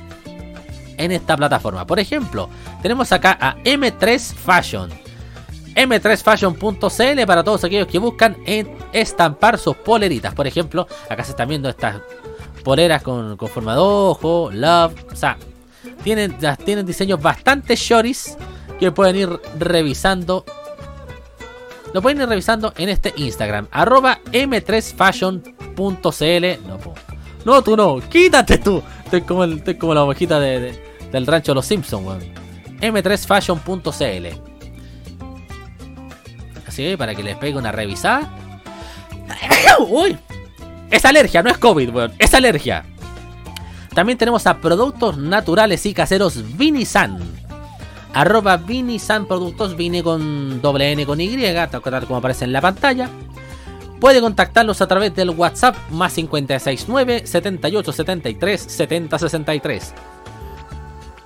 en 0.98 1.12
esta 1.12 1.36
plataforma. 1.36 1.88
Por 1.88 2.00
ejemplo, 2.00 2.48
tenemos 2.84 3.12
acá 3.12 3.36
a 3.42 3.58
M3 3.64 4.36
Fashion. 4.36 4.92
M3Fashion.cl 5.74 7.26
para 7.26 7.44
todos 7.44 7.64
aquellos 7.64 7.88
que 7.88 7.98
buscan 7.98 8.38
estampar 8.94 9.58
sus 9.58 9.76
poleritas. 9.78 10.36
Por 10.36 10.46
ejemplo, 10.46 10.88
acá 11.10 11.24
se 11.24 11.32
están 11.32 11.50
viendo 11.50 11.70
estas 11.70 11.96
poleras 12.64 13.02
con, 13.04 13.38
con 13.38 13.50
forma 13.50 13.74
de 13.74 13.80
ojo, 13.82 14.50
love. 14.52 14.94
O 15.12 15.16
sea, 15.16 15.38
tienen, 16.04 16.38
tienen 16.66 16.86
diseños 16.86 17.22
bastante 17.22 17.76
shoris 17.76 18.38
que 18.80 18.92
pueden 18.92 19.16
ir 19.16 19.30
revisando. 19.60 20.46
Lo 21.94 22.02
pueden 22.02 22.22
ir 22.22 22.28
revisando 22.28 22.74
en 22.78 22.90
este 22.90 23.14
Instagram, 23.18 23.68
arroba 23.72 24.20
m3fashion.cl. 24.32 26.68
No, 26.68 26.78
no, 27.46 27.62
tú 27.62 27.76
no, 27.76 28.00
quítate 28.10 28.58
tú. 28.60 28.82
Estoy 29.04 29.22
como, 29.22 29.44
el- 29.44 29.58
estoy 29.58 29.76
como 29.78 29.94
la 29.94 30.04
ovejita 30.04 30.40
de- 30.40 30.60
de- 30.60 30.92
del 31.12 31.28
rancho 31.28 31.52
de 31.52 31.56
los 31.56 31.66
Simpsons, 31.66 32.06
weón. 32.06 32.22
m3fashion.cl. 32.80 34.28
Así 36.68 36.96
para 36.98 37.14
que 37.14 37.24
les 37.24 37.36
pegue 37.36 37.58
una 37.58 37.72
revisada. 37.74 38.32
Uy, 39.90 40.18
Es 40.92 41.06
alergia, 41.06 41.42
no 41.42 41.50
es 41.50 41.58
COVID, 41.58 41.90
weón. 41.90 42.14
Es 42.20 42.34
alergia. 42.34 42.84
También 43.94 44.18
tenemos 44.18 44.46
a 44.46 44.60
Productos 44.60 45.18
Naturales 45.18 45.86
y 45.86 45.94
Caseros 45.94 46.58
Vinisan. 46.58 47.18
Arroba 48.14 48.58
Vinisan 48.58 49.26
Productos 49.26 49.78
Vine 49.78 50.04
con 50.04 50.62
doble 50.62 50.92
N 50.92 51.06
con 51.06 51.22
Y, 51.22 51.38
tal 51.72 52.06
como 52.06 52.18
aparece 52.18 52.44
en 52.44 52.52
la 52.52 52.60
pantalla. 52.60 53.10
Puede 54.02 54.20
contactarlos 54.20 54.82
a 54.82 54.88
través 54.88 55.16
del 55.16 55.30
WhatsApp 55.30 55.78
más 55.92 56.16
569 56.16 57.28
7873 57.28 58.62
7063 58.62 59.94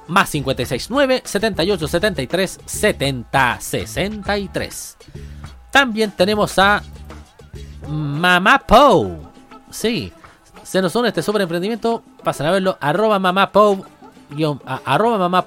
Más 0.08 0.30
569 0.30 1.22
7873 1.24 2.60
7063 2.66 4.98
También 5.72 6.12
tenemos 6.12 6.60
a 6.60 6.84
Mamá 7.88 8.62
Pou. 8.68 9.35
Sí, 9.76 10.14
se 10.64 10.82
nos 10.82 10.96
une 10.96 11.10
este 11.10 11.22
super 11.22 11.42
emprendimiento. 11.42 12.02
Pasan 12.24 12.48
a 12.48 12.52
verlo. 12.52 12.78
Arroba 12.80 13.20
Mamá. 13.20 13.52
Arroba 14.86 15.18
Mamá. 15.18 15.46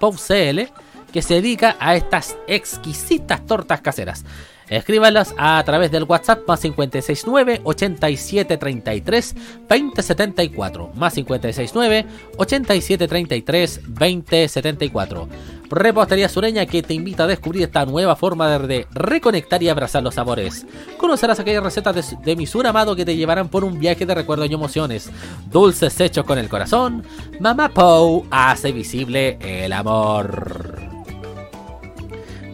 Que 1.11 1.22
se 1.22 1.35
dedica 1.35 1.76
a 1.81 1.97
estas 1.97 2.37
exquisitas 2.47 3.47
tortas 3.47 3.81
caseras. 3.81 4.26
Escríbalas 4.71 5.35
a 5.39 5.62
través 5.64 5.91
del 5.91 6.05
WhatsApp 6.05 6.47
más 6.47 6.61
569 6.61 7.61
8733 7.64 9.35
2074 9.69 10.91
más 10.95 11.14
569 11.14 12.07
8733 12.37 13.81
2074 13.89 15.29
Repostería 15.71 16.29
Sureña 16.29 16.66
que 16.66 16.83
te 16.83 16.95
invita 16.95 17.25
a 17.25 17.27
descubrir 17.27 17.64
esta 17.64 17.85
nueva 17.85 18.16
forma 18.16 18.59
de, 18.59 18.87
reconectar 18.93 19.62
y 19.62 19.69
abrazar 19.69 20.03
los 20.03 20.14
sabores. 20.14 20.66
Conocerás 20.97 21.41
aquellas 21.41 21.62
recetas 21.62 21.95
de, 21.95 22.16
de 22.25 22.37
mi 22.37 22.47
sur 22.47 22.66
amado 22.66 22.97
que 22.97 23.05
te 23.05 23.16
llevarán 23.16 23.49
por 23.49 23.64
un 23.64 23.79
viaje 23.79 24.07
de 24.07 24.14
recuerdos 24.14 24.51
y 24.51 24.55
emociones. 24.55 25.11
Dulces 25.51 26.01
hechos 26.01 26.25
con 26.25 26.39
el 26.39 26.49
corazón. 26.49 27.05
Mamá 27.41 27.69
Pou 27.69 28.27
hace 28.31 28.73
visible 28.73 29.39
el 29.41 29.73
amor. 29.73 30.78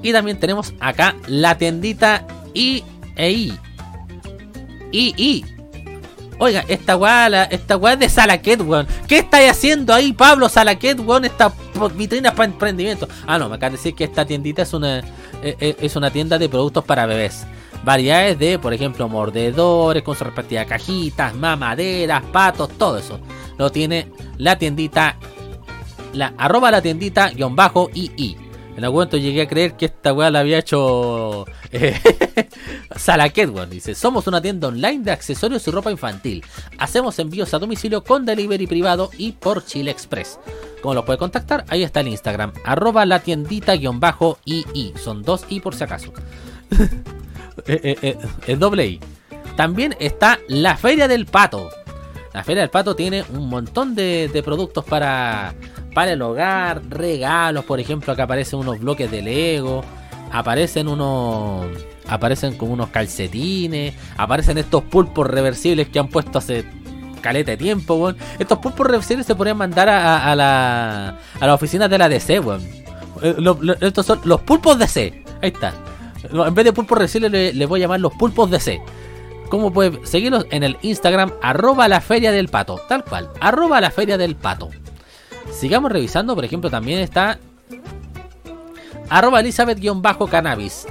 Y 0.04 0.12
también 0.12 0.38
tenemos 0.38 0.74
acá 0.80 1.16
la 1.26 1.56
tiendita 1.56 2.26
I 2.52 2.84
e 3.16 3.32
I. 3.32 3.58
I, 4.92 5.14
I. 5.16 5.44
Oiga, 6.38 6.62
esta 6.68 6.94
weá, 6.96 7.44
esta 7.44 7.78
weá 7.78 7.96
de 7.96 8.08
Salaquet, 8.10 8.60
weón. 8.60 8.86
¿Qué 9.08 9.18
estáis 9.18 9.50
haciendo 9.50 9.94
ahí, 9.94 10.12
Pablo 10.12 10.50
Salaquet, 10.50 11.00
weón? 11.00 11.24
Esta 11.24 11.50
vitrina 11.96 12.32
para 12.34 12.44
emprendimiento. 12.44 13.08
Ah, 13.26 13.38
no, 13.38 13.48
me 13.48 13.56
acaba 13.56 13.70
de 13.70 13.76
decir 13.78 13.94
que 13.94 14.04
esta 14.04 14.26
tiendita 14.26 14.60
es 14.60 14.74
una, 14.74 14.98
eh, 14.98 15.56
eh, 15.58 15.76
es 15.80 15.96
una 15.96 16.10
tienda 16.10 16.36
de 16.36 16.50
productos 16.50 16.84
para 16.84 17.06
bebés. 17.06 17.46
Variedades 17.82 18.38
de, 18.38 18.58
por 18.58 18.74
ejemplo, 18.74 19.08
mordedores 19.08 20.02
con 20.02 20.16
su 20.16 20.24
respectiva 20.24 20.66
cajitas, 20.66 21.34
mamaderas, 21.34 22.22
patos, 22.24 22.68
todo 22.76 22.98
eso. 22.98 23.20
Lo 23.56 23.72
tiene 23.72 24.08
la 24.36 24.58
tiendita, 24.58 25.16
la 26.12 26.34
arroba 26.36 26.70
la 26.70 26.82
tiendita 26.82 27.30
guion 27.30 27.56
bajo 27.56 27.88
II. 27.94 28.43
En 28.76 28.84
algún 28.84 28.98
momento 28.98 29.16
llegué 29.16 29.42
a 29.42 29.48
creer 29.48 29.74
que 29.74 29.86
esta 29.86 30.12
weá 30.12 30.30
la 30.30 30.40
había 30.40 30.58
hecho 30.58 31.46
eh, 31.70 31.98
Salaquet, 32.96 33.50
weón. 33.50 33.70
Dice, 33.70 33.94
somos 33.94 34.26
una 34.26 34.40
tienda 34.40 34.68
online 34.68 35.02
de 35.04 35.12
accesorios 35.12 35.66
y 35.66 35.70
ropa 35.70 35.90
infantil. 35.90 36.44
Hacemos 36.78 37.18
envíos 37.18 37.54
a 37.54 37.58
domicilio 37.58 38.02
con 38.02 38.24
delivery 38.24 38.66
privado 38.66 39.10
y 39.16 39.32
por 39.32 39.64
Chile 39.64 39.90
Express. 39.90 40.38
¿Cómo 40.82 40.94
lo 40.94 41.04
puede 41.04 41.18
contactar? 41.18 41.64
Ahí 41.68 41.82
está 41.82 42.00
el 42.00 42.08
Instagram, 42.08 42.52
arroba 42.64 43.06
la 43.06 43.20
tiendita-ii. 43.20 44.94
Son 45.02 45.22
dos 45.22 45.46
i 45.48 45.60
por 45.60 45.74
si 45.74 45.84
acaso. 45.84 46.12
eh, 47.66 47.80
eh, 47.82 47.96
eh, 48.02 48.18
es 48.46 48.58
doble 48.58 48.86
i. 48.86 49.00
También 49.56 49.96
está 49.98 50.38
la 50.48 50.76
Feria 50.76 51.08
del 51.08 51.26
Pato. 51.26 51.70
La 52.32 52.42
Feria 52.42 52.62
del 52.62 52.70
Pato 52.70 52.96
tiene 52.96 53.24
un 53.32 53.48
montón 53.48 53.94
de 53.94 54.42
productos 54.44 54.84
para 54.84 55.54
para 55.94 56.12
el 56.12 56.22
hogar, 56.22 56.82
regalos, 56.88 57.64
por 57.64 57.80
ejemplo, 57.80 58.12
acá 58.12 58.24
aparecen 58.24 58.58
unos 58.58 58.80
bloques 58.80 59.10
de 59.10 59.22
Lego, 59.22 59.84
aparecen 60.32 60.88
unos 60.88 61.66
aparecen 62.06 62.56
como 62.56 62.74
unos 62.74 62.90
calcetines, 62.90 63.94
aparecen 64.16 64.58
estos 64.58 64.82
pulpos 64.84 65.26
reversibles 65.26 65.88
que 65.88 65.98
han 65.98 66.08
puesto 66.08 66.38
hace 66.38 66.64
caleta 67.20 67.52
de 67.52 67.56
tiempo, 67.56 67.94
weón. 67.94 68.16
Estos 68.38 68.58
pulpos 68.58 68.86
reversibles 68.86 69.26
se 69.26 69.34
podrían 69.34 69.56
mandar 69.56 69.88
a, 69.88 70.34
la 70.36 71.18
a 71.40 71.46
la 71.46 71.54
oficina 71.54 71.88
de 71.88 71.98
la 71.98 72.08
DC, 72.08 72.40
weón. 72.40 72.62
Eh, 73.22 73.36
estos 73.80 74.04
son 74.04 74.20
los 74.24 74.40
pulpos 74.42 74.78
DC. 74.78 75.24
Ahí 75.40 75.50
está. 75.50 75.72
En 76.30 76.54
vez 76.54 76.64
de 76.64 76.72
pulpos 76.72 76.98
reversibles 76.98 77.54
le, 77.54 77.66
voy 77.66 77.80
a 77.80 77.84
llamar 77.84 78.00
los 78.00 78.12
pulpos 78.14 78.50
DC. 78.50 78.80
¿Cómo 79.48 79.72
puede 79.72 80.04
seguirlos? 80.06 80.46
En 80.50 80.62
el 80.64 80.76
Instagram, 80.82 81.32
arroba 81.42 81.88
la 81.88 82.00
feria 82.00 82.32
del 82.32 82.48
pato. 82.48 82.80
Tal 82.88 83.04
cual, 83.04 83.30
arroba 83.40 83.80
la 83.80 83.90
feria 83.90 84.18
del 84.18 84.36
pato. 84.36 84.70
Sigamos 85.52 85.92
revisando, 85.92 86.34
por 86.34 86.44
ejemplo, 86.44 86.70
también 86.70 87.00
está 87.00 87.38
arroba 89.08 89.40
Elizabeth-cannabis, 89.40 90.86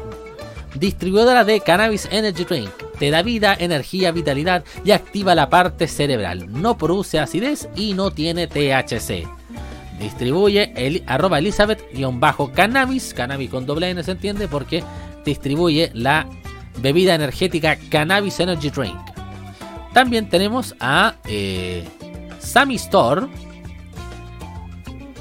distribuidora 0.75 1.43
de 1.43 1.59
Cannabis 1.61 2.07
Energy 2.11 2.43
Drink. 2.45 2.69
Te 2.99 3.09
da 3.09 3.21
vida, 3.21 3.55
energía, 3.57 4.11
vitalidad 4.11 4.63
y 4.85 4.91
activa 4.91 5.35
la 5.35 5.49
parte 5.49 5.87
cerebral. 5.87 6.51
No 6.51 6.77
produce 6.77 7.19
acidez 7.19 7.67
y 7.75 7.93
no 7.93 8.11
tiene 8.11 8.47
THC. 8.47 9.27
Distribuye 9.99 10.73
el 10.75 11.03
arroba 11.07 11.39
Elizabeth-cannabis, 11.39 13.13
cannabis 13.13 13.49
con 13.49 13.65
doble 13.65 13.89
N 13.89 14.03
se 14.03 14.11
entiende 14.11 14.47
porque 14.47 14.83
distribuye 15.25 15.91
la 15.93 16.27
bebida 16.81 17.15
energética 17.15 17.77
Cannabis 17.89 18.39
Energy 18.39 18.69
Drink. 18.69 18.99
También 19.93 20.27
tenemos 20.27 20.75
a 20.79 21.15
eh, 21.25 21.85
Sammy 22.39 22.75
Store 22.75 23.27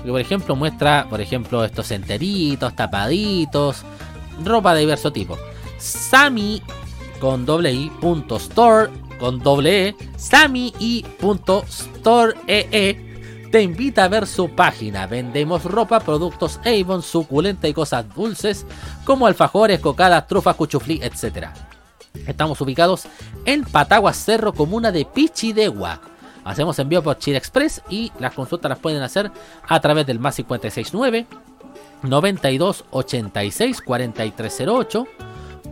que 0.04 0.10
por 0.10 0.20
ejemplo 0.20 0.56
muestra, 0.56 1.06
por 1.08 1.20
ejemplo, 1.20 1.64
estos 1.64 1.90
enteritos, 1.90 2.74
tapaditos, 2.74 3.82
ropa 4.44 4.74
de 4.74 4.80
diverso 4.80 5.12
tipo. 5.12 5.38
Sami 5.78 6.62
con 7.20 7.46
doble 7.46 7.72
i 7.72 7.90
punto 8.00 8.36
store 8.36 8.90
con 9.18 9.38
doble 9.38 9.88
e, 9.88 9.96
Sami 10.16 10.72
y 10.80 11.04
punto 11.20 11.64
store 11.68 12.34
e, 12.46 12.68
e 12.72 13.48
te 13.50 13.62
invita 13.62 14.04
a 14.04 14.08
ver 14.08 14.26
su 14.26 14.50
página. 14.50 15.06
Vendemos 15.06 15.64
ropa, 15.64 16.00
productos 16.00 16.58
Avon, 16.64 17.02
suculenta 17.02 17.68
y 17.68 17.74
cosas 17.74 18.12
dulces 18.14 18.66
como 19.04 19.26
alfajores, 19.26 19.78
cocadas, 19.78 20.26
trufas, 20.26 20.56
cuchuflí, 20.56 21.00
etc. 21.02 21.48
Estamos 22.26 22.60
ubicados 22.60 23.06
en 23.44 23.64
Patagua 23.64 24.12
Cerro, 24.12 24.52
comuna 24.52 24.90
de 24.90 25.04
Pichidegua 25.04 26.00
Hacemos 26.44 26.78
envío 26.78 27.02
por 27.02 27.18
Chile 27.18 27.38
Express 27.38 27.82
y 27.88 28.12
las 28.18 28.34
consultas 28.34 28.68
las 28.68 28.78
pueden 28.78 29.02
hacer 29.02 29.30
a 29.68 29.80
través 29.80 30.06
del 30.06 30.18
más 30.18 30.36
569 30.36 31.26
92 32.02 32.84
86 32.90 33.80
4308 33.82 35.06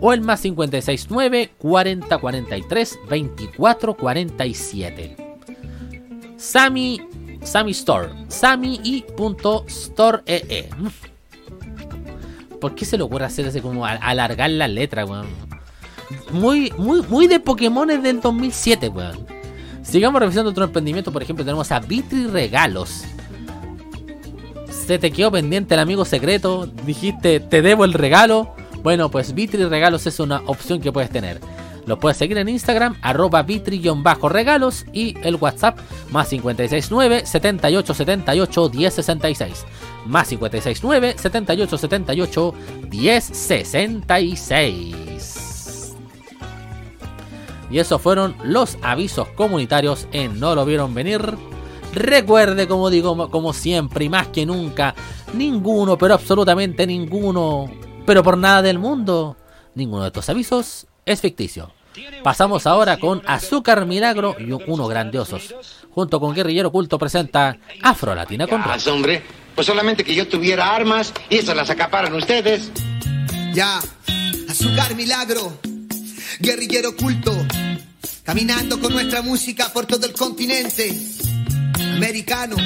o 0.00 0.12
el 0.12 0.20
más 0.20 0.40
569 0.42 1.52
40 1.58 2.18
43 2.18 2.98
24 3.08 3.94
47. 3.94 5.16
Sami 6.36 7.00
Sami 7.42 7.70
Store, 7.72 8.08
Sami 8.28 8.80
y 8.84 9.02
punto 9.02 9.64
store 9.66 10.22
-e. 10.26 10.68
¿Por 12.60 12.74
qué 12.74 12.84
se 12.84 12.98
le 12.98 13.02
ocurre 13.02 13.24
hacer 13.24 13.46
ese 13.46 13.62
como 13.62 13.86
alargar 13.86 14.50
la 14.50 14.68
letra, 14.68 15.06
weón? 15.06 15.26
Muy, 16.30 16.72
muy, 16.76 17.02
muy 17.02 17.26
de 17.26 17.40
Pokémon 17.40 17.88
del 17.88 18.20
2007, 18.20 18.88
weón. 18.88 19.39
Sigamos 19.90 20.20
revisando 20.20 20.50
otro 20.50 20.64
emprendimiento, 20.64 21.10
por 21.10 21.20
ejemplo, 21.20 21.44
tenemos 21.44 21.72
a 21.72 21.80
Vitri 21.80 22.28
Regalos. 22.28 23.02
Se 24.70 25.00
te 25.00 25.10
quedó 25.10 25.32
pendiente 25.32 25.74
el 25.74 25.80
amigo 25.80 26.04
secreto, 26.04 26.68
dijiste 26.86 27.40
te 27.40 27.60
debo 27.60 27.84
el 27.84 27.92
regalo. 27.92 28.54
Bueno, 28.84 29.10
pues 29.10 29.34
Vitri 29.34 29.64
Regalos 29.64 30.06
es 30.06 30.20
una 30.20 30.42
opción 30.46 30.80
que 30.80 30.92
puedes 30.92 31.10
tener. 31.10 31.40
Lo 31.86 31.98
puedes 31.98 32.18
seguir 32.18 32.38
en 32.38 32.48
Instagram, 32.48 32.98
arroba 33.02 33.42
vitri-regalos 33.42 34.86
y 34.92 35.16
el 35.22 35.34
WhatsApp 35.34 35.80
más 36.10 36.28
569 36.28 37.26
7878 37.26 38.70
1066. 38.72 39.64
Más 40.06 40.28
569 40.28 41.16
7878 41.18 42.54
1066. 42.90 45.39
Y 47.70 47.78
esos 47.78 48.02
fueron 48.02 48.34
los 48.42 48.76
avisos 48.82 49.28
comunitarios 49.28 50.08
en 50.12 50.40
No 50.40 50.54
lo 50.54 50.64
vieron 50.64 50.92
venir. 50.92 51.20
Recuerde, 51.92 52.68
como 52.68 52.90
digo, 52.90 53.30
como 53.30 53.52
siempre 53.52 54.04
y 54.04 54.08
más 54.08 54.28
que 54.28 54.46
nunca, 54.46 54.94
ninguno, 55.34 55.98
pero 55.98 56.14
absolutamente 56.14 56.86
ninguno, 56.86 57.70
pero 58.06 58.22
por 58.22 58.38
nada 58.38 58.62
del 58.62 58.78
mundo, 58.78 59.36
ninguno 59.74 60.02
de 60.02 60.08
estos 60.08 60.28
avisos 60.28 60.86
es 61.04 61.20
ficticio. 61.20 61.72
Pasamos 62.22 62.66
ahora 62.66 62.98
con 62.98 63.22
Azúcar 63.26 63.86
Milagro 63.86 64.36
y 64.38 64.52
uno 64.52 64.86
grandiosos. 64.86 65.54
Junto 65.90 66.20
con 66.20 66.32
Guerrillero 66.32 66.70
Culto 66.70 66.96
presenta 66.98 67.58
Afro 67.82 68.14
Latina 68.14 68.46
con 68.46 68.62
Rock. 68.62 68.86
hombre, 68.86 69.22
pues 69.56 69.66
solamente 69.66 70.04
que 70.04 70.14
yo 70.14 70.28
tuviera 70.28 70.72
armas 70.72 71.12
y 71.28 71.38
esas 71.38 71.56
las 71.56 71.70
acaparan 71.70 72.14
ustedes. 72.14 72.70
Ya, 73.52 73.80
Azúcar 74.48 74.94
Milagro 74.94 75.52
guerrillero 76.38 76.96
culto. 76.96 77.34
Caminando 78.24 78.80
con 78.80 78.92
nuestra 78.92 79.22
música 79.22 79.72
por 79.72 79.86
todo 79.86 80.06
el 80.06 80.12
continente 80.12 80.96
americano. 81.96 82.56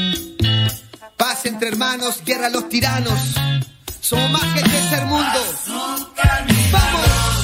Paz 1.17 1.47
entre 1.47 1.69
hermanos, 1.69 2.23
guerra 2.25 2.47
a 2.47 2.51
los 2.51 2.69
tiranos. 2.69 3.19
Somos 4.01 4.31
más 4.31 4.55
que 4.55 4.61
el 4.61 4.71
tercer 4.71 5.05
mundo. 5.07 5.41
Vamos, 6.73 7.44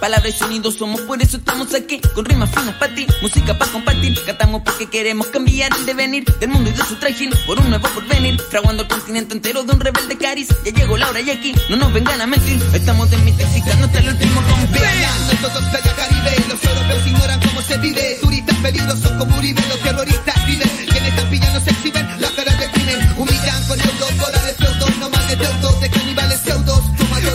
Palabras 0.00 0.34
y 0.34 0.38
sonidos 0.38 0.76
somos, 0.76 1.00
por 1.02 1.20
eso 1.20 1.38
estamos 1.38 1.74
aquí. 1.74 2.00
Con 2.14 2.24
rimas 2.24 2.50
finas 2.50 2.74
para 2.76 2.94
ti, 2.94 3.06
música 3.20 3.58
para 3.58 3.70
compartir. 3.72 4.16
Cantamos 4.24 4.62
porque 4.64 4.86
queremos 4.86 5.26
cambiar 5.26 5.72
el 5.76 5.86
devenir 5.86 6.24
del 6.38 6.50
mundo 6.50 6.70
y 6.70 6.72
de 6.72 6.84
su 6.84 6.94
trajín 6.96 7.30
por 7.46 7.58
un 7.58 7.68
nuevo 7.68 7.88
porvenir. 7.88 8.40
Fraguando 8.40 8.84
el 8.84 8.88
continente 8.88 9.34
entero 9.34 9.64
de 9.64 9.72
un 9.72 9.80
rebelde 9.80 10.16
cariz. 10.16 10.48
Ya 10.64 10.72
llegó 10.72 10.96
la 10.96 11.08
hora 11.08 11.20
y 11.20 11.30
aquí 11.30 11.52
no 11.68 11.76
nos 11.76 11.92
vengan 11.92 12.20
a 12.20 12.26
mentir. 12.26 12.62
Estamos 12.72 13.10
desmitificando 13.10 13.86
hasta 13.86 13.98
el 13.98 14.08
último. 14.10 14.40
Vean, 14.70 15.40
todos 15.42 15.64
playa 15.64 15.94
Caribe, 15.96 16.44
los 16.48 16.64
europeos 16.64 17.06
ignoran 17.06 17.40
cómo 17.40 17.62
se 17.62 17.78
vive. 17.78 18.18
Turistas 18.20 18.56
peligrosos 18.56 19.12
como 19.12 19.36
Uribe, 19.36 19.62
los 19.68 19.80
terroristas 19.80 20.46
viven. 20.46 20.68
Quienes 20.90 21.08
están 21.08 21.30
pillanos 21.30 21.64
se 21.64 21.70
exhiben, 21.70 22.20
la 22.20 22.30
cara 22.30 22.54
del 22.54 22.70
crimen. 22.70 23.14
Humillan 23.16 23.66
con 23.66 23.80
euros, 23.80 24.16
dólares, 24.16 24.54
feudos, 24.58 24.98
no 24.98 25.10
más 25.10 25.28
de 25.28 25.36
deudos, 25.36 25.80
de 25.80 25.90
caníbales 25.90 26.40
pseudos. 26.40 26.82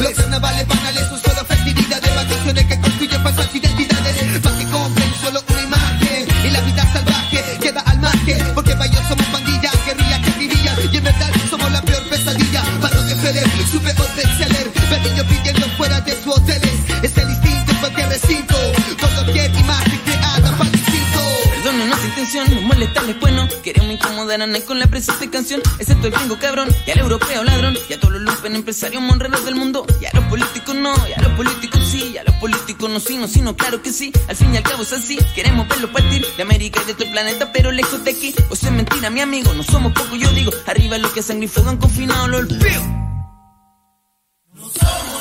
Los 0.02 0.14
carnavales 0.14 0.68
banales 0.68 1.08
son 1.10 1.23
vacaciones 2.54 2.66
que 2.66 2.82
construyen 2.82 3.24
falsas 3.24 3.56
identidades. 3.56 4.44
Más 4.44 4.54
que 4.54 4.66
compren 4.66 5.14
solo 5.22 5.44
una 5.50 5.62
imagen. 5.62 6.28
Y 6.46 6.50
la 6.50 6.62
vida 6.62 6.94
salvaje 6.94 7.44
queda 7.60 7.82
al 7.82 8.00
margen. 8.00 8.52
Porque 8.54 8.72
ellos 8.72 9.02
somos 9.08 9.26
pandillas, 9.28 9.74
guerrillas 9.86 10.20
que 10.20 10.40
dirían. 10.40 10.76
Y 10.92 10.98
en 10.98 11.04
verdad 11.04 11.32
somos 11.50 11.72
la 11.72 11.82
peor 11.82 12.04
pesadilla. 12.10 12.64
Para 12.82 12.96
los 12.96 13.06
que 13.06 13.16
Feder, 13.16 13.48
sube 13.72 13.92
o 13.92 14.16
de 14.16 14.22
exceler. 14.22 14.72
Perrillo 14.90 15.26
pidiendo 15.26 15.68
fuera 15.78 16.02
de 16.02 16.12
sus 16.12 16.38
hoteles. 16.38 16.78
Es 17.02 17.18
el 17.18 17.30
instinto 17.30 17.74
cualquier 17.80 18.10
recinto. 18.10 18.56
Con 19.00 19.10
cualquier 19.10 19.43
Perdón, 22.34 22.50
no 22.50 22.60
es 22.60 22.64
intención, 22.64 22.64
no 22.64 22.68
molestarles, 22.68 23.16
pues 23.20 23.34
no 23.34 23.48
Queremos 23.62 23.92
incomodar 23.92 24.42
a 24.42 24.48
nadie 24.48 24.66
con 24.66 24.80
la 24.80 24.88
presente 24.88 25.30
canción. 25.30 25.62
Excepto 25.80 26.08
el 26.08 26.14
gringo 26.14 26.40
cabrón, 26.40 26.70
y 26.86 26.92
al 26.92 27.00
europeo 27.00 27.44
ladrón. 27.44 27.78
Y 27.90 27.94
a 27.94 28.00
todos 28.00 28.14
los 28.14 28.22
lumpen 28.24 28.56
empresarios 28.56 29.02
monreros 29.02 29.46
del 29.46 29.56
mundo. 29.56 29.86
Y 30.02 30.06
a 30.06 30.12
los 30.14 30.26
políticos 30.26 30.76
no, 30.76 30.94
y 31.08 31.14
a 31.14 31.22
los 31.22 31.34
políticos 31.34 31.82
sí 31.92 32.12
Y 32.14 32.18
a 32.18 32.24
los 32.24 32.36
políticos 32.36 32.90
no, 32.90 33.00
sí, 33.00 33.18
no, 33.18 33.28
sí, 33.28 33.42
no, 33.42 33.56
claro 33.56 33.82
que 33.82 33.92
sí. 33.92 34.12
Al 34.28 34.36
fin 34.36 34.54
y 34.54 34.58
al 34.58 34.64
cabo 34.64 34.84
es 34.84 34.94
así, 34.94 35.18
queremos 35.36 35.68
verlos 35.68 35.92
partir. 35.92 36.26
De 36.36 36.44
América 36.44 36.82
y 36.84 36.88
de 36.88 36.94
todo 36.94 37.06
el 37.06 37.12
planeta, 37.12 37.52
pero 37.52 37.72
lejos 37.72 38.04
de 38.04 38.12
aquí. 38.12 38.34
O 38.50 38.56
sea, 38.56 38.72
mentira, 38.72 39.10
mi 39.10 39.22
amigo, 39.22 39.54
no 39.54 39.64
somos 39.64 39.94
pocos, 39.94 40.18
yo 40.18 40.30
digo. 40.32 40.52
Arriba 40.66 40.98
los 40.98 41.12
que 41.12 41.22
sangre 41.22 41.46
y 41.46 41.50
fuego 41.50 41.70
han 41.70 41.78
confinado 41.78 42.28
los 42.28 42.42
olvido 42.42 42.82
Ser 44.74 45.13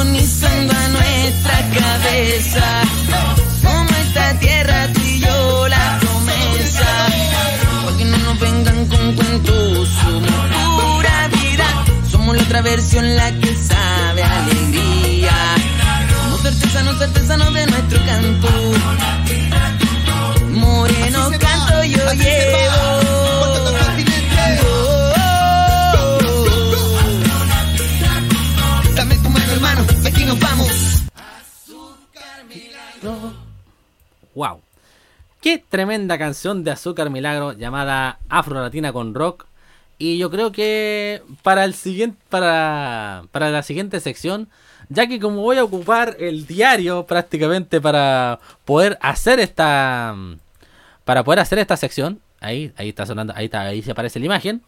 A 0.00 0.88
nuestra 0.88 1.58
cabeza. 1.78 2.64
Como 3.62 3.90
esta 3.90 4.38
tierra, 4.38 4.88
tú 4.94 5.00
y 5.04 5.20
yo, 5.20 5.68
la 5.68 5.98
promesa. 6.00 7.06
Pa' 7.84 7.96
que 7.98 8.04
no 8.06 8.16
nos 8.16 8.40
vengan 8.40 8.86
con 8.86 9.14
cuentos, 9.14 9.88
somos 10.00 10.94
pura 10.94 11.28
vida. 11.28 11.84
Somos 12.10 12.34
la 12.34 12.42
otra 12.44 12.62
versión, 12.62 13.14
la 13.14 13.30
que 13.40 13.54
sabe 13.54 14.22
alegría. 14.22 15.32
Somos 16.22 16.46
artesanos, 16.46 17.02
artesanos 17.02 17.52
de 17.52 17.66
nuestro 17.66 18.06
canto. 18.06 18.48
Moreno 20.48 21.30
canto 21.38 21.84
yo 21.84 22.08
Así 22.08 23.09
nos 30.30 30.40
vamos. 30.40 30.68
Wow. 34.36 34.60
Qué 35.40 35.58
tremenda 35.58 36.18
canción 36.18 36.62
de 36.62 36.70
Azúcar 36.70 37.10
Milagro 37.10 37.52
llamada 37.52 38.20
Afro 38.28 38.60
Latina 38.60 38.92
con 38.92 39.12
Rock. 39.14 39.46
Y 39.98 40.18
yo 40.18 40.30
creo 40.30 40.52
que 40.52 41.22
para 41.42 41.64
el 41.64 41.74
siguiente 41.74 42.16
para, 42.28 43.24
para 43.32 43.50
la 43.50 43.64
siguiente 43.64 43.98
sección, 43.98 44.48
ya 44.88 45.08
que 45.08 45.18
como 45.18 45.42
voy 45.42 45.58
a 45.58 45.64
ocupar 45.64 46.16
el 46.20 46.46
diario 46.46 47.06
prácticamente 47.06 47.80
para 47.80 48.38
poder 48.64 48.98
hacer 49.02 49.40
esta 49.40 50.14
para 51.04 51.24
poder 51.24 51.40
hacer 51.40 51.58
esta 51.58 51.76
sección, 51.76 52.20
ahí 52.38 52.72
ahí 52.76 52.90
está 52.90 53.04
sonando, 53.04 53.32
ahí 53.34 53.46
está, 53.46 53.62
ahí 53.62 53.82
se 53.82 53.90
aparece 53.90 54.20
la 54.20 54.26
imagen. 54.26 54.62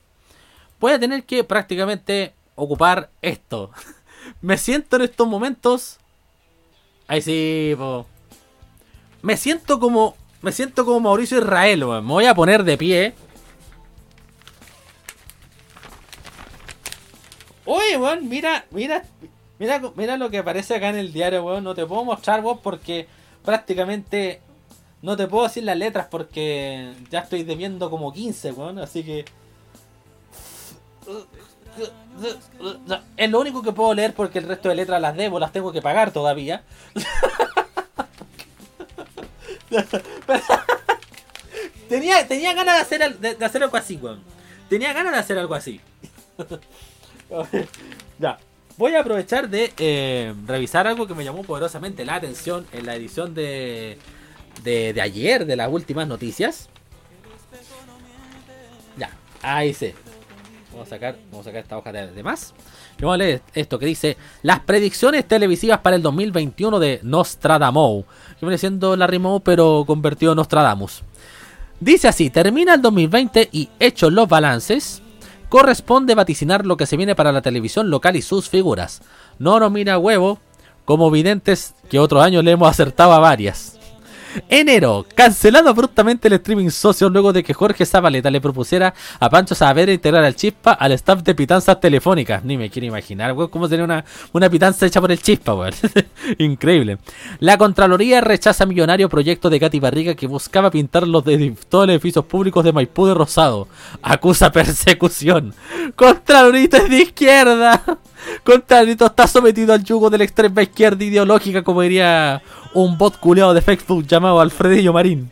Voy 0.81 0.93
a 0.93 0.99
tener 0.99 1.23
que 1.23 1.45
prácticamente 1.45 2.35
ocupar 2.57 3.11
esto. 3.23 3.71
Me 4.41 4.59
siento 4.59 4.97
en 4.97 5.03
estos 5.03 5.27
momentos 5.27 5.99
Ahí 7.12 7.20
sí, 7.20 7.75
po. 7.77 8.07
Me 9.20 9.37
siento 9.37 9.79
como. 9.79 10.16
Me 10.41 10.51
siento 10.51 10.87
como 10.87 11.01
Mauricio 11.01 11.39
Israel, 11.39 11.85
weón. 11.85 12.07
Me 12.07 12.12
voy 12.12 12.25
a 12.25 12.35
poner 12.35 12.64
de 12.64 12.79
pie. 12.79 13.14
Oye, 17.66 17.99
weón, 17.99 18.29
mira, 18.31 18.64
mira. 18.70 19.05
Mira, 19.59 19.81
mira 19.95 20.16
lo 20.16 20.31
que 20.31 20.39
aparece 20.39 20.75
acá 20.75 20.89
en 20.89 20.97
el 20.97 21.12
diario, 21.12 21.45
weón. 21.45 21.64
No 21.64 21.75
te 21.75 21.85
puedo 21.85 22.03
mostrar, 22.03 22.43
weón, 22.43 22.61
porque 22.62 23.07
prácticamente. 23.45 24.41
No 25.03 25.14
te 25.14 25.27
puedo 25.27 25.45
decir 25.45 25.64
las 25.64 25.77
letras 25.77 26.07
porque 26.11 26.95
ya 27.11 27.18
estoy 27.20 27.43
debiendo 27.43 27.91
como 27.91 28.11
15, 28.11 28.53
weón. 28.53 28.79
Así 28.79 29.05
que. 29.05 29.27
Es 33.16 33.31
lo 33.31 33.41
único 33.41 33.62
que 33.62 33.73
puedo 33.73 33.95
leer 33.95 34.14
porque 34.14 34.39
el 34.39 34.49
resto 34.49 34.68
de 34.68 34.75
letras 34.75 35.01
las 35.01 35.16
debo, 35.16 35.39
las 35.41 35.53
tengo 35.53 35.73
que 35.73 35.81
pagar 35.83 36.11
todavía. 36.12 36.62
tenía, 41.89 42.29
tenía 42.29 42.53
ganas 42.55 42.77
de 42.77 42.81
hacer, 42.83 43.18
de 43.18 43.45
hacer 43.45 43.62
algo 43.62 43.77
así, 43.77 43.97
weón. 43.97 44.23
Tenía 44.68 44.93
ganas 44.93 45.12
de 45.12 45.18
hacer 45.18 45.39
algo 45.39 45.55
así. 45.55 45.81
ya. 48.18 48.39
Voy 48.77 48.95
a 48.95 49.01
aprovechar 49.01 49.49
de 49.49 49.73
eh, 49.79 50.35
revisar 50.47 50.87
algo 50.87 51.07
que 51.07 51.14
me 51.14 51.25
llamó 51.25 51.43
poderosamente 51.43 52.05
la 52.05 52.14
atención 52.16 52.66
en 52.73 52.87
la 52.87 52.97
edición 52.97 53.35
de, 53.35 53.99
de, 54.62 54.93
de 54.93 55.01
ayer, 55.01 55.45
de 55.45 55.57
las 55.57 55.70
últimas 55.70 56.09
noticias. 56.09 56.68
Ya, 58.97 59.11
ahí 59.43 59.75
sí. 59.75 59.93
Vamos 60.73 60.87
a 60.87 60.91
sacar, 60.91 61.16
vamos 61.31 61.47
a 61.47 61.51
sacar 61.51 61.62
esta 61.62 61.77
hoja 61.77 61.93
de, 61.93 62.11
de 62.11 62.23
más. 62.23 62.55
Y 62.99 63.03
vamos 63.03 63.14
a 63.14 63.18
leer 63.18 63.43
esto 63.55 63.79
que 63.79 63.87
dice 63.87 64.16
las 64.43 64.61
predicciones 64.61 65.27
televisivas 65.29 65.81
para 65.81 65.97
el 65.97 66.03
2021 66.03 66.79
de 66.79 67.01
Nostradamus. 67.03 68.05
Que 68.41 68.47
viene 68.47 68.59
siendo 68.59 68.97
Moe, 68.97 69.41
pero 69.41 69.85
convertido 69.87 70.33
en 70.33 70.37
Nostradamus. 70.37 71.03
Dice 71.79 72.09
así, 72.09 72.31
termina 72.31 72.75
el 72.75 72.83
2020 72.83 73.49
y 73.53 73.68
hechos 73.81 74.12
los 74.12 74.29
balances, 74.29 75.03
corresponde 75.49 76.14
vaticinar 76.14 76.64
lo 76.64 76.77
que 76.77 76.87
se 76.87 76.97
viene 76.97 77.14
para 77.14 77.33
la 77.33 77.43
televisión 77.43 77.91
local 77.91 78.16
y 78.16 78.23
sus 78.23 78.49
figuras. 78.49 79.03
No 79.39 79.59
nos 79.59 79.73
mira 79.73 79.99
huevo, 79.99 80.39
como 80.85 81.11
videntes 81.11 81.75
que 81.91 81.99
otro 81.99 82.23
año 82.23 82.41
le 82.41 82.53
hemos 82.53 82.70
acertado 82.70 83.12
a 83.12 83.18
varias. 83.18 83.79
Enero, 84.49 85.07
cancelado 85.14 85.68
abruptamente 85.68 86.28
el 86.28 86.35
streaming 86.35 86.70
socio 86.70 87.09
luego 87.09 87.33
de 87.33 87.43
que 87.43 87.55
Jorge 87.55 87.85
Zabaleta 87.87 88.30
le 88.30 88.41
propusiera 88.41 88.95
a 89.20 89.30
Pancho 89.30 89.55
Saavedra 89.55 89.93
integrar 89.93 90.24
al 90.24 90.37
Chispa 90.37 90.72
al 90.72 90.93
staff 90.93 91.22
de 91.22 91.35
pitanzas 91.35 91.80
telefónicas. 91.80 92.45
Ni 92.45 92.57
me 92.57 92.70
quiero 92.70 92.87
imaginar, 92.87 93.33
weón, 93.33 93.51
cómo 93.51 93.68
sería 93.68 93.85
una, 93.85 94.05
una 94.33 94.49
pitanza 94.49 94.87
hecha 94.87 95.01
por 95.01 95.12
el 95.12 95.20
Chispa, 95.20 95.55
weón. 95.55 95.74
Increíble. 96.39 96.99
La 97.41 97.59
Contraloría 97.59 98.20
rechaza 98.20 98.66
millonario 98.66 99.09
proyecto 99.09 99.51
de 99.51 99.61
Katy 99.61 99.80
Barriga 99.80 100.14
que 100.14 100.26
buscaba 100.26 100.70
pintar 100.70 101.07
los 101.07 101.24
de 101.24 101.55
todos 101.68 101.87
los 101.87 101.95
edificios 101.95 102.24
públicos 102.24 102.64
de 102.64 102.72
Maipú 102.72 103.07
de 103.07 103.14
rosado. 103.14 103.68
Acusa 104.03 104.53
persecución. 104.53 105.55
Contraloristas 105.97 106.89
de 106.89 107.03
izquierda. 107.03 107.83
Contralito 108.45 109.07
está 109.07 109.27
sometido 109.27 109.73
al 109.73 109.85
yugo 109.85 110.11
de 110.11 110.18
la 110.18 110.25
extrema 110.25 110.62
izquierda 110.62 111.05
ideológica, 111.05 111.62
como 111.62 111.83
diría 111.83 112.43
un 112.75 112.99
bot 112.99 113.18
culeado 113.18 113.55
de 113.55 113.62
Facebook 113.62 114.07
llamado 114.07 114.41
Alfredillo 114.41 114.93
Marín. 114.93 115.31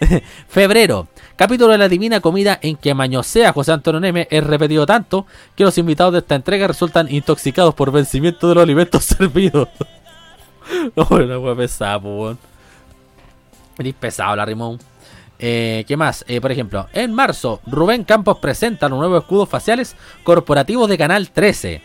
Febrero. 0.48 1.08
Capítulo 1.36 1.72
de 1.72 1.78
la 1.78 1.88
Divina 1.88 2.20
Comida 2.20 2.60
en 2.62 2.76
que 2.76 2.94
mañosea 2.94 3.52
José 3.52 3.72
Antonio 3.72 4.00
Neme 4.00 4.28
es 4.30 4.44
repetido 4.44 4.86
tanto 4.86 5.26
que 5.56 5.64
los 5.64 5.76
invitados 5.78 6.12
de 6.12 6.20
esta 6.20 6.36
entrega 6.36 6.68
resultan 6.68 7.12
intoxicados 7.12 7.74
por 7.74 7.90
vencimiento 7.90 8.48
de 8.48 8.54
los 8.54 8.62
alimentos 8.62 9.04
servidos. 9.04 9.68
no, 10.94 11.06
una 11.10 11.38
wea 11.38 11.56
pesado 13.98 14.36
la 14.36 14.44
rimón. 14.44 14.78
Eh, 15.38 15.84
¿Qué 15.88 15.96
más? 15.96 16.24
Eh, 16.28 16.40
por 16.40 16.52
ejemplo, 16.52 16.86
en 16.92 17.12
marzo, 17.12 17.60
Rubén 17.66 18.04
Campos 18.04 18.38
presenta 18.38 18.88
los 18.88 18.98
nuevos 18.98 19.22
escudos 19.22 19.48
faciales 19.48 19.96
corporativos 20.22 20.88
de 20.88 20.96
Canal 20.96 21.30
13. 21.30 21.82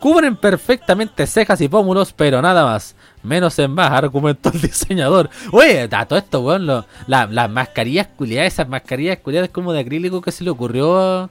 Cubren 0.00 0.36
perfectamente 0.36 1.26
cejas 1.26 1.60
y 1.60 1.68
pómulos, 1.68 2.12
pero 2.12 2.40
nada 2.40 2.64
más. 2.64 2.94
Menos 3.24 3.58
en 3.58 3.72
más, 3.72 3.90
argumentó 3.90 4.50
el 4.54 4.60
diseñador. 4.62 5.28
Oye, 5.50 5.88
a 5.90 6.06
todo 6.06 6.18
esto, 6.20 6.40
weón, 6.40 6.66
lo- 6.66 6.86
la- 7.08 7.26
las 7.26 7.50
mascarillas 7.50 8.06
culiadas, 8.16 8.52
esas 8.52 8.68
mascarillas 8.68 9.18
culiadas 9.18 9.50
como 9.50 9.72
de 9.72 9.80
acrílico 9.80 10.20
que 10.22 10.30
se 10.30 10.44
le 10.44 10.50
ocurrió 10.50 11.28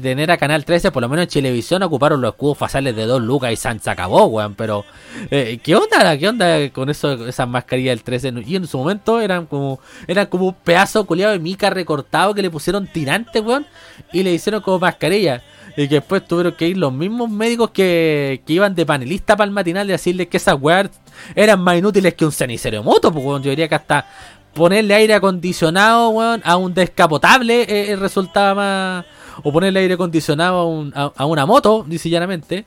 tener 0.00 0.30
a 0.30 0.36
Canal 0.36 0.64
13, 0.66 0.92
por 0.92 1.02
lo 1.02 1.08
menos 1.08 1.24
en 1.24 1.30
televisión 1.30 1.82
ocuparon 1.82 2.20
los 2.20 2.32
escudos 2.34 2.58
faciales 2.58 2.94
de 2.94 3.06
dos 3.06 3.20
lucas 3.22 3.52
y 3.52 3.56
San 3.56 3.80
se 3.80 3.88
acabó, 3.88 4.26
weón. 4.26 4.54
Pero, 4.54 4.84
eh, 5.30 5.58
¿qué 5.62 5.74
onda? 5.74 6.16
¿Qué 6.18 6.28
onda 6.28 6.68
con 6.70 6.90
eso, 6.90 7.26
esas 7.26 7.48
mascarillas 7.48 7.92
del 7.96 8.04
13? 8.04 8.34
Y 8.46 8.56
en 8.56 8.66
su 8.66 8.76
momento 8.76 9.18
eran 9.22 9.46
como, 9.46 9.80
eran 10.06 10.26
como 10.26 10.48
un 10.48 10.54
pedazo 10.54 11.06
culiado 11.06 11.32
de 11.32 11.38
mica 11.38 11.70
recortado 11.70 12.34
que 12.34 12.42
le 12.42 12.50
pusieron 12.50 12.86
tirante, 12.86 13.40
weón, 13.40 13.66
y 14.12 14.22
le 14.22 14.32
hicieron 14.32 14.60
como 14.60 14.78
mascarilla. 14.78 15.42
Y 15.82 15.88
que 15.88 15.94
después 15.96 16.26
tuvieron 16.26 16.52
que 16.56 16.68
ir 16.68 16.76
los 16.76 16.92
mismos 16.92 17.30
médicos 17.30 17.70
que, 17.70 18.42
que 18.46 18.52
iban 18.52 18.74
de 18.74 18.84
panelista 18.84 19.36
para 19.36 19.46
el 19.46 19.52
matinal 19.52 19.88
y 19.88 19.92
decirles 19.92 20.26
que 20.26 20.36
esas 20.36 20.56
weas 20.60 20.90
eran 21.34 21.60
más 21.60 21.78
inútiles 21.78 22.14
que 22.14 22.24
un 22.26 22.32
cenicero 22.32 22.82
moto, 22.82 23.10
pues 23.12 23.24
weón. 23.24 23.42
Yo 23.42 23.50
diría 23.50 23.68
que 23.68 23.76
hasta 23.76 24.06
ponerle 24.52 24.94
aire 24.94 25.14
acondicionado, 25.14 26.10
weón, 26.10 26.42
a 26.44 26.56
un 26.56 26.74
descapotable 26.74 27.62
eh, 27.62 27.92
eh, 27.92 27.96
resultaba 27.96 28.54
más. 28.54 29.04
O 29.42 29.52
ponerle 29.52 29.80
aire 29.80 29.94
acondicionado 29.94 30.58
a, 30.58 30.66
un- 30.66 30.92
a- 30.94 31.24
una 31.24 31.46
moto, 31.46 31.84
dice 31.88 32.10
llanamente. 32.10 32.66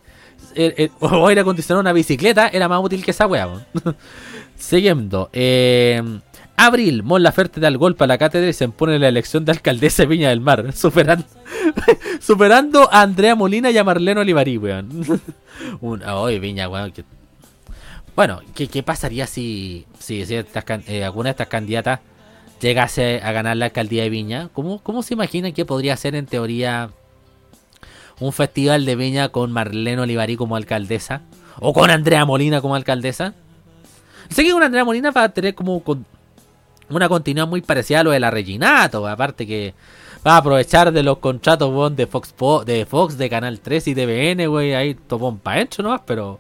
eh, 0.56 0.90
o 1.00 1.28
aire 1.28 1.42
acondicionado 1.42 1.80
a 1.80 1.82
una 1.82 1.94
bicicleta 1.94 2.48
era 2.48 2.68
más 2.68 2.84
útil 2.84 3.04
que 3.06 3.12
esa 3.12 3.28
wea. 3.28 3.48
Siguiendo. 4.58 5.30
Eh, 5.34 6.02
abril, 6.56 7.04
Mon 7.04 7.24
Laferte 7.24 7.60
da 7.60 7.68
el 7.68 7.78
golpe 7.78 8.04
a 8.04 8.08
la 8.08 8.18
cátedra 8.18 8.50
y 8.50 8.54
se 8.54 8.66
impone 8.66 9.00
la 9.00 9.08
elección 9.08 9.46
de 9.46 9.52
alcaldesa 9.52 10.04
de 10.04 10.08
Viña 10.08 10.30
del 10.30 10.42
Mar, 10.42 10.74
superando, 10.76 11.26
superando 12.20 12.92
a 12.92 13.02
Andrea 13.02 13.36
Molina 13.36 13.72
y 13.72 13.78
a 13.78 13.84
Marlene 13.84 14.22
Olivarí, 14.22 14.58
weón. 14.58 14.90
Un, 15.82 16.02
Viña, 16.42 16.70
weón. 16.70 16.94
Bueno, 18.16 18.42
¿qué, 18.54 18.84
pasaría 18.84 19.26
si, 19.26 19.86
si, 19.98 20.22
eh, 20.22 21.04
alguna 21.04 21.30
de 21.30 21.32
estas 21.32 21.48
candidatas 21.48 22.00
llegase 22.62 23.22
a 23.24 23.32
ganar 23.32 23.58
la 23.58 23.66
alcaldía 23.66 24.04
de 24.04 24.10
Viña? 24.10 24.50
¿Cómo, 24.54 24.80
cómo 24.84 25.02
se 25.02 25.16
imaginan 25.16 25.54
que 25.54 25.66
podría 25.66 25.98
ser 25.98 26.16
en 26.16 26.28
teoría 26.28 26.92
un 28.20 28.32
festival 28.32 28.86
de 28.86 28.96
Viña 28.96 29.30
con 29.30 29.52
Marlene 29.52 30.02
Olivarí 30.02 30.38
como 30.38 30.56
alcaldesa? 30.56 31.22
¿O 31.60 31.74
con 31.74 31.90
Andrea 31.90 32.26
Molina 32.26 32.62
como 32.62 32.76
alcaldesa? 32.76 33.34
Sé 34.30 34.44
que 34.44 34.52
con 34.52 34.64
Andrea 34.64 34.86
Molina 34.86 35.12
va 35.12 35.24
a 35.24 35.30
tener 35.30 35.56
como 35.56 35.84
una 36.90 37.10
continuidad 37.10 37.48
muy 37.48 37.62
parecida 37.62 38.02
a 38.02 38.04
lo 38.04 38.12
de 38.12 38.20
la 38.20 38.32
Reginato. 38.32 39.08
Aparte 39.08 39.48
que 39.48 39.74
va 40.26 40.36
a 40.36 40.38
aprovechar 40.38 40.92
de 40.92 41.04
los 41.04 41.18
contratos 41.18 41.70
weón, 41.70 41.96
de 41.96 42.08
Fox 42.08 42.34
de 42.66 42.86
Fox, 42.86 43.18
de 43.18 43.30
Canal 43.30 43.60
3 43.60 43.88
y 43.88 43.96
TVN, 43.96 44.48
güey. 44.48 44.74
Ahí 44.74 44.96
topón 44.96 45.40
pa' 45.40 45.56
dentro 45.56 45.84
nomás, 45.84 46.02
pero 46.06 46.40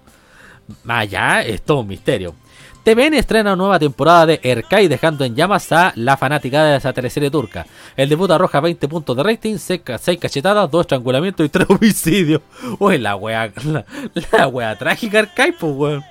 allá 0.87 1.41
es 1.41 1.61
todo 1.61 1.79
un 1.79 1.87
misterio. 1.87 2.35
TVN 2.83 3.13
estrena 3.13 3.53
una 3.53 3.55
nueva 3.55 3.79
temporada 3.79 4.25
de 4.25 4.41
Erkai 4.43 4.89
dejando 4.89 5.23
en 5.23 5.35
llamas 5.35 5.71
a 5.71 5.93
la 5.95 6.17
fanática 6.17 6.65
de 6.65 6.75
esa 6.75 6.91
teleserie 6.91 7.31
turca. 7.31 7.65
El 7.95 8.09
debut 8.09 8.29
arroja 8.29 8.59
20 8.59 8.89
puntos 8.89 9.15
de 9.15 9.23
rating, 9.23 9.55
6 9.57 9.81
cachetadas, 10.19 10.69
2 10.69 10.81
estrangulamientos 10.81 11.45
y 11.45 11.49
3 11.49 11.67
homicidios. 11.69 12.41
Uy, 12.79 12.97
la 12.97 13.15
wea, 13.15 13.53
la, 13.63 13.85
la 14.33 14.47
wea 14.49 14.77
trágica 14.77 15.19
Erkai, 15.19 15.53
pues 15.53 15.73
weón. 15.73 16.03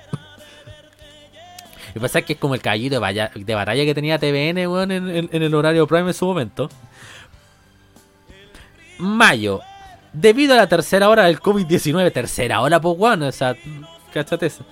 Y 1.95 1.99
pasa 1.99 2.21
que 2.21 2.33
es 2.33 2.39
como 2.39 2.55
el 2.55 2.61
caballito 2.61 2.95
de, 2.95 3.55
batalla 3.55 3.85
que 3.85 3.93
tenía 3.93 4.17
TVN, 4.17 4.57
en, 4.91 5.43
el 5.43 5.55
horario 5.55 5.87
prime 5.87 6.07
en 6.07 6.13
su 6.13 6.25
momento. 6.25 6.69
Mayo. 8.97 9.61
Debido 10.11 10.53
a 10.53 10.57
la 10.57 10.67
tercera 10.67 11.09
hora 11.09 11.25
del 11.25 11.39
COVID-19, 11.39 12.11
tercera 12.11 12.61
hora, 12.61 12.79
pues, 12.79 12.95
weón, 12.97 13.23
o 13.23 13.31
sea, 13.31 13.55
cáchate 14.13 14.45
eso. 14.45 14.63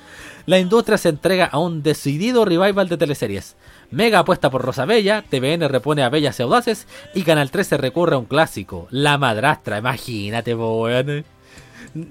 La 0.46 0.60
industria 0.60 0.98
se 0.98 1.10
entrega 1.10 1.46
a 1.46 1.60
un 1.60 1.84
decidido 1.84 2.46
revival 2.46 2.90
de 2.90 2.98
teleseries. 2.98 3.56
Mega 3.92 4.20
apuesta 4.20 4.50
por 4.50 4.64
Rosabella, 4.64 5.24
TVN 5.28 5.68
repone 5.68 6.04
a 6.04 6.10
Bellas 6.10 6.40
y 6.40 6.44
Audaces 6.44 6.88
y 7.14 7.24
Canal 7.24 7.52
13 7.52 7.78
recurre 7.78 8.16
a 8.16 8.20
un 8.20 8.26
clásico, 8.26 8.88
La 8.90 9.18
Madrastra. 9.18 9.78
Imagínate, 9.80 10.56
weón. 10.56 11.26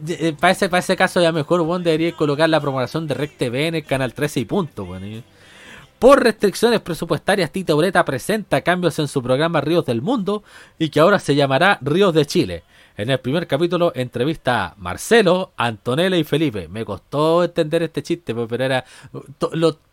Eh, 0.09 0.35
Para 0.39 0.53
ese, 0.53 0.69
para 0.69 0.81
ese 0.81 0.97
caso 0.97 1.21
ya 1.21 1.33
mejor, 1.33 1.65
debería 1.83 2.13
colocar 2.13 2.49
la 2.49 2.61
programación 2.61 3.07
de 3.07 3.15
Rec 3.15 3.37
TV 3.37 3.69
en 3.69 3.75
el 3.77 3.85
Canal 3.85 4.13
13 4.15 4.41
y 4.41 4.45
punto. 4.45 4.87
Y- 5.01 5.23
Por 5.99 6.23
restricciones 6.23 6.81
presupuestarias, 6.81 7.51
Tita 7.53 7.75
Ureta 7.75 8.05
presenta 8.05 8.61
cambios 8.63 8.99
en 8.99 9.09
su 9.09 9.23
programa 9.23 9.61
Ríos 9.61 9.85
del 9.85 10.01
Mundo 10.03 10.43
y 10.79 10.89
que 10.89 11.01
ahora 11.01 11.19
se 11.19 11.35
llamará 11.35 11.79
Ríos 11.83 12.15
de 12.15 12.25
Chile. 12.27 12.63
En 12.97 13.09
el 13.09 13.19
primer 13.19 13.47
capítulo 13.47 13.93
entrevista 13.95 14.65
a 14.67 14.75
Marcelo, 14.77 15.53
Antonella 15.57 16.17
y 16.19 16.25
Felipe. 16.25 16.69
Me 16.69 16.85
costó 16.85 17.43
entender 17.45 17.83
este 17.83 18.03
chiste, 18.03 18.35
pero 18.35 18.63
era 18.65 18.85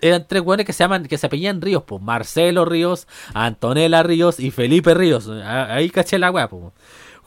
eran 0.02 0.26
tres 0.28 0.42
weones 0.42 0.66
que 0.66 0.74
se 0.74 0.84
llaman 0.84 1.06
que 1.06 1.18
se 1.18 1.28
apellían 1.28 1.62
Ríos, 1.62 1.84
pues 1.86 2.02
Marcelo 2.02 2.66
Ríos, 2.66 3.08
Antonella 3.34 4.04
Ríos 4.04 4.40
y 4.42 4.52
Felipe 4.52 4.94
Ríos. 4.94 5.30
Ah, 5.30 5.68
Ahí 5.76 5.90
caché 5.90 6.18
la 6.20 6.32
weá, 6.32 6.50
pues. 6.50 6.64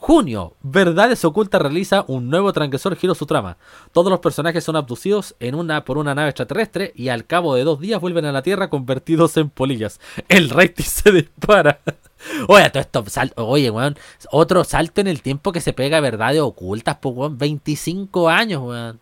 Junio, 0.03 0.55
Verdades 0.63 1.23
Ocultas 1.25 1.61
realiza 1.61 2.05
un 2.07 2.27
nuevo 2.31 2.51
transgresor 2.53 2.95
giro 2.95 3.13
su 3.13 3.27
trama. 3.27 3.57
Todos 3.91 4.09
los 4.09 4.19
personajes 4.19 4.63
son 4.63 4.75
abducidos 4.75 5.35
en 5.39 5.53
una 5.53 5.85
por 5.85 5.99
una 5.99 6.15
nave 6.15 6.29
extraterrestre 6.29 6.91
y 6.95 7.09
al 7.09 7.27
cabo 7.27 7.53
de 7.53 7.63
dos 7.63 7.79
días 7.79 8.01
vuelven 8.01 8.25
a 8.25 8.31
la 8.31 8.41
Tierra 8.41 8.67
convertidos 8.71 9.37
en 9.37 9.51
polillas. 9.51 9.99
El 10.27 10.49
rating 10.49 10.83
se 10.85 11.11
dispara. 11.11 11.81
Oye, 12.47 12.67
todo 12.71 12.81
esto, 12.81 13.03
sal- 13.09 13.33
oye, 13.35 13.69
weón, 13.69 13.95
otro 14.31 14.63
salto 14.63 15.01
en 15.01 15.07
el 15.07 15.21
tiempo 15.21 15.51
que 15.51 15.61
se 15.61 15.71
pega 15.71 15.99
Verdades 15.99 16.41
Ocultas, 16.41 16.97
pues, 16.99 17.15
weón, 17.15 17.37
25 17.37 18.27
años, 18.27 18.61
weón. 18.63 18.99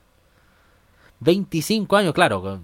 25 1.22 1.96
años, 1.96 2.14
claro. 2.14 2.60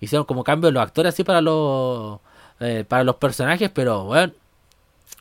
Hicieron 0.00 0.26
como 0.26 0.44
cambio 0.44 0.70
los 0.70 0.82
actores 0.82 1.14
así 1.14 1.24
para 1.24 1.40
los 1.40 2.20
eh, 2.60 2.84
para 2.86 3.02
los 3.04 3.16
personajes, 3.16 3.70
pero 3.70 4.04
weón, 4.04 4.34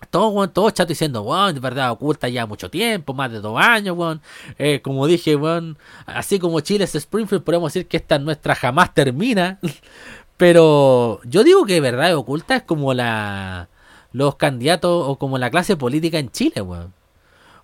todo, 0.10 0.30
weón, 0.30 0.52
todo 0.52 0.70
chato 0.72 0.90
diciendo, 0.90 1.22
weón, 1.24 1.54
de 1.56 1.60
verdad 1.60 1.92
oculta 1.92 2.30
ya 2.30 2.46
mucho 2.46 2.70
tiempo, 2.70 3.14
más 3.14 3.32
de 3.32 3.40
dos 3.40 3.60
años, 3.60 3.98
weón. 3.98 4.22
Eh, 4.58 4.82
como 4.82 5.08
dije, 5.08 5.36
weón, 5.36 5.78
así 6.06 6.40
como 6.40 6.60
Chile 6.62 6.84
es 6.86 6.96
Springfield, 6.96 7.44
podemos 7.44 7.74
decir 7.74 7.88
que 7.88 7.98
esta 7.98 8.20
nuestra 8.20 8.56
jamás 8.56 8.94
termina. 8.94 9.60
Pero 10.38 11.20
yo 11.24 11.44
digo 11.44 11.66
que 11.66 11.82
verdad 11.82 12.16
oculta 12.16 12.58
es 12.58 12.64
como 12.64 12.94
la 12.94 13.70
los 14.14 14.36
candidatos 14.36 15.04
o 15.08 15.18
como 15.18 15.38
la 15.38 15.50
clase 15.52 15.78
política 15.78 16.20
en 16.20 16.32
Chile, 16.32 16.62
weón. 16.62 16.94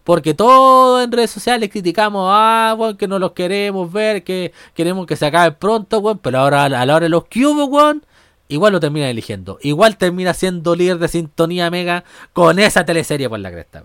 Porque 0.03 0.33
todo 0.33 1.01
en 1.01 1.11
redes 1.11 1.31
sociales 1.31 1.69
criticamos, 1.69 2.27
ah, 2.29 2.75
weón, 2.77 2.97
que 2.97 3.07
no 3.07 3.19
los 3.19 3.31
queremos 3.33 3.91
ver, 3.91 4.23
que 4.23 4.53
queremos 4.73 5.05
que 5.07 5.15
se 5.15 5.25
acabe 5.25 5.51
pronto, 5.53 5.99
weón. 5.99 6.19
Pero 6.19 6.39
ahora 6.39 6.65
a 6.65 6.69
la 6.69 6.95
hora 6.95 7.05
de 7.05 7.09
los 7.09 7.25
cubos, 7.25 7.69
weón, 7.69 8.05
igual 8.53 8.73
lo 8.73 8.79
termina 8.79 9.09
eligiendo. 9.09 9.57
Igual 9.61 9.97
termina 9.97 10.33
siendo 10.33 10.75
líder 10.75 10.99
de 10.99 11.07
sintonía 11.07 11.69
mega 11.69 12.03
con 12.33 12.59
esa 12.59 12.85
teleserie 12.85 13.29
por 13.29 13.39
la 13.39 13.51
cresta. 13.51 13.83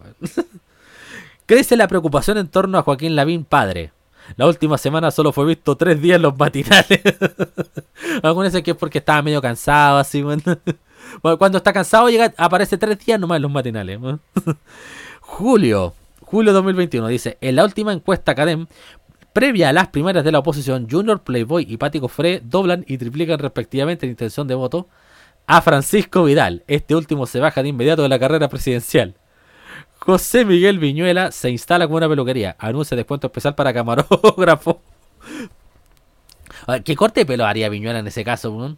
Crece 1.47 1.77
la 1.77 1.89
preocupación 1.89 2.37
en 2.37 2.49
torno 2.49 2.79
a 2.79 2.83
Joaquín 2.83 3.17
Lavín 3.17 3.45
padre. 3.45 3.93
La 4.37 4.47
última 4.47 4.77
semana 4.77 5.11
solo 5.11 5.33
fue 5.33 5.47
visto 5.47 5.77
tres 5.77 6.03
días 6.03 6.17
en 6.17 6.23
los 6.23 6.39
matinales. 6.39 7.01
Algunos 8.23 8.53
dicen 8.53 8.63
que 8.63 8.73
es 8.73 8.77
porque 8.77 8.99
estaba 8.99 9.23
medio 9.23 9.41
cansado, 9.41 9.99
así. 9.99 10.23
Bueno, 11.23 11.39
cuando 11.39 11.57
está 11.57 11.73
cansado 11.73 12.11
llega, 12.11 12.35
aparece 12.37 12.77
tres 12.77 12.99
días 12.99 13.19
nomás 13.19 13.37
en 13.37 13.43
los 13.43 13.51
matinales. 13.51 13.99
Julio, 15.21 15.95
julio 16.21 16.53
2021, 16.53 17.09
dice, 17.09 17.39
en 17.41 17.57
la 17.57 17.65
última 17.65 17.95
encuesta 17.95 18.33
Academ, 18.33 18.67
previa 19.39 19.69
a 19.69 19.73
las 19.73 19.87
primarias 19.87 20.25
de 20.25 20.33
la 20.33 20.41
oposición, 20.41 20.89
Junior, 20.91 21.23
Playboy 21.23 21.65
y 21.69 21.77
Pati 21.77 22.01
Cofré 22.01 22.41
doblan 22.45 22.85
y 22.89 22.99
triplican 22.99 23.39
respectivamente 23.39 24.05
la 24.05 24.11
intención 24.11 24.49
de 24.49 24.57
voto 24.57 24.89
a 25.47 25.63
Francisco 25.63 26.25
Vidal. 26.25 26.65
Este 26.67 26.97
último 26.97 27.25
se 27.25 27.39
baja 27.39 27.63
de 27.63 27.69
inmediato 27.69 28.03
de 28.03 28.09
la 28.09 28.19
carrera 28.19 28.49
presidencial. 28.49 29.15
José 30.01 30.45
Miguel 30.45 30.81
Viñuela 30.81 31.31
se 31.31 31.51
instala 31.51 31.87
con 31.87 31.99
una 31.99 32.09
peluquería. 32.09 32.57
Anuncia 32.59 32.97
descuento 32.97 33.29
especial 33.29 33.55
para 33.55 33.73
camarógrafo. 33.73 34.81
¿Qué 36.85 36.97
corte 36.97 37.21
de 37.21 37.27
pelo 37.27 37.47
haría 37.47 37.69
Viñuela 37.69 38.01
en 38.01 38.09
ese 38.09 38.25
caso, 38.25 38.51
weón? 38.51 38.77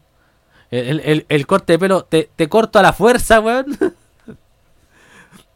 El, 0.70 1.00
el- 1.00 1.24
el 1.30 1.46
corte 1.46 1.72
de 1.72 1.78
pelo, 1.78 2.04
te, 2.04 2.28
te 2.36 2.50
corto 2.50 2.78
a 2.78 2.82
la 2.82 2.92
fuerza, 2.92 3.40
weón. 3.40 3.78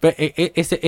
E- 0.02 0.34
e- 0.36 0.52
Ese 0.54 0.80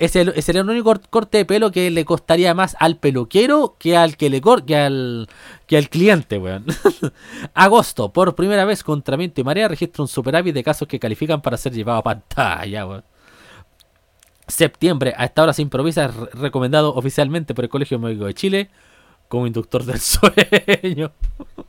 es 0.00 0.16
el, 0.16 0.30
es 0.30 0.48
el, 0.48 0.58
único 0.68 0.84
cor- 0.84 1.08
corte 1.10 1.38
de 1.38 1.44
pelo 1.44 1.70
que 1.70 1.90
le 1.90 2.04
costaría 2.04 2.54
más 2.54 2.74
al 2.80 2.96
peluquero 2.96 3.76
que 3.78 3.96
al 3.96 4.16
que 4.16 4.30
le 4.30 4.40
al 4.74 5.28
que 5.66 5.76
al 5.76 5.88
cliente, 5.90 6.38
weón. 6.38 6.64
Agosto, 7.54 8.12
por 8.12 8.34
primera 8.34 8.64
vez 8.64 8.82
contra 8.82 9.16
viento 9.16 9.40
y 9.40 9.44
marea 9.44 9.68
registra 9.68 10.02
un 10.02 10.08
superávit 10.08 10.54
de 10.54 10.64
casos 10.64 10.88
que 10.88 10.98
califican 10.98 11.42
para 11.42 11.56
ser 11.58 11.72
llevado 11.74 11.98
a 11.98 12.02
pantalla, 12.02 12.86
weón. 12.86 13.04
Septiembre, 14.48 15.14
a 15.16 15.26
esta 15.26 15.42
hora 15.42 15.52
se 15.52 15.62
improvisa, 15.62 16.08
re- 16.08 16.30
recomendado 16.32 16.94
oficialmente 16.94 17.54
por 17.54 17.64
el 17.66 17.68
Colegio 17.70 17.98
Médico 17.98 18.24
de 18.24 18.34
Chile 18.34 18.70
como 19.28 19.46
inductor 19.46 19.84
del 19.84 20.00
sueño. 20.00 21.12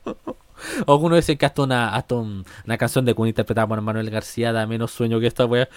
Algunos 0.87 1.17
dicen 1.17 1.37
que 1.37 1.45
hasta 1.45 1.63
una, 1.63 1.95
hasta 1.95 2.15
un- 2.15 2.45
una 2.65 2.77
canción 2.77 3.03
de 3.03 3.13
Queen 3.13 3.27
interpretada 3.27 3.67
por 3.67 3.81
Manuel 3.81 4.09
García 4.09 4.51
da 4.53 4.65
menos 4.65 4.91
sueño 4.91 5.19
que 5.19 5.27
esta 5.27 5.45
wea. 5.45 5.67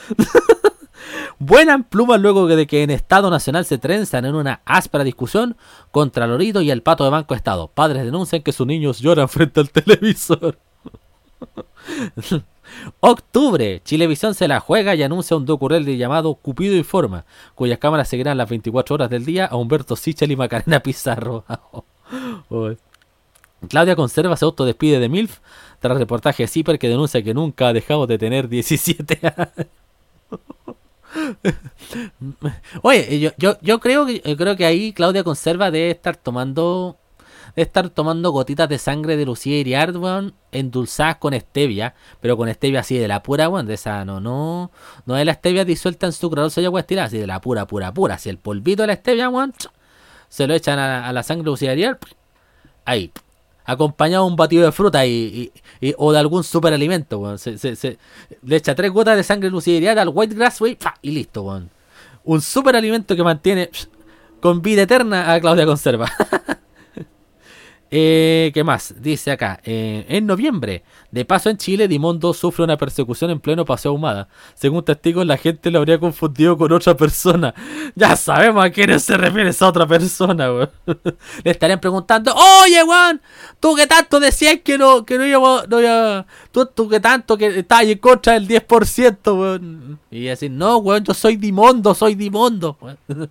Buena 1.38 1.74
en 1.74 1.84
pluma 1.84 2.16
luego 2.16 2.46
de 2.46 2.66
que 2.66 2.82
en 2.82 2.90
Estado 2.90 3.30
Nacional 3.30 3.64
se 3.64 3.78
trenzan 3.78 4.24
en 4.24 4.34
una 4.34 4.60
áspera 4.64 5.04
discusión 5.04 5.56
contra 5.90 6.26
Lorito 6.26 6.60
y 6.62 6.70
el 6.70 6.82
pato 6.82 7.04
de 7.04 7.10
Banco 7.10 7.34
Estado. 7.34 7.68
Padres 7.68 8.04
denuncian 8.04 8.42
que 8.42 8.52
sus 8.52 8.66
niños 8.66 9.00
lloran 9.00 9.28
frente 9.30 9.60
al 9.60 9.70
televisor. 9.70 10.58
Octubre, 13.00 13.82
Chilevisión 13.84 14.34
se 14.34 14.48
la 14.48 14.60
juega 14.60 14.94
y 14.94 15.02
anuncia 15.02 15.36
un 15.36 15.44
docurrel 15.44 15.84
llamado 15.96 16.34
Cupido 16.34 16.74
Informa, 16.74 17.24
cuyas 17.54 17.78
cámaras 17.78 18.08
seguirán 18.08 18.38
las 18.38 18.48
24 18.48 18.94
horas 18.94 19.10
del 19.10 19.24
día 19.24 19.46
a 19.46 19.56
Humberto 19.56 19.96
Sichel 19.96 20.32
y 20.32 20.36
Macarena 20.36 20.80
Pizarro. 20.80 21.44
Uy. 22.48 22.78
Claudia 23.68 23.96
Conserva 23.96 24.36
se 24.36 24.44
autodespide 24.44 24.98
de 24.98 25.08
MILF 25.08 25.38
tras 25.80 25.96
reportaje 25.96 26.42
de 26.42 26.48
Zipper 26.48 26.78
que 26.78 26.88
denuncia 26.88 27.22
que 27.22 27.34
nunca 27.34 27.68
ha 27.68 27.72
dejado 27.72 28.06
de 28.06 28.18
tener 28.18 28.48
17 28.48 29.20
años. 29.22 29.68
Oye, 32.82 33.20
yo, 33.20 33.30
yo, 33.38 33.56
yo 33.60 33.80
creo 33.80 34.06
que 34.06 34.22
yo 34.24 34.36
creo 34.36 34.56
que 34.56 34.66
ahí 34.66 34.92
Claudia 34.92 35.24
Conserva 35.24 35.70
debe 35.70 35.90
estar 35.90 36.16
tomando 36.16 36.98
debe 37.56 37.66
estar 37.66 37.88
tomando 37.90 38.30
gotitas 38.30 38.68
de 38.68 38.78
sangre 38.78 39.16
de 39.16 39.24
Lucía 39.24 39.58
Iriart, 39.58 39.94
weón, 39.96 40.34
endulzadas 40.52 41.16
con 41.16 41.34
stevia, 41.34 41.94
pero 42.20 42.36
con 42.36 42.52
stevia 42.52 42.80
así 42.80 42.98
de 42.98 43.08
la 43.08 43.22
pura, 43.22 43.48
weón, 43.48 43.66
de 43.66 43.74
esa 43.74 44.04
no, 44.04 44.20
no, 44.20 44.70
no 45.06 45.14
de 45.14 45.24
la 45.24 45.34
stevia 45.34 45.64
disuelta 45.64 46.06
en 46.06 46.12
sucralosa 46.12 46.60
y 46.60 46.64
agua 46.64 46.80
estirada, 46.80 47.06
así 47.06 47.18
de 47.18 47.26
la 47.26 47.40
pura, 47.40 47.66
pura, 47.66 47.92
pura, 47.92 48.16
así 48.16 48.28
el 48.28 48.38
polvito 48.38 48.82
de 48.82 48.88
la 48.88 48.96
stevia, 48.96 49.28
weón, 49.28 49.54
se 50.28 50.46
lo 50.46 50.54
echan 50.54 50.78
a, 50.78 51.12
la 51.12 51.22
sangre 51.22 51.44
de 51.44 51.50
Lucía 51.50 51.98
ahí, 52.84 53.12
acompañado 53.64 54.24
de 54.24 54.30
un 54.30 54.36
batido 54.36 54.64
de 54.66 54.72
fruta 54.72 55.04
y, 55.06 55.50
o 55.96 56.12
de 56.12 56.18
algún 56.18 56.44
superalimento, 56.44 57.18
weón. 57.18 57.38
Se, 57.38 57.58
se- 57.58 57.76
se- 57.76 57.98
le 58.42 58.56
echa 58.56 58.74
tres 58.74 58.90
gotas 58.90 59.16
de 59.16 59.22
sangre 59.24 59.50
lucidarial 59.50 59.98
al 59.98 60.10
white 60.12 60.34
grass, 60.34 60.60
weón, 60.60 60.76
¡fa! 60.78 60.94
y 61.02 61.10
listo, 61.10 61.42
weón. 61.42 61.70
Un 62.24 62.40
superalimento 62.40 63.14
que 63.16 63.22
mantiene 63.22 63.70
con 64.40 64.62
vida 64.62 64.82
eterna 64.82 65.32
a 65.32 65.40
Claudia 65.40 65.66
Conserva. 65.66 66.10
Eh, 67.96 68.50
¿Qué 68.52 68.64
más? 68.64 68.92
Dice 69.00 69.30
acá, 69.30 69.60
eh, 69.62 70.04
en 70.08 70.26
noviembre, 70.26 70.82
de 71.12 71.24
paso 71.24 71.48
en 71.48 71.58
Chile, 71.58 71.86
Dimondo 71.86 72.34
sufre 72.34 72.64
una 72.64 72.76
persecución 72.76 73.30
en 73.30 73.38
pleno 73.38 73.64
paseo 73.64 73.92
ahumada. 73.92 74.26
Según 74.54 74.84
testigos, 74.84 75.24
la 75.24 75.36
gente 75.36 75.70
lo 75.70 75.78
habría 75.78 76.00
confundido 76.00 76.56
con 76.58 76.72
otra 76.72 76.96
persona. 76.96 77.54
Ya 77.94 78.16
sabemos 78.16 78.64
a 78.64 78.70
quién 78.70 78.98
se 78.98 79.16
refiere 79.16 79.50
esa 79.50 79.68
otra 79.68 79.86
persona, 79.86 80.50
weón. 80.52 80.70
Le 81.44 81.50
estarían 81.52 81.78
preguntando, 81.78 82.34
oye, 82.34 82.82
weón, 82.82 83.20
tú 83.60 83.76
que 83.76 83.86
tanto 83.86 84.18
decías 84.18 84.58
que 84.64 84.76
no, 84.76 85.04
que 85.06 85.16
no 85.16 85.24
íbamos, 85.24 85.68
no 85.68 85.80
iba- 85.80 86.26
tú, 86.50 86.66
tú 86.66 86.88
que 86.88 86.98
tanto 86.98 87.36
que 87.38 87.60
estabas 87.60 87.84
en 87.84 87.98
contra 87.98 88.32
del 88.32 88.48
10%, 88.48 89.38
weón. 89.38 90.00
Y 90.10 90.24
decir, 90.24 90.50
no, 90.50 90.78
weón, 90.78 91.04
yo 91.04 91.14
soy 91.14 91.36
Dimondo, 91.36 91.94
soy 91.94 92.16
Dimondo, 92.16 92.76
weón. 92.80 93.30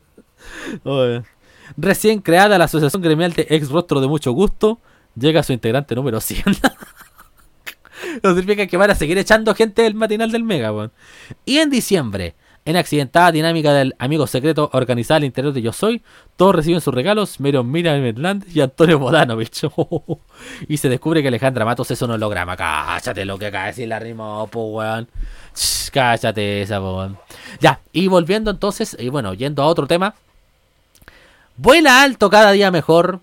Recién 1.77 2.21
creada 2.21 2.57
la 2.57 2.65
Asociación 2.65 3.01
Gremial 3.01 3.33
de 3.33 3.47
Ex 3.49 3.69
Rostro 3.69 4.01
de 4.01 4.07
Mucho 4.07 4.31
Gusto, 4.31 4.79
llega 5.15 5.43
su 5.43 5.53
integrante 5.53 5.95
número 5.95 6.19
100. 6.21 6.43
Eso 8.17 8.35
significa 8.35 8.67
que 8.67 8.77
van 8.77 8.91
a 8.91 8.95
seguir 8.95 9.17
echando 9.17 9.53
gente 9.55 9.81
del 9.81 9.95
matinal 9.95 10.31
del 10.31 10.43
Mega, 10.43 10.71
weón. 10.71 10.91
Y 11.45 11.57
en 11.57 11.69
diciembre, 11.69 12.35
en 12.65 12.77
accidentada 12.77 13.31
dinámica 13.31 13.73
del 13.73 13.95
amigo 13.99 14.25
secreto 14.27 14.69
organizada 14.73 15.17
al 15.17 15.23
interior 15.25 15.53
de 15.53 15.61
Yo 15.61 15.73
Soy, 15.73 16.01
todos 16.35 16.55
reciben 16.55 16.79
sus 16.79 16.93
regalos, 16.93 17.39
menos 17.39 17.65
Miriam 17.65 18.03
Hernández 18.05 18.55
y 18.55 18.61
Antonio 18.61 18.99
Bodanovich. 18.99 19.67
y 20.67 20.77
se 20.77 20.89
descubre 20.89 21.21
que 21.21 21.27
Alejandra 21.27 21.65
Matos 21.65 21.91
es 21.91 22.01
un 22.01 22.11
holograma. 22.11 22.55
Cállate 22.55 23.25
lo 23.25 23.37
que 23.37 23.47
acaba 23.47 23.65
de 23.65 23.71
decir 23.71 23.87
la 23.87 23.99
rima, 23.99 24.45
po, 24.47 24.65
weón. 24.67 25.09
Cállate 25.91 26.61
esa, 26.61 26.81
weón. 26.81 27.17
Ya, 27.59 27.81
y 27.91 28.07
volviendo 28.07 28.51
entonces, 28.51 28.95
y 28.99 29.09
bueno, 29.09 29.33
yendo 29.33 29.61
a 29.63 29.67
otro 29.67 29.87
tema. 29.87 30.15
Vuela 31.57 32.01
alto 32.01 32.29
cada 32.29 32.51
día 32.51 32.71
mejor. 32.71 33.19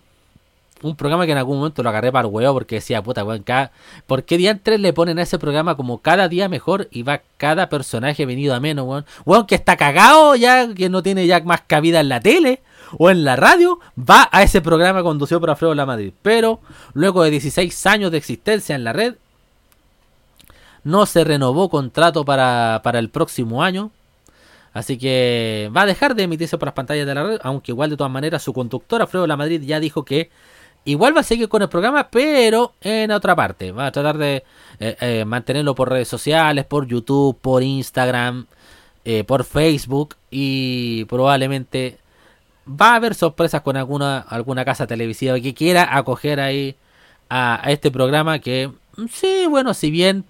Un 0.82 0.96
programa 0.96 1.26
que 1.26 1.32
en 1.32 1.38
algún 1.38 1.58
momento 1.58 1.82
lo 1.82 1.90
agarré 1.90 2.10
para 2.10 2.26
el 2.26 2.34
huevo 2.34 2.54
porque 2.54 2.76
decía, 2.76 3.02
puta, 3.02 3.22
weón, 3.22 3.42
cada... 3.42 3.70
¿por 4.06 4.24
qué 4.24 4.38
diantres 4.38 4.80
le 4.80 4.94
ponen 4.94 5.18
a 5.18 5.22
ese 5.22 5.38
programa 5.38 5.76
como 5.76 5.98
cada 5.98 6.26
día 6.26 6.48
mejor 6.48 6.88
y 6.90 7.02
va 7.02 7.20
cada 7.36 7.68
personaje 7.68 8.24
venido 8.24 8.54
a 8.54 8.60
menos, 8.60 8.86
weón? 8.86 9.04
Weón, 9.26 9.46
que 9.46 9.56
está 9.56 9.76
cagado 9.76 10.36
ya, 10.36 10.72
que 10.72 10.88
no 10.88 11.02
tiene 11.02 11.26
ya 11.26 11.40
más 11.40 11.62
cabida 11.66 12.00
en 12.00 12.08
la 12.08 12.20
tele 12.20 12.62
o 12.96 13.10
en 13.10 13.24
la 13.24 13.36
radio, 13.36 13.78
va 13.98 14.28
a 14.32 14.42
ese 14.42 14.62
programa 14.62 15.02
conducido 15.02 15.38
por 15.38 15.50
Alfredo 15.50 15.74
La 15.74 15.84
Madrid. 15.84 16.14
Pero 16.22 16.60
luego 16.94 17.22
de 17.24 17.30
16 17.30 17.86
años 17.86 18.10
de 18.10 18.18
existencia 18.18 18.74
en 18.74 18.84
la 18.84 18.94
red, 18.94 19.16
no 20.82 21.04
se 21.04 21.24
renovó 21.24 21.68
contrato 21.68 22.24
para, 22.24 22.80
para 22.82 22.98
el 22.98 23.10
próximo 23.10 23.62
año. 23.62 23.90
Así 24.72 24.98
que 24.98 25.70
va 25.76 25.82
a 25.82 25.86
dejar 25.86 26.14
de 26.14 26.24
emitirse 26.24 26.56
por 26.56 26.66
las 26.68 26.74
pantallas 26.74 27.06
de 27.06 27.14
la 27.14 27.24
red, 27.24 27.40
aunque 27.42 27.72
igual 27.72 27.90
de 27.90 27.96
todas 27.96 28.12
maneras 28.12 28.42
su 28.42 28.52
conductor 28.52 29.00
Alfredo 29.00 29.26
La 29.26 29.36
Madrid 29.36 29.62
ya 29.62 29.80
dijo 29.80 30.04
que 30.04 30.30
igual 30.84 31.16
va 31.16 31.20
a 31.20 31.24
seguir 31.24 31.48
con 31.48 31.62
el 31.62 31.68
programa, 31.68 32.08
pero 32.10 32.74
en 32.80 33.10
otra 33.10 33.34
parte. 33.34 33.72
Va 33.72 33.86
a 33.86 33.92
tratar 33.92 34.18
de 34.18 34.44
eh, 34.78 34.96
eh, 35.00 35.24
mantenerlo 35.24 35.74
por 35.74 35.90
redes 35.90 36.08
sociales, 36.08 36.64
por 36.64 36.86
YouTube, 36.86 37.38
por 37.40 37.62
Instagram, 37.62 38.46
eh, 39.04 39.24
por 39.24 39.44
Facebook 39.44 40.16
y 40.30 41.04
probablemente 41.06 41.98
va 42.68 42.92
a 42.92 42.96
haber 42.96 43.14
sorpresas 43.14 43.62
con 43.62 43.76
alguna 43.76 44.18
alguna 44.18 44.64
casa 44.64 44.86
televisiva 44.86 45.40
que 45.40 45.54
quiera 45.54 45.96
acoger 45.96 46.38
ahí 46.38 46.76
a, 47.28 47.66
a 47.66 47.72
este 47.72 47.90
programa 47.90 48.38
que 48.38 48.70
mm, 48.96 49.06
sí, 49.10 49.46
bueno, 49.48 49.74
si 49.74 49.90
bien 49.90 50.24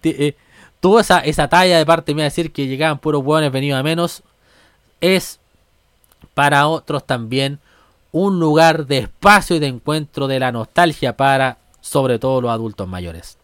tuvo 0.80 1.00
esa, 1.00 1.20
esa 1.20 1.48
talla 1.48 1.78
de 1.78 1.86
parte 1.86 2.14
mía 2.14 2.24
decir 2.24 2.52
que 2.52 2.66
llegaban 2.66 2.98
puros 2.98 3.22
hueones 3.24 3.52
venidos 3.52 3.78
a 3.78 3.82
menos, 3.82 4.22
es 5.00 5.40
para 6.34 6.68
otros 6.68 7.06
también 7.06 7.60
un 8.12 8.40
lugar 8.40 8.86
de 8.86 8.98
espacio 8.98 9.56
y 9.56 9.58
de 9.58 9.68
encuentro 9.68 10.26
de 10.26 10.40
la 10.40 10.52
nostalgia 10.52 11.16
para 11.16 11.58
sobre 11.80 12.18
todo 12.18 12.40
los 12.40 12.50
adultos 12.50 12.88
mayores. 12.88 13.38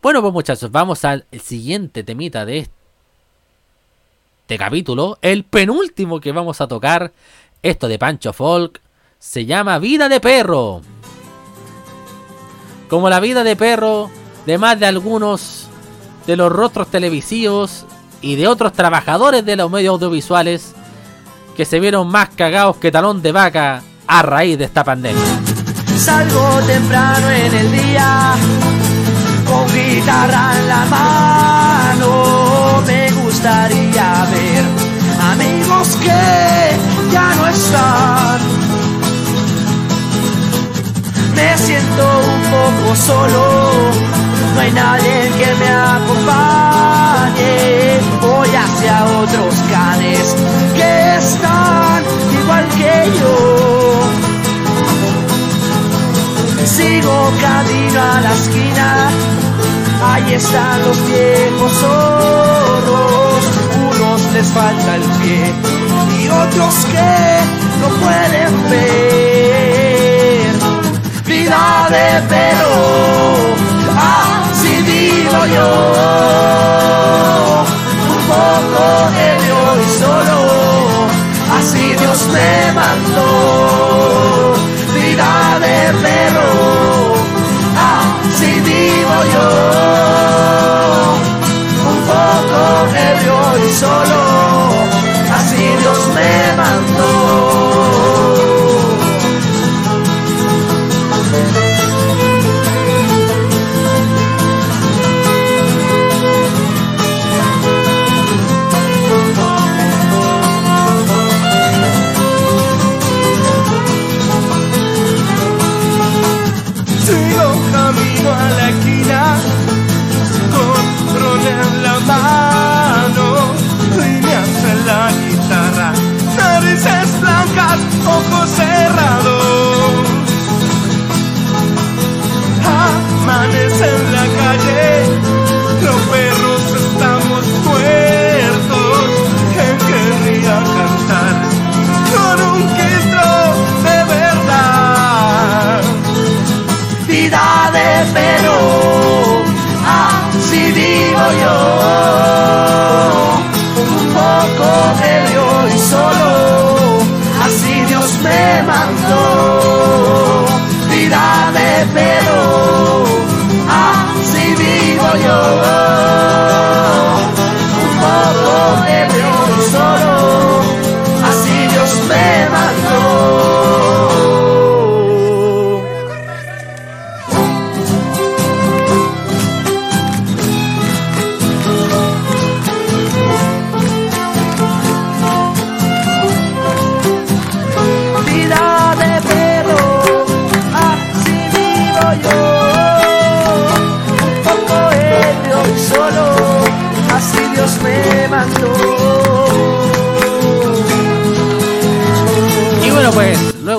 Bueno, 0.00 0.22
pues 0.22 0.32
muchachos, 0.32 0.70
vamos 0.70 1.04
al 1.04 1.26
siguiente 1.42 2.04
temita 2.04 2.44
de 2.44 2.58
este 2.58 4.58
capítulo, 4.58 5.18
el 5.22 5.44
penúltimo 5.44 6.20
que 6.20 6.32
vamos 6.32 6.60
a 6.60 6.68
tocar, 6.68 7.12
esto 7.62 7.88
de 7.88 7.98
Pancho 7.98 8.32
Folk, 8.32 8.80
se 9.18 9.44
llama 9.44 9.78
Vida 9.78 10.08
de 10.08 10.20
Perro. 10.20 10.82
Como 12.88 13.10
la 13.10 13.20
vida 13.20 13.44
de 13.44 13.56
perro 13.56 14.10
de 14.46 14.56
más 14.56 14.80
de 14.80 14.86
algunos 14.86 15.66
de 16.26 16.36
los 16.36 16.50
rostros 16.50 16.88
televisivos 16.88 17.84
y 18.20 18.36
de 18.36 18.48
otros 18.48 18.72
trabajadores 18.72 19.44
de 19.44 19.56
los 19.56 19.70
medios 19.70 19.94
audiovisuales 19.94 20.74
que 21.56 21.64
se 21.64 21.80
vieron 21.80 22.08
más 22.08 22.28
cagados 22.30 22.76
que 22.76 22.92
talón 22.92 23.22
de 23.22 23.32
vaca 23.32 23.82
a 24.06 24.22
raíz 24.22 24.58
de 24.58 24.64
esta 24.64 24.84
pandemia. 24.84 25.22
Salgo 25.96 26.60
temprano 26.66 27.28
en 27.30 27.54
el 27.54 27.72
día, 27.72 28.34
con 29.46 29.66
guitarra 29.74 30.52
en 30.58 30.68
la 30.68 30.84
mano. 30.86 32.82
Me 32.86 33.10
gustaría 33.10 34.26
ver 34.30 34.64
amigos 35.20 35.96
que 35.96 37.12
ya 37.12 37.34
no 37.34 37.46
están. 37.48 38.40
Me 41.34 41.58
siento 41.58 42.20
un 42.20 42.42
poco 42.50 42.96
solo, 42.96 43.90
no 44.58 44.62
hay 44.64 44.72
nadie 44.72 45.30
que 45.38 45.54
me 45.60 45.68
acompañe. 45.94 47.54
Voy 48.20 48.48
hacia 48.48 49.04
otros 49.22 49.54
canes 49.70 50.34
que 50.74 51.16
están 51.16 52.02
igual 52.40 52.64
que 52.80 52.94
yo. 53.18 53.34
Sigo 56.66 57.32
camino 57.40 58.00
a 58.00 58.20
la 58.20 58.32
esquina 58.32 59.08
Ahí 60.02 60.34
están 60.34 60.80
los 60.84 60.96
viejos 61.06 61.72
zorros, 61.72 63.44
unos 63.90 64.32
les 64.32 64.46
falta 64.48 64.94
el 64.94 65.02
pie 65.02 65.52
y 66.20 66.28
otros 66.28 66.74
que 66.92 67.40
no 67.80 67.88
pueden 68.04 68.70
ver. 68.70 70.52
Vida 71.26 71.88
de 71.90 72.22
perro, 72.28 73.47
yo, 75.46 75.68
un 78.10 78.20
poco 78.32 78.82
ebrio 79.30 79.60
y 79.80 79.88
solo, 80.00 80.36
así 81.58 81.84
Dios 81.94 82.28
me 82.32 82.72
mandó. 82.72 83.28
Vida 84.94 85.58
de 85.60 85.76
perro, 86.02 86.50
así 87.90 88.60
vivo 88.60 89.16
yo, 89.32 89.46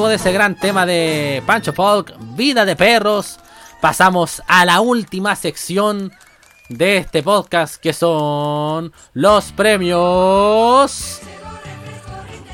de 0.09 0.15
ese 0.15 0.31
gran 0.31 0.55
tema 0.55 0.87
de 0.87 1.43
Pancho 1.45 1.71
Folk, 1.71 2.15
Vida 2.35 2.65
de 2.65 2.75
Perros, 2.75 3.37
pasamos 3.79 4.41
a 4.47 4.65
la 4.65 4.81
última 4.81 5.35
sección 5.35 6.11
de 6.67 6.97
este 6.97 7.21
podcast 7.21 7.75
que 7.75 7.93
son 7.93 8.91
los 9.13 9.51
premios. 9.51 11.19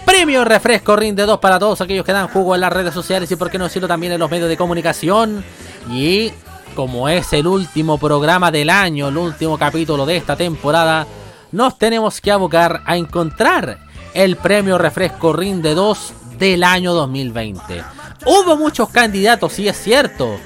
Premio 0.05 0.43
Refresco 0.43 0.97
Rinde 0.97 1.25
2 1.25 1.39
para 1.39 1.57
todos 1.57 1.79
aquellos 1.79 2.05
que 2.05 2.11
dan 2.11 2.27
jugo 2.27 2.55
en 2.55 2.61
las 2.61 2.73
redes 2.73 2.93
sociales 2.93 3.31
y 3.31 3.37
por 3.37 3.49
qué 3.49 3.57
no 3.57 3.63
decirlo 3.63 3.87
también 3.87 4.11
en 4.11 4.19
los 4.19 4.29
medios 4.29 4.49
de 4.49 4.57
comunicación. 4.57 5.41
Y 5.89 6.33
como 6.75 7.07
es 7.07 7.31
el 7.31 7.47
último 7.47 7.97
programa 7.97 8.51
del 8.51 8.69
año, 8.69 9.07
el 9.07 9.17
último 9.17 9.57
capítulo 9.57 10.05
de 10.05 10.17
esta 10.17 10.35
temporada, 10.35 11.07
nos 11.53 11.77
tenemos 11.77 12.19
que 12.19 12.31
abocar 12.31 12.81
a 12.85 12.97
encontrar 12.97 13.79
el 14.13 14.35
premio 14.35 14.77
Refresco 14.77 15.31
Rinde 15.31 15.73
2 15.73 16.13
del 16.37 16.63
año 16.63 16.93
2020. 16.93 17.83
Hubo 18.25 18.57
muchos 18.57 18.89
candidatos, 18.89 19.53
sí 19.53 19.67
es 19.67 19.77
cierto. 19.77 20.37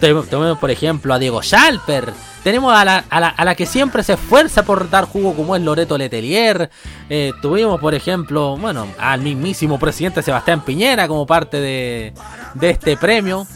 Tenemos 0.00 0.58
por 0.58 0.70
ejemplo 0.70 1.12
a 1.14 1.18
Diego 1.18 1.42
Schalper. 1.42 2.12
Tenemos 2.44 2.72
a 2.72 2.84
la, 2.84 3.04
a, 3.10 3.20
la, 3.20 3.28
a 3.28 3.44
la, 3.44 3.54
que 3.54 3.66
siempre 3.66 4.02
se 4.02 4.14
esfuerza 4.14 4.62
por 4.62 4.88
dar 4.88 5.06
jugo 5.06 5.34
como 5.34 5.56
es 5.56 5.62
Loreto 5.62 5.98
Letelier. 5.98 6.70
Eh, 7.10 7.32
tuvimos 7.42 7.80
por 7.80 7.94
ejemplo, 7.94 8.56
bueno, 8.56 8.86
al 8.98 9.20
mismísimo 9.20 9.78
presidente 9.78 10.22
Sebastián 10.22 10.64
Piñera 10.64 11.08
como 11.08 11.26
parte 11.26 11.60
de, 11.60 12.12
de 12.54 12.70
este 12.70 12.96
premio. 12.96 13.46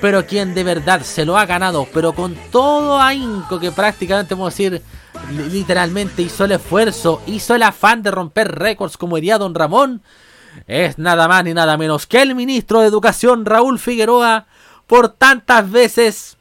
Pero 0.00 0.24
quien 0.24 0.54
de 0.54 0.64
verdad 0.64 1.02
se 1.02 1.26
lo 1.26 1.36
ha 1.36 1.44
ganado, 1.44 1.86
pero 1.92 2.14
con 2.14 2.34
todo 2.50 2.98
ahínco 2.98 3.60
que 3.60 3.70
prácticamente 3.70 4.34
podemos 4.34 4.56
decir 4.56 4.82
literalmente 5.50 6.22
hizo 6.22 6.46
el 6.46 6.52
esfuerzo, 6.52 7.20
hizo 7.26 7.54
el 7.54 7.62
afán 7.62 8.02
de 8.02 8.10
romper 8.10 8.58
récords 8.58 8.96
como 8.96 9.16
diría 9.16 9.36
Don 9.36 9.54
Ramón, 9.54 10.02
es 10.66 10.98
nada 10.98 11.28
más 11.28 11.44
ni 11.44 11.54
nada 11.54 11.76
menos 11.76 12.06
que 12.06 12.22
el 12.22 12.34
ministro 12.34 12.80
de 12.80 12.86
Educación 12.86 13.44
Raúl 13.44 13.78
Figueroa 13.78 14.46
por 14.86 15.08
tantas 15.10 15.70
veces, 15.70 16.36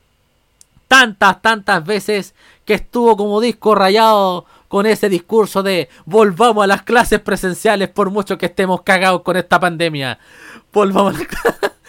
tantas, 0.88 1.42
tantas 1.42 1.86
veces 1.86 2.34
que 2.66 2.76
estuvo 2.76 3.16
como 3.16 3.42
disco 3.42 3.76
rayado 3.76 4.46
con 4.68 4.86
ese 4.86 5.10
discurso 5.10 5.64
de 5.64 5.90
volvamos 6.06 6.64
a 6.64 6.68
las 6.68 6.84
clases 6.84 7.20
presenciales 7.20 7.90
por 7.90 8.12
mucho 8.12 8.38
que 8.38 8.46
estemos 8.46 8.84
cagados 8.84 9.24
con 9.24 9.36
esta 9.36 9.60
pandemia. 9.60 10.20
Volvamos 10.72 11.16
a 11.16 11.18
las 11.20 11.72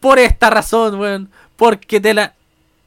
Por 0.00 0.18
esta 0.18 0.50
razón, 0.50 0.98
weón. 0.98 1.30
Porque 1.56 2.00
de 2.00 2.14
la... 2.14 2.34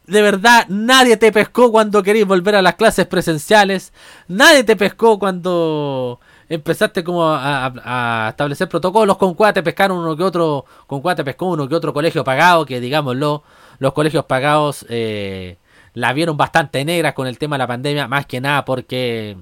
De 0.05 0.21
verdad, 0.21 0.65
nadie 0.67 1.17
te 1.17 1.31
pescó 1.31 1.71
cuando 1.71 2.03
querías 2.03 2.27
volver 2.27 2.55
a 2.55 2.61
las 2.61 2.75
clases 2.75 3.07
presenciales. 3.07 3.91
Nadie 4.27 4.63
te 4.63 4.75
pescó 4.75 5.17
cuando 5.17 6.19
empezaste 6.49 7.03
como 7.03 7.23
a, 7.27 8.27
establecer 8.29 8.69
protocolos. 8.69 9.17
Con 9.17 9.33
cuál 9.33 9.53
te 9.53 9.63
pescaron 9.63 9.97
uno 9.97 10.15
que 10.15 10.23
otro. 10.23 10.65
Con 10.87 11.01
cuál 11.01 11.15
te 11.15 11.23
pescó 11.23 11.47
uno 11.47 11.67
que 11.67 11.75
otro 11.75 11.93
colegio 11.93 12.23
pagado. 12.23 12.65
Que 12.65 12.79
digámoslo, 12.79 13.43
los 13.79 13.93
colegios 13.93 14.25
pagados 14.25 14.85
eh, 14.89 15.57
la 15.93 16.13
vieron 16.13 16.37
bastante 16.37 16.83
negra 16.85 17.13
con 17.13 17.27
el 17.27 17.37
tema 17.37 17.55
de 17.55 17.59
la 17.59 17.67
pandemia. 17.67 18.07
Más 18.07 18.25
que 18.25 18.41
nada 18.41 18.65
porque 18.65 19.37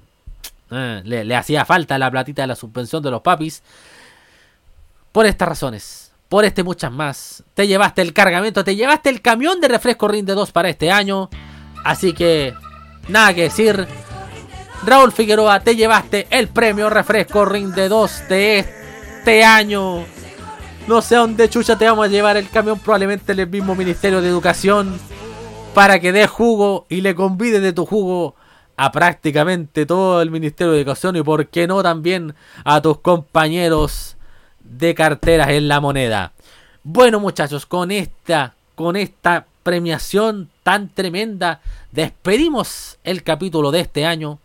eh, 0.72 1.02
le, 1.04 1.24
le 1.24 1.36
hacía 1.36 1.66
falta 1.66 1.98
la 1.98 2.12
platita 2.12 2.44
de 2.44 2.48
la 2.48 2.56
suspensión 2.56 3.04
de 3.04 3.12
los 3.12 3.22
papis. 3.22 3.64
Por 5.12 5.26
estas 5.26 5.48
razones 5.48 6.14
por 6.34 6.46
este 6.46 6.64
muchas 6.64 6.92
más. 6.92 7.44
Te 7.54 7.68
llevaste 7.68 8.02
el 8.02 8.12
cargamento, 8.12 8.64
te 8.64 8.76
llevaste 8.76 9.12
el 9.12 9.22
camión 9.22 9.62
de 9.62 9.68
refresco 9.68 10.08
Rinde 10.08 10.34
2 10.34 10.52
para 10.52 10.68
este 10.68 10.90
año. 10.90 11.30
Así 11.84 12.14
que, 12.14 12.56
nada 13.08 13.36
que 13.36 13.44
decir. 13.44 13.88
Raúl 14.86 15.14
Figueroa, 15.14 15.62
te 15.62 15.78
llevaste 15.78 16.28
el 16.30 16.50
premio 16.50 16.90
refresco 16.90 17.46
Rinde 17.46 17.88
2 17.88 18.24
de 18.28 18.60
este 18.60 19.44
año. 19.46 20.04
No 20.88 21.02
sé 21.02 21.16
a 21.16 21.20
dónde 21.20 21.50
chucha 21.50 21.78
te 21.78 21.86
vamos 21.86 22.06
a 22.06 22.10
llevar 22.10 22.36
el 22.36 22.50
camión, 22.50 22.80
probablemente 22.80 23.32
el 23.32 23.48
mismo 23.48 23.76
Ministerio 23.76 24.22
de 24.22 24.28
Educación. 24.28 25.00
Para 25.74 26.00
que 26.00 26.12
des 26.12 26.30
jugo 26.30 26.86
y 26.90 27.00
le 27.00 27.16
convides 27.16 27.62
de 27.62 27.72
tu 27.72 27.86
jugo 27.86 28.36
a 28.76 28.92
prácticamente 28.92 29.86
todo 29.86 30.22
el 30.22 30.32
Ministerio 30.32 30.74
de 30.74 30.80
Educación 30.80 31.16
y 31.16 31.24
por 31.24 31.48
qué 31.48 31.66
no 31.66 31.82
también 31.82 32.36
a 32.66 32.82
tus 32.82 33.00
compañeros 33.00 34.18
de 34.60 34.94
carteras 34.94 35.50
en 35.50 35.70
la 35.70 35.80
moneda. 35.80 36.34
Bueno, 36.84 37.22
muchachos, 37.22 37.66
con 37.66 37.90
esta 37.90 38.56
con 38.76 38.98
esta 38.98 39.46
premiación 39.64 40.50
tan 40.64 40.90
tremenda 40.90 41.62
despedimos 41.92 42.98
el 43.06 43.24
capítulo 43.24 43.72
de 43.72 43.80
este 43.80 44.06
año. 44.06 44.40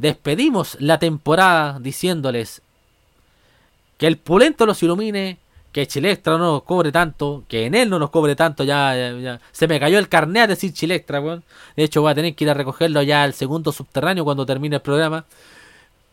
Despedimos 0.00 0.78
la 0.80 0.98
temporada 0.98 1.78
diciéndoles 1.78 2.62
que 3.98 4.06
el 4.06 4.16
pulento 4.16 4.64
los 4.64 4.82
ilumine, 4.82 5.36
que 5.72 5.86
Chilextra 5.86 6.38
no 6.38 6.52
nos 6.54 6.62
cobre 6.62 6.90
tanto, 6.90 7.44
que 7.48 7.66
en 7.66 7.74
él 7.74 7.90
no 7.90 7.98
nos 7.98 8.08
cobre 8.08 8.34
tanto, 8.34 8.64
ya, 8.64 8.96
ya- 8.96 9.12
ya. 9.18 9.40
se 9.52 9.68
me 9.68 9.78
cayó 9.78 9.98
el 9.98 10.08
carnet 10.08 10.44
a 10.44 10.46
decir 10.46 10.72
Chilextra, 10.72 11.20
weón. 11.20 11.44
De 11.76 11.84
hecho, 11.84 12.00
voy 12.00 12.12
a 12.12 12.14
tener 12.14 12.34
que 12.34 12.44
ir 12.44 12.50
a 12.50 12.54
recogerlo 12.54 13.02
ya 13.02 13.22
al 13.24 13.34
segundo 13.34 13.72
subterráneo 13.72 14.24
cuando 14.24 14.46
termine 14.46 14.76
el 14.76 14.82
programa. 14.82 15.26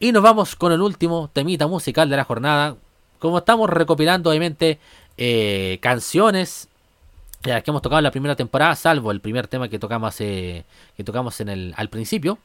Y 0.01 0.11
nos 0.11 0.21
vamos 0.21 0.57
con 0.57 0.73
el 0.73 0.81
último 0.81 1.29
temita 1.31 1.65
musical 1.67 2.09
de 2.09 2.17
la 2.17 2.25
jornada. 2.25 2.75
Como 3.19 3.37
estamos 3.37 3.69
recopilando, 3.69 4.29
obviamente, 4.29 4.79
eh, 5.17 5.79
canciones 5.81 6.67
eh, 7.45 7.61
que 7.63 7.71
hemos 7.71 7.81
tocado 7.81 7.99
en 7.99 8.03
la 8.03 8.11
primera 8.11 8.35
temporada, 8.35 8.75
salvo 8.75 9.11
el 9.11 9.21
primer 9.21 9.47
tema 9.47 9.69
que 9.69 9.79
tocamos, 9.79 10.17
que 10.17 10.65
tocamos 11.05 11.39
en 11.39 11.47
el, 11.49 11.73
al 11.77 11.87
principio. 11.87 12.37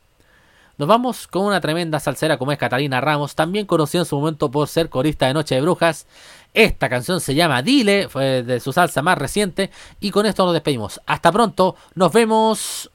Nos 0.78 0.88
vamos 0.88 1.26
con 1.26 1.44
una 1.44 1.60
tremenda 1.60 2.00
salsera 2.00 2.38
como 2.38 2.50
es 2.50 2.58
Catalina 2.58 3.00
Ramos, 3.00 3.34
también 3.34 3.66
conocida 3.66 4.02
en 4.02 4.06
su 4.06 4.18
momento 4.18 4.50
por 4.50 4.68
ser 4.68 4.88
corista 4.88 5.26
de 5.26 5.34
Noche 5.34 5.54
de 5.54 5.60
Brujas. 5.60 6.06
Esta 6.54 6.88
canción 6.88 7.20
se 7.20 7.34
llama 7.34 7.62
Dile, 7.62 8.08
fue 8.08 8.42
de 8.42 8.58
su 8.58 8.72
salsa 8.72 9.02
más 9.02 9.18
reciente. 9.18 9.70
Y 10.00 10.10
con 10.10 10.24
esto 10.24 10.44
nos 10.44 10.54
despedimos. 10.54 11.00
Hasta 11.06 11.30
pronto, 11.30 11.76
nos 11.94 12.12
vemos. 12.12 12.90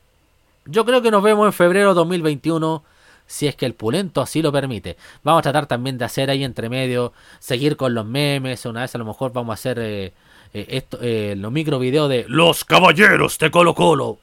Yo 0.66 0.86
creo 0.86 1.02
que 1.02 1.12
nos 1.12 1.22
vemos 1.22 1.46
en 1.46 1.54
febrero 1.54 1.94
2021, 1.94 2.84
si 3.28 3.48
es 3.48 3.56
que 3.56 3.68
el 3.68 3.74
pulento 3.74 4.22
así 4.22 4.42
lo 4.42 4.52
permite. 4.52 4.98
Vamos 5.24 5.40
a 5.40 5.44
tratar 5.44 5.68
también 5.68 6.00
de 6.00 6.06
hacer 6.06 6.32
ahí 6.32 6.44
entre 6.44 6.70
medio, 6.70 7.14
seguir 7.40 7.78
con 7.78 7.94
los 7.94 8.06
memes. 8.06 8.66
Una 8.66 8.82
vez 8.82 8.96
a 8.96 8.98
lo 8.98 9.06
mejor 9.06 9.34
vamos 9.34 9.52
a 9.52 9.54
hacer 9.54 9.80
eh, 9.80 10.14
eh, 10.54 10.66
esto, 10.70 10.98
eh, 11.02 11.36
los 11.38 11.52
micro 11.52 11.78
videos 11.78 12.10
de 12.10 12.26
Los 12.28 12.66
Caballeros 12.66 13.38
de 13.38 13.52
Colo 13.52 13.76
Colo 13.76 14.18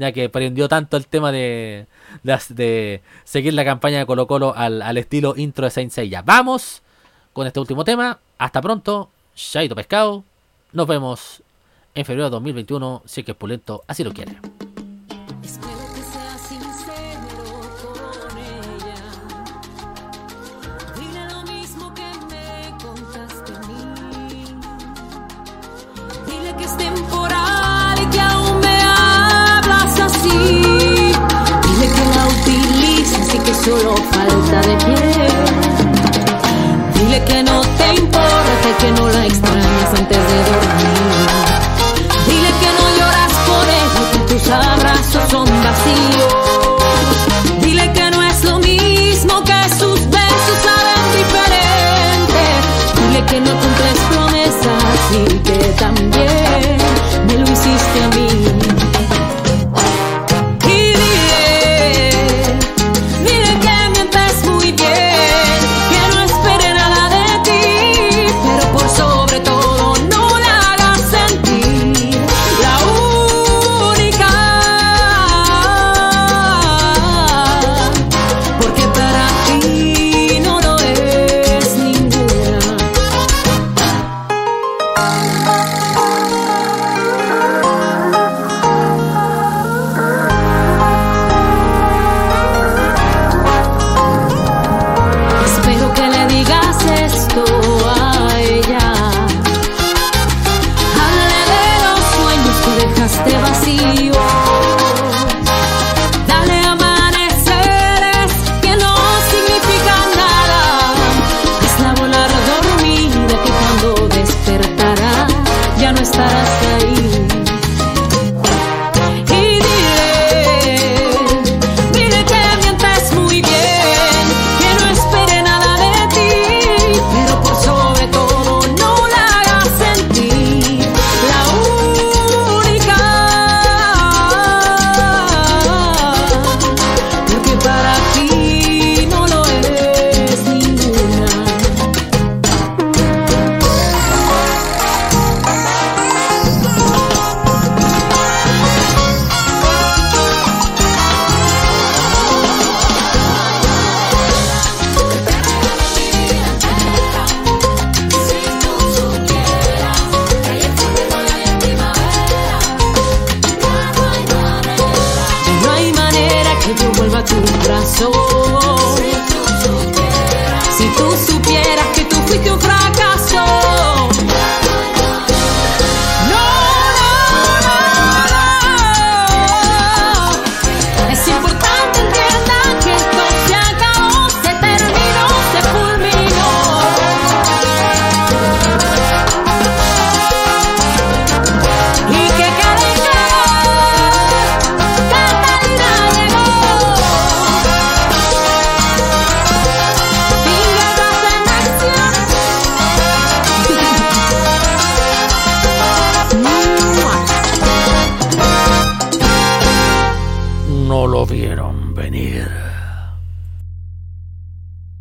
ya 0.00 0.12
que 0.12 0.30
prendió 0.30 0.66
tanto 0.66 0.96
el 0.96 1.06
tema 1.06 1.30
de, 1.30 1.86
de, 2.22 3.02
seguir 3.24 3.52
la 3.52 3.66
campaña 3.66 3.98
de 3.98 4.06
Colo 4.06 4.26
Colo 4.26 4.54
al, 4.56 4.80
al 4.80 4.96
estilo 4.96 5.34
intro 5.36 5.66
de 5.66 5.70
Saint 5.70 5.92
Seiya. 5.92 6.22
Vamos 6.22 6.80
con 7.34 7.46
este 7.46 7.60
último 7.60 7.84
tema. 7.84 8.18
Hasta 8.38 8.62
pronto. 8.62 9.10
Shaito 9.36 9.76
Pescado. 9.76 10.24
Nos 10.72 10.86
vemos 10.86 11.42
en 11.94 12.06
febrero 12.06 12.24
de 12.24 12.30
2021, 12.30 13.02
si 13.04 13.20
es 13.20 13.26
que 13.26 13.34
Pulento 13.34 13.84
así 13.86 14.02
lo 14.02 14.12
quiere. 14.12 14.38
Antes 39.98 40.18
de 40.18 40.38
dormir. 40.50 41.28
Dile 42.26 42.50
que 42.60 42.70
no 42.78 42.84
lloras 42.98 43.32
por 43.48 43.64
ella, 43.80 44.02
que 44.12 44.18
tus 44.32 44.48
abrazos 44.48 45.30
son 45.30 45.46
vacíos. 45.66 46.34
Dile 47.60 47.92
que 47.92 48.10
no 48.10 48.22
es 48.22 48.44
lo 48.44 48.58
mismo, 48.58 49.42
que 49.44 49.68
sus 49.78 50.00
besos 50.08 50.56
saben 50.66 51.02
diferente. 51.20 52.42
Dile 53.00 53.24
que 53.26 53.40
no 53.40 53.50
cumples 53.50 53.98
promesas 54.10 55.00
y 55.12 55.38
que 55.38 55.58
también 55.78 56.76
me 57.26 57.34
lo 57.38 57.44
hiciste 57.44 58.04
a 58.04 58.08
mí. 58.16 58.19